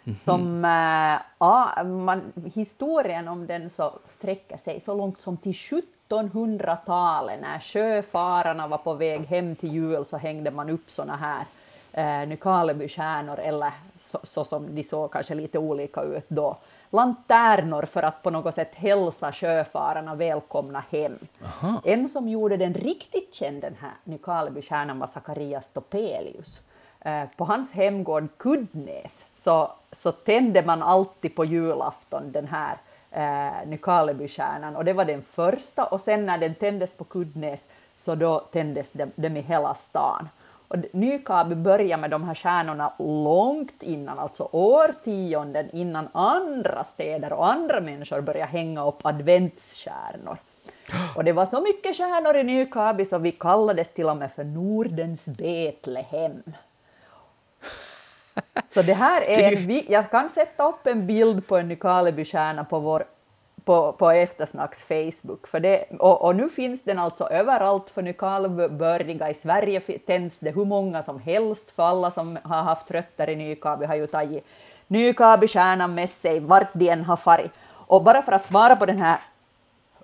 Mm 0.05 0.15
-hmm. 0.15 0.25
Som, 0.25 0.65
äh, 0.65 1.21
ja, 1.39 1.85
man, 1.85 2.33
historien 2.55 3.29
om 3.29 3.47
den 3.47 3.71
så 3.71 3.93
sträcker 4.07 4.57
sig 4.57 4.81
så 4.81 4.95
långt 4.95 5.21
som 5.21 5.37
till 5.37 5.53
1700-talet. 5.53 7.41
När 7.41 7.59
sjöfararna 7.61 8.69
var 8.69 8.79
på 8.79 8.95
väg 8.95 9.21
hem 9.21 9.57
till 9.57 9.73
jul 9.73 10.05
så 10.05 10.17
hängde 10.17 10.51
man 10.51 10.71
upp 10.71 10.91
såna 10.91 11.17
här 11.17 11.45
eh, 11.93 12.29
Nykarlebystjärnor, 12.29 13.39
eller 13.39 13.73
så, 13.99 14.19
så, 14.23 14.45
som 14.45 14.75
de 14.75 14.83
såg 14.83 15.13
kanske 15.13 15.35
lite 15.35 15.59
olika 15.59 16.03
ut 16.03 16.27
då, 16.29 16.57
lanternor 16.93 17.83
för 17.83 18.03
att 18.03 18.23
på 18.23 18.31
något 18.31 18.55
sätt 18.55 18.75
hälsa 18.75 19.33
sjöfararna 19.33 20.15
välkomna 20.15 20.85
hem. 20.91 21.19
Aha. 21.45 21.81
En 21.85 22.09
som 22.09 22.29
gjorde 22.29 22.57
den 22.57 22.75
riktigt 22.75 23.35
känd, 23.35 23.61
den 23.61 23.77
här 23.81 23.93
Nykarlebystjärnan, 24.05 24.99
var 24.99 25.07
Zacharias 25.07 25.71
Topelius. 25.71 26.61
Eh, 27.01 27.25
på 27.37 27.45
hans 27.45 27.75
hemgård 27.75 28.29
Kuddnäs 28.37 29.25
så, 29.35 29.71
så 29.93 30.13
tände 30.13 30.63
man 30.63 30.83
alltid 30.83 31.37
på 31.37 31.45
julafton 31.45 32.33
den 32.33 32.49
här 32.49 32.77
eh, 33.11 33.69
Nykarlebystjärnan 33.69 34.77
och 34.77 34.85
det 34.85 34.93
var 34.93 35.05
den 35.05 35.23
första 35.23 35.85
och 35.85 36.01
sen 36.01 36.27
när 36.27 36.39
den 36.39 36.55
tändes 36.55 36.97
på 36.97 37.05
Kuddnäs 37.05 37.69
så 37.95 38.15
då 38.15 38.39
tändes 38.39 38.93
den 38.93 39.37
i 39.37 39.41
hela 39.41 39.75
stan. 39.75 40.29
Och 40.73 40.79
Nykabi 40.93 41.55
började 41.55 42.01
med 42.01 42.11
de 42.11 42.25
här 42.25 42.35
stjärnorna 42.35 42.93
långt 42.99 43.83
innan, 43.83 44.19
alltså 44.19 44.49
årtionden 44.53 45.71
innan 45.73 46.09
andra 46.13 46.85
städer 46.85 47.33
och 47.33 47.47
andra 47.47 47.81
människor 47.81 48.21
började 48.21 48.51
hänga 48.51 48.87
upp 48.87 49.07
adventsstjärnor. 49.07 50.39
Och 51.17 51.25
det 51.25 51.33
var 51.33 51.47
så 51.47 51.61
mycket 51.61 51.97
stjärnor 51.97 52.37
i 52.37 52.43
Nykabi 52.43 53.05
så 53.05 53.19
vi 53.19 53.33
kallades 53.33 53.95
till 53.95 54.09
och 54.09 54.17
med 54.17 54.33
för 54.33 54.45
Nordens 54.45 55.29
Betlehem. 55.29 56.43
Så 58.65 58.83
det 58.83 58.95
här 58.95 59.23
är 59.23 59.53
en, 59.53 59.83
jag 59.89 60.11
kan 60.11 60.31
sätta 60.31 60.69
upp 60.69 60.87
en 60.87 61.07
bild 61.07 61.47
på 61.47 61.57
en 61.57 61.69
Nykarleby-stjärna 61.69 62.65
på 62.65 62.79
vår 62.79 63.05
på, 63.65 63.93
på 63.93 64.11
Eftersnacks 64.11 64.83
Facebook. 64.83 65.47
För 65.47 65.61
det, 65.61 65.85
och, 65.99 66.23
och, 66.23 66.37
nu 66.37 66.49
finns 66.49 66.83
den 66.83 66.99
alltså 66.99 67.25
överallt 67.25 67.91
för 67.91 68.03
Nykarlebördiga. 68.03 69.31
I 69.31 69.35
Sverige 69.35 69.81
tänds 69.81 70.41
det 70.41 70.51
hur 70.51 70.65
många 70.65 71.03
som 71.03 71.21
helst, 71.21 71.71
för 71.71 71.83
alla 71.83 72.11
som 72.11 72.39
har 72.43 72.63
haft 72.63 72.91
rötter 72.91 73.31
i 73.31 73.37
Nykabi 73.37 73.87
har 73.87 73.95
ju 73.95 74.07
tagit 74.07 74.47
Nykabi-stjärnan 74.87 75.95
med 75.95 76.11
sig 76.11 76.41
vart 76.41 76.73
de 76.73 76.89
än 76.89 77.05
har 77.05 77.17
farit. 77.17 77.53
Och 77.71 78.03
bara 78.03 78.23
för 78.23 78.33
att 78.33 78.47
svara 78.47 78.77
på 78.77 78.87
den 78.87 78.99
här 78.99 79.19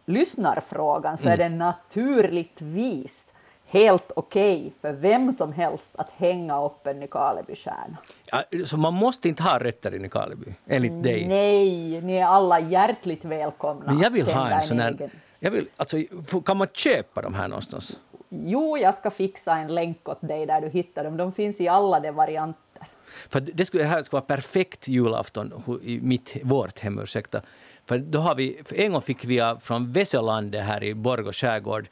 lyssnarfrågan 0.06 1.18
så 1.18 1.28
är 1.28 1.34
mm. 1.34 1.52
det 1.52 1.58
naturligtvis 1.58 3.26
helt 3.68 4.12
okej 4.16 4.58
okay 4.58 4.70
för 4.80 4.92
vem 4.92 5.32
som 5.32 5.52
helst 5.52 5.96
att 5.98 6.10
hänga 6.16 6.64
upp 6.64 6.86
en 6.86 7.00
Nykarlebystjärna. 7.00 7.96
Ja, 8.32 8.42
så 8.66 8.76
man 8.76 8.94
måste 8.94 9.28
inte 9.28 9.42
ha 9.42 9.58
rötter 9.58 9.94
i 9.94 9.98
Nykarleby, 9.98 10.54
enligt 10.66 11.02
dig? 11.02 11.28
Nej, 11.28 12.00
ni 12.00 12.16
är 12.16 12.26
alla 12.26 12.60
hjärtligt 12.60 13.24
välkomna. 13.24 13.84
Men 13.86 14.00
jag 14.00 14.10
vill 14.10 14.26
ha 14.26 14.50
en 14.50 14.62
sån 14.62 14.80
här... 14.80 15.10
Jag 15.40 15.50
vill, 15.50 15.68
alltså, 15.76 15.96
kan 16.44 16.56
man 16.56 16.68
köpa 16.72 17.22
de 17.22 17.34
här 17.34 17.48
någonstans? 17.48 17.98
Jo, 18.28 18.78
jag 18.78 18.94
ska 18.94 19.10
fixa 19.10 19.56
en 19.56 19.74
länk 19.74 20.08
åt 20.08 20.20
dig 20.20 20.46
där 20.46 20.60
du 20.60 20.68
hittar 20.68 21.04
dem. 21.04 21.16
De 21.16 21.32
finns 21.32 21.60
i 21.60 21.68
alla 21.68 22.00
de 22.00 22.10
varianter. 22.10 22.86
För 23.28 23.40
det, 23.40 23.66
skulle, 23.66 23.82
det 23.82 23.88
här 23.88 24.02
skulle 24.02 24.20
vara 24.20 24.36
perfekt 24.36 24.88
julafton 24.88 25.80
i 25.82 26.00
mitt, 26.00 26.36
vårt 26.42 26.78
hem, 26.78 26.98
ursäkta. 26.98 27.42
För 27.86 27.98
då 27.98 28.18
har 28.18 28.34
vi, 28.34 28.62
en 28.70 28.92
gång 28.92 29.02
fick 29.02 29.24
vi 29.24 29.54
från 29.60 29.92
Veselandet 29.92 30.64
här 30.64 30.84
i 30.84 30.94
Borgå 30.94 31.32
skärgård 31.32 31.88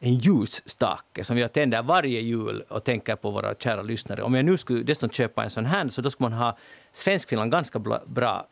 en 0.00 0.14
ljusstake 0.14 1.24
som 1.24 1.38
jag 1.38 1.52
tänder 1.52 1.82
varje 1.82 2.20
jul 2.20 2.62
och 2.68 2.84
tänker 2.84 3.16
på 3.16 3.30
våra 3.30 3.54
kära 3.54 3.82
lyssnare. 3.82 4.22
Om 4.22 4.34
jag 4.34 4.44
nu 4.44 4.56
skulle 4.56 4.82
dessutom 4.82 5.10
köpa 5.10 5.44
en 5.44 5.50
sån 5.50 5.66
här 5.66 5.88
så 5.88 6.00
då 6.00 6.10
skulle 6.10 6.30
man 6.30 6.38
ha 6.38 6.56
Svenskfinland 6.92 7.50
ganska 7.50 7.78
bra 8.06 8.46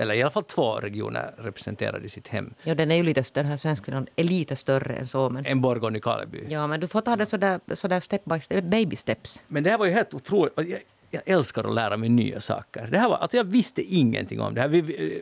eller 0.00 0.14
i 0.14 0.22
alla 0.22 0.30
fall 0.30 0.44
två 0.44 0.74
regioner 0.74 1.34
representerade 1.38 2.06
i 2.06 2.08
sitt 2.08 2.28
hem. 2.28 2.54
Ja, 2.62 2.74
den 2.74 2.90
är 2.90 2.94
ju 2.96 3.02
lite 3.02 3.24
större, 3.24 3.58
Svenskfinland 3.58 4.08
är 4.16 4.24
lite 4.24 4.56
större 4.56 4.94
än 4.94 5.06
så. 5.06 5.30
Men... 5.30 5.46
En 5.46 5.60
Borgå 5.60 5.90
Nykarleby. 5.90 6.46
Ja, 6.48 6.66
men 6.66 6.80
du 6.80 6.88
får 6.88 7.00
ta 7.00 7.16
det 7.16 7.26
sådär, 7.26 7.60
sådär 7.74 8.00
step 8.00 8.24
by 8.24 8.40
step, 8.40 8.64
baby 8.64 8.96
steps. 8.96 9.42
Men 9.48 9.62
det 9.62 9.70
här 9.70 9.78
var 9.78 9.86
ju 9.86 9.92
helt 9.92 10.14
otroligt. 10.14 10.52
Jag, 10.56 10.80
jag 11.10 11.22
älskar 11.26 11.64
att 11.64 11.74
lära 11.74 11.96
mig 11.96 12.08
nya 12.08 12.40
saker. 12.40 12.88
Det 12.90 12.98
här 12.98 13.08
var, 13.08 13.16
alltså 13.16 13.36
jag 13.36 13.44
visste 13.44 13.82
ingenting 13.82 14.40
om 14.40 14.54
det 14.54 14.60
här. 14.60 14.68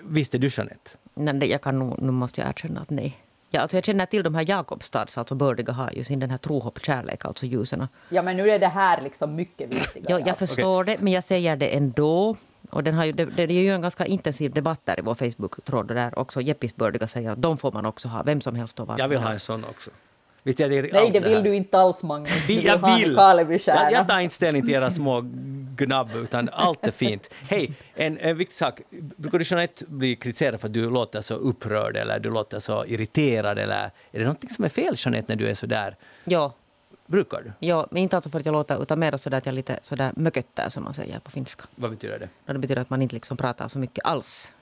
Visste 0.03 0.39
du, 0.39 0.49
Jeanette? 0.51 0.91
Nej, 1.15 1.51
jag 1.51 1.63
kan 1.63 1.79
nog, 1.79 2.03
nu 2.03 2.11
måste 2.11 2.41
jag 2.41 2.49
erkänna 2.49 2.81
att 2.81 2.91
nej. 2.91 3.17
Ja, 3.51 3.61
alltså 3.61 3.77
jag 3.77 3.85
känner 3.85 4.07
till 4.07 4.23
de 4.23 4.35
här 4.35 4.49
Jakobstads, 4.49 5.19
alltså 5.19 5.35
bördiga 5.35 5.73
har 5.73 5.93
ju 5.93 6.05
sin 6.05 6.19
den 6.19 6.31
här 6.31 6.39
trohopp, 6.39 6.85
kärlek, 6.85 7.25
alltså 7.25 7.47
ljusen. 7.47 7.89
Ja, 8.09 8.23
men 8.23 8.37
nu 8.37 8.51
är 8.51 8.59
det 8.59 8.69
här 8.69 9.01
liksom 9.01 9.35
mycket 9.35 9.75
viktigare. 9.75 10.21
Ja, 10.21 10.27
jag 10.27 10.39
förstår 10.39 10.83
okay. 10.83 10.97
det, 10.97 11.03
men 11.03 11.13
jag 11.13 11.25
säger 11.25 11.57
det 11.57 11.77
ändå. 11.77 12.37
Och 12.71 12.85
den 12.85 12.95
har 12.95 13.05
ju, 13.05 13.13
det, 13.13 13.25
det 13.25 13.43
är 13.43 13.51
ju 13.51 13.75
en 13.75 13.83
ganska 13.83 14.07
intensiv 14.07 14.53
debatt 14.53 14.81
där 14.85 14.99
i 14.99 15.03
vår 15.03 15.15
Facebook-tråd 15.15 15.89
där 15.89 16.19
också 16.19 16.41
Jeppis 16.41 16.77
bördiga 16.77 17.07
säger 17.07 17.31
att 17.31 17.43
de 17.43 17.59
får 17.59 17.73
man 17.73 17.87
också 17.87 18.09
ha, 18.09 18.23
vem 18.23 18.41
som 18.41 18.55
helst 18.55 18.81
och 18.81 18.89
Jag 18.99 19.09
vill 19.09 19.19
ha 19.19 19.33
en 19.33 19.41
sån 19.41 19.65
också. 19.65 19.91
Visst, 20.49 20.61
jag, 20.61 20.71
det 20.71 20.93
Nej, 20.93 21.11
det 21.11 21.21
vill 21.21 21.43
du 21.43 21.55
inte 21.55 21.79
alls, 21.79 22.03
Magnus. 22.03 22.47
Du 22.47 22.55
vill 22.55 22.65
jag 22.65 22.97
vill! 22.97 23.63
Jag, 23.67 23.93
jag 23.93 24.09
tar 24.09 24.21
inte 24.21 24.35
ställning 24.35 24.63
till 24.63 24.75
era 24.75 24.91
små 24.91 25.21
gnabb, 25.77 26.11
utan 26.17 26.49
allt 26.53 26.87
är 26.87 26.91
fint. 26.91 27.31
Hej, 27.51 27.73
en, 27.95 28.19
en 28.19 28.37
viktig 28.37 28.57
sak. 28.57 28.81
Brukar 28.91 29.39
du 29.39 29.45
Jeanette 29.45 29.85
bli 29.89 30.17
kritiserad 30.17 30.61
för 30.61 30.69
att 30.69 30.75
du 30.75 30.91
låter 30.91 31.21
så 31.21 31.35
upprörd 31.35 31.97
eller 31.97 32.19
du 32.19 32.31
låter 32.31 32.61
så 32.61 32.85
irriterad? 32.85 33.59
Eller 33.59 33.91
är 34.13 34.19
det 34.19 34.25
något 34.25 34.53
som 34.53 34.65
är 34.65 34.69
fel, 34.69 34.95
Jeanette, 34.97 35.33
när 35.33 35.37
du 35.37 35.49
är 35.49 35.55
så 35.55 35.67
där? 35.67 35.97
Ja. 36.25 36.53
Brukar 37.07 37.43
du? 37.43 37.67
Ja, 37.67 37.87
men 37.91 38.03
inte 38.03 38.17
alltså 38.17 38.31
för 38.31 38.39
att 38.39 38.47
jag 38.47 38.53
låter, 38.53 38.83
utan 38.83 38.99
mer 38.99 39.17
så 39.17 39.35
att 39.35 39.47
jag 39.47 39.53
är 39.53 39.57
lite 39.57 39.79
sådär 39.83 40.13
mököttär, 40.17 40.69
som 40.69 40.85
man 40.85 40.95
säger 40.95 41.19
på 41.19 41.31
finska. 41.31 41.65
Vad 41.75 41.91
betyder 41.91 42.19
det? 42.19 42.53
Det 42.53 42.59
betyder 42.59 42.83
att 42.83 42.91
man 42.91 43.03
inte 43.03 43.15
liksom 43.15 43.37
pratar 43.37 43.69
så 43.69 43.79
mycket 43.79 44.05
alls. 44.05 44.53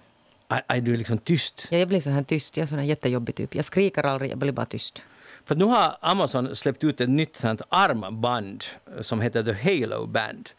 Aj, 0.48 0.80
du 0.80 0.92
är 0.92 0.96
liksom 0.96 1.18
tyst. 1.18 1.68
Ja, 1.70 1.78
jag 1.78 1.88
blir 1.88 2.00
så 2.00 2.10
här 2.10 2.22
tyst. 2.22 2.56
Jag 2.56 2.62
är 2.62 2.66
sån 2.66 2.78
här 2.78 2.86
jättejobbig 2.86 3.34
typ. 3.34 3.54
Jag 3.54 3.64
skriker 3.64 4.06
aldrig, 4.06 4.30
jag 4.30 4.38
blir 4.38 4.52
bara 4.52 4.66
tyst. 4.66 5.02
För 5.46 5.54
nu 5.54 5.64
har 5.64 5.96
Amazon 6.00 6.56
släppt 6.56 6.84
ut 6.84 7.00
ett 7.00 7.08
nytt 7.08 7.36
sånt 7.36 7.62
armband 7.68 8.64
eh, 8.96 9.02
som 9.02 9.20
heter 9.20 9.42
The 9.42 9.52
Halo 9.52 10.06
Band. 10.06 10.50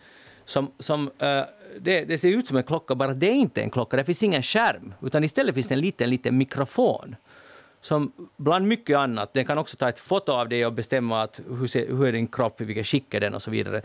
Som, 0.46 0.72
som, 0.80 1.08
uh, 1.08 1.44
det, 1.80 2.06
det, 2.06 2.18
ser 2.18 2.30
ut 2.30 2.48
som 2.48 2.58
en 2.58 2.64
klocka, 2.64 2.96
bara 2.96 3.14
det 3.14 3.28
är 3.28 3.34
inte 3.34 3.62
en 3.62 3.70
klocka. 3.70 3.98
Det 3.98 4.04
finns 4.04 4.24
ingen 4.24 4.44
skärm, 4.44 4.94
utan 5.02 5.24
istället 5.24 5.56
finns 5.56 5.68
det 5.68 5.76
en 5.76 5.82
liten, 5.82 6.10
liten 6.10 6.38
mikrofon. 6.38 7.16
Som 7.82 8.12
bland 8.38 8.68
mycket 8.68 8.98
annat, 8.98 9.34
den 9.34 9.46
kan 9.46 9.58
också 9.58 9.78
ta 9.78 9.90
ett 9.90 10.00
foto 10.00 10.32
av 10.32 10.50
dig 10.50 10.66
och 10.66 10.74
bestämma 10.74 11.22
att 11.22 11.42
hur, 11.60 11.68
ser, 11.68 11.88
hur 11.88 12.08
är 12.08 12.12
din 12.12 12.28
kropp, 12.28 12.62
vilken 12.62 12.84
skick 12.84 13.14
är 13.14 13.20
den 13.20 13.34
och 13.34 13.42
så 13.42 13.52
vidare. 13.52 13.82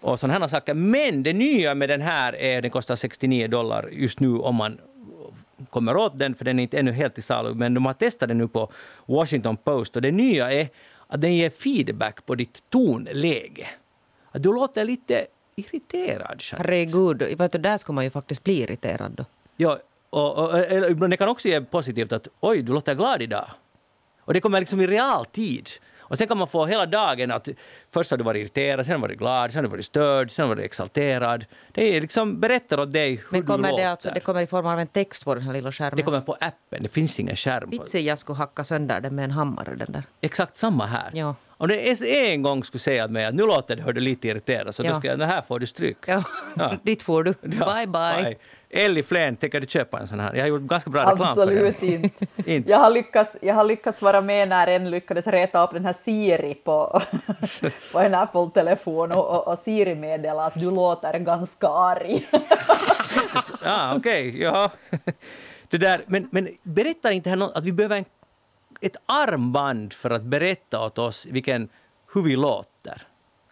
Och 0.00 0.20
sådana 0.20 0.38
här 0.38 0.48
saker. 0.48 0.74
Men 0.74 1.22
det 1.22 1.32
nya 1.32 1.74
med 1.74 1.88
den 1.88 2.00
här 2.00 2.36
är 2.36 2.62
den 2.62 2.70
kostar 2.70 2.96
69 2.96 3.48
dollar 3.48 3.88
just 3.92 4.20
nu 4.20 4.38
om 4.38 4.54
man 4.54 4.78
kommer 5.70 5.96
åt 5.96 6.18
den, 6.18 6.34
för 6.34 6.44
den 6.44 6.58
är 6.58 6.62
inte 6.62 6.78
ännu 6.78 6.92
helt 6.92 7.18
i 7.18 7.22
salu, 7.22 7.54
men 7.54 7.74
de 7.74 7.86
har 7.86 7.92
testat 7.92 8.28
den 8.28 8.38
nu 8.38 8.48
på 8.48 8.72
Washington 9.06 9.56
Post 9.56 9.96
och 9.96 10.02
det 10.02 10.10
nya 10.10 10.52
är 10.52 10.68
att 11.06 11.20
den 11.20 11.34
ger 11.34 11.50
feedback 11.50 12.26
på 12.26 12.34
ditt 12.34 12.70
tonläge. 12.70 13.68
Att 14.30 14.42
du 14.42 14.52
låter 14.52 14.84
lite 14.84 15.26
irriterad. 15.56 16.42
Herregud, 16.52 17.22
vet 17.22 17.52
du, 17.52 17.58
där 17.58 17.78
skulle 17.78 17.94
man 17.94 18.04
ju 18.04 18.10
faktiskt 18.10 18.44
bli 18.44 18.62
irriterad 18.62 19.12
då. 19.12 19.24
Ja, 19.56 19.78
och, 20.10 20.38
och, 20.38 20.54
och, 21.00 21.10
det 21.10 21.16
kan 21.16 21.28
också 21.28 21.48
ge 21.48 21.60
positivt 21.60 22.12
att 22.12 22.28
oj, 22.40 22.62
du 22.62 22.72
låter 22.72 22.94
glad 22.94 23.22
idag. 23.22 23.50
Och 24.20 24.34
det 24.34 24.40
kommer 24.40 24.60
liksom 24.60 24.80
i 24.80 24.86
realtid. 24.86 25.68
Och 26.06 26.18
sen 26.18 26.28
kan 26.28 26.38
man 26.38 26.48
få 26.48 26.66
hela 26.66 26.86
dagen 26.86 27.30
att 27.30 27.48
först 27.94 28.10
har 28.10 28.18
du 28.18 28.24
varit 28.24 28.40
irriterad, 28.40 28.86
sen 28.86 28.92
har 28.92 28.98
du 28.98 29.02
varit 29.02 29.18
glad, 29.18 29.52
sen 29.52 29.58
har 29.58 29.62
du 29.62 29.68
varit 29.68 29.84
störd, 29.84 30.30
sen 30.30 30.42
har 30.42 30.54
du 30.54 30.60
varit 30.60 30.66
exalterad. 30.70 31.44
Det 31.72 31.96
är 31.96 32.00
liksom 32.00 32.40
berättar 32.40 32.80
åt 32.80 32.92
dig 32.92 33.14
hur 33.14 33.24
Men 33.30 33.46
kommer 33.46 33.68
du 33.68 33.70
låter. 33.70 33.84
det, 33.84 33.90
alltså, 33.90 34.10
det 34.14 34.20
kommer 34.20 34.40
i 34.40 34.46
form 34.46 34.66
av 34.66 34.80
en 34.80 34.86
text 34.86 35.24
på 35.24 35.34
den 35.34 35.44
här 35.44 35.52
lilla 35.52 35.72
skärmen? 35.72 35.96
Det 35.96 36.02
kommer 36.02 36.20
på 36.20 36.32
appen, 36.40 36.82
det 36.82 36.88
finns 36.88 37.20
ingen 37.20 37.36
skärm. 37.36 37.70
Vitsi, 37.70 38.00
jag 38.00 38.18
skulle 38.18 38.36
hacka 38.36 38.64
sönder 38.64 39.00
den 39.00 39.14
med 39.14 39.24
en 39.24 39.30
hammare 39.30 39.74
den 39.74 39.92
där. 39.92 40.02
Exakt 40.20 40.56
samma 40.56 40.86
här. 40.86 41.10
Ja. 41.14 41.34
Om 41.64 41.68
det 41.68 42.30
en 42.32 42.42
gång 42.42 42.64
skulle 42.64 42.80
säga 42.80 43.04
till 43.04 43.12
mig 43.12 43.24
att 43.24 43.34
nu 43.34 43.42
låter 43.42 43.76
det, 43.76 43.82
hör 43.82 43.92
du 43.92 44.00
lite 44.00 44.28
irriterad, 44.28 44.74
så 44.74 44.82
Ja. 44.84 44.90
då 44.92 44.98
ska 44.98 45.08
jag, 45.08 45.18
det 45.18 45.26
här 45.26 45.42
får 45.42 45.58
du 45.58 45.66
stryk. 45.66 45.96
Ja, 46.06 46.22
Ja. 46.56 46.72
dit 46.82 47.02
får 47.02 47.24
du. 47.24 47.34
Ja, 47.60 47.74
Bye, 47.74 47.86
bye. 47.86 48.36
Ellie 48.70 49.02
Flen, 49.02 49.36
tänker 49.36 49.60
du 49.60 49.66
köpa 49.66 49.98
en 50.00 50.08
sån 50.08 50.20
här? 50.20 50.34
Jag 50.34 50.42
har 50.42 50.48
gjort 50.48 50.62
ganska 50.62 50.90
bra 50.90 51.00
reklam 51.00 51.18
för 51.18 51.24
Absolut 51.24 51.80
den. 51.80 51.88
inte. 51.88 52.26
Inte. 52.50 52.70
Jag 52.70 52.78
har, 52.78 52.90
lyckats, 52.90 53.36
jag 53.42 53.54
har 53.54 53.64
lyckats 53.64 54.02
vara 54.02 54.20
med 54.20 54.48
när 54.48 54.66
en 54.66 54.90
lyckades 54.90 55.26
reta 55.26 55.64
upp 55.64 55.70
den 55.72 55.84
här 55.84 55.92
Siri 55.92 56.54
på, 56.54 57.00
på 57.92 57.98
en 57.98 58.14
Apple-telefon 58.14 59.12
och, 59.12 59.28
och, 59.30 59.48
och 59.48 59.58
Siri 59.58 59.94
meddelade 59.94 60.46
att 60.46 60.60
du 60.60 60.70
låter 60.70 61.18
ganska 61.18 61.68
arg. 61.68 62.26
Ja, 63.64 63.94
okej, 63.96 64.40
ja. 64.42 64.70
Det 65.68 65.78
där, 65.78 66.00
men, 66.06 66.28
men 66.32 66.48
berättar 66.62 67.10
inte 67.10 67.30
här 67.30 67.36
något, 67.36 67.56
att 67.56 67.64
vi 67.64 67.72
behöver 67.72 67.96
en, 67.96 68.04
ett 68.86 68.96
armband 69.06 69.92
för 69.92 70.10
att 70.10 70.22
berätta 70.22 70.84
åt 70.84 70.98
oss 70.98 71.26
vilken, 71.26 71.68
hur 72.14 72.22
vi 72.22 72.36
låter? 72.36 73.02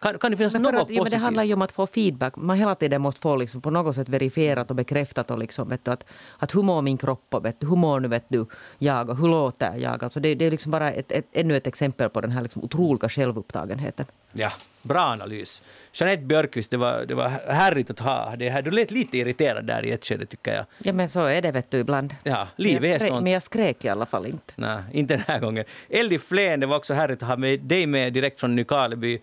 Kan, 0.03 0.19
kan 0.19 0.31
det 0.31 0.37
finnas 0.37 0.53
något 0.53 0.65
att, 0.65 0.73
ja, 0.73 0.77
men 0.77 0.97
positivt? 0.97 1.11
det 1.11 1.17
handlar 1.17 1.43
ju 1.43 1.53
om 1.53 1.61
att 1.61 1.71
få 1.71 1.87
feedback. 1.87 2.35
Man 2.35 2.57
hela 2.57 2.75
tiden 2.75 3.01
måste 3.01 3.21
få 3.21 3.35
liksom 3.35 3.61
på 3.61 3.69
något 3.69 3.95
sätt 3.95 4.09
verifierat 4.09 4.69
och 4.69 4.75
bekräftat 4.75 5.31
och 5.31 5.37
liksom, 5.37 5.69
vet 5.69 5.85
du, 5.85 5.91
att, 5.91 6.05
att 6.39 6.55
hur 6.55 6.61
mår 6.61 6.81
min 6.81 6.97
kropp 6.97 7.33
och 7.33 7.45
vet 7.45 7.59
du, 7.59 7.67
hur 7.67 7.75
mår 7.75 7.99
nu 7.99 8.07
vet 8.07 8.25
du, 8.27 8.45
jag 8.77 9.09
och 9.09 9.17
hur 9.17 9.27
låter 9.27 9.77
jag? 9.77 10.03
Alltså 10.03 10.19
det, 10.19 10.35
det 10.35 10.45
är 10.45 10.51
liksom 10.51 10.71
bara 10.71 10.91
ett, 10.91 11.11
ett, 11.11 11.25
ännu 11.31 11.57
ett 11.57 11.67
exempel 11.67 12.09
på 12.09 12.21
den 12.21 12.31
här 12.31 12.41
liksom 12.41 12.63
otroliga 12.63 13.09
självupptagenheten. 13.09 14.05
Ja, 14.31 14.51
bra 14.81 15.01
analys. 15.01 15.61
Jeanette 15.93 16.23
Björkqvist, 16.23 16.71
det 16.71 16.77
var, 16.77 17.05
det 17.05 17.15
var 17.15 17.29
härligt 17.47 17.89
att 17.89 17.99
ha 17.99 18.35
det 18.35 18.49
här. 18.49 18.61
Du 18.61 18.71
lät 18.71 18.91
lite 18.91 19.17
irriterad 19.17 19.65
där 19.65 19.85
i 19.85 19.91
ett 19.91 20.05
skede 20.05 20.25
tycker 20.25 20.55
jag. 20.55 20.65
Ja 20.77 20.93
men 20.93 21.09
så 21.09 21.25
är 21.25 21.41
det 21.41 21.51
vet 21.51 21.71
du 21.71 21.77
ibland. 21.77 22.15
Ja, 22.23 22.47
livet 22.55 22.81
men 22.81 22.91
är 22.91 22.99
sånt. 22.99 23.23
Men 23.23 23.31
jag 23.31 23.43
skrek 23.43 23.85
i 23.85 23.89
alla 23.89 24.05
fall 24.05 24.25
inte. 24.25 24.53
Nej, 24.55 24.83
inte 24.91 25.13
den 25.13 25.23
här 25.27 25.39
gången. 25.39 25.65
Ellie 25.89 26.19
Flen, 26.19 26.59
det 26.59 26.65
var 26.65 26.77
också 26.77 26.93
härligt 26.93 27.23
att 27.23 27.29
ha 27.29 27.37
med 27.37 27.59
dig 27.59 27.85
med 27.85 28.13
direkt 28.13 28.39
från 28.39 28.55
Nykarleby. 28.55 29.21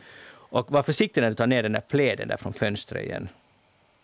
Och 0.50 0.70
var 0.72 0.82
försiktig 0.82 1.20
när 1.20 1.28
du 1.28 1.34
tar 1.34 1.46
ner 1.46 1.62
den 1.62 1.72
där 1.72 1.80
pläden 1.80 2.28
där 2.28 2.36
från 2.36 2.52
fönstret 2.52 3.04
igen. 3.04 3.28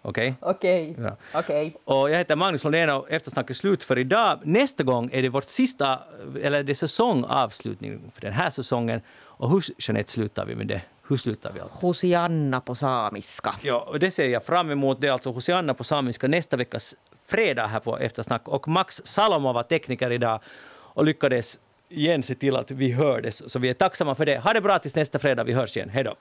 Okej? 0.03 0.35
Okej, 0.41 0.95
Ja. 0.99 1.17
okej. 1.35 1.77
Och 1.85 2.11
jag 2.11 2.17
heter 2.17 2.37
Magnus 2.37 2.65
Lundén 2.65 2.91
och 2.91 3.11
Eftersnack 3.11 3.51
är 3.51 3.55
slut 3.55 3.85
för 3.85 3.99
idag. 3.99 4.39
Nästa 4.43 4.85
gång 4.85 5.11
är 5.13 5.23
det 5.23 5.29
vårt 5.29 5.45
sista, 5.45 6.01
eller 6.43 6.63
det 6.63 6.73
är 6.73 6.75
säsongavslutning 6.75 8.01
för 8.13 8.21
den 8.21 8.33
här 8.33 8.51
säsongen. 8.51 9.01
Och 9.19 9.51
hur, 9.51 9.63
Jeanette, 9.79 10.11
slutar 10.13 10.45
vi 10.47 10.55
med 10.55 10.67
det? 10.67 10.81
Hur 11.09 11.17
slutar 11.17 11.53
vi 11.53 11.61
allt? 11.61 11.73
Hosianna 11.73 12.61
på 12.61 12.75
samiska. 12.75 13.55
Ja, 13.63 13.87
och 13.89 13.99
det 13.99 14.11
ser 14.11 14.29
jag 14.29 14.45
fram 14.45 14.71
emot. 14.71 15.01
Det 15.01 15.07
är 15.07 15.13
alltså 15.13 15.31
Hosianna 15.31 15.75
på 15.75 15.85
samiska 15.85 16.29
nästa 16.29 16.57
veckas 16.57 16.95
fredag 17.27 17.67
här 17.67 17.81
på 17.81 17.99
Eftersnack. 17.99 18.49
Och 18.49 18.69
Max 18.69 19.01
Salomo 19.05 19.53
var 19.53 19.63
tekniker 19.63 20.11
idag 20.13 20.41
och 20.69 21.05
lyckades 21.05 21.59
igen 21.89 22.23
se 22.23 22.35
till 22.35 22.57
att 22.57 22.71
vi 22.71 22.93
hördes. 22.93 23.53
Så 23.53 23.59
vi 23.59 23.69
är 23.71 23.75
tacksamma 23.75 24.15
för 24.15 24.27
det. 24.27 24.39
Ha 24.39 24.53
det 24.53 24.61
bra 24.61 24.79
tills 24.79 24.95
nästa 24.97 25.19
fredag. 25.19 25.45
Vi 25.45 25.53
hörs 25.53 25.77
igen. 25.77 25.89
Hej 25.89 26.05
då! 26.05 26.15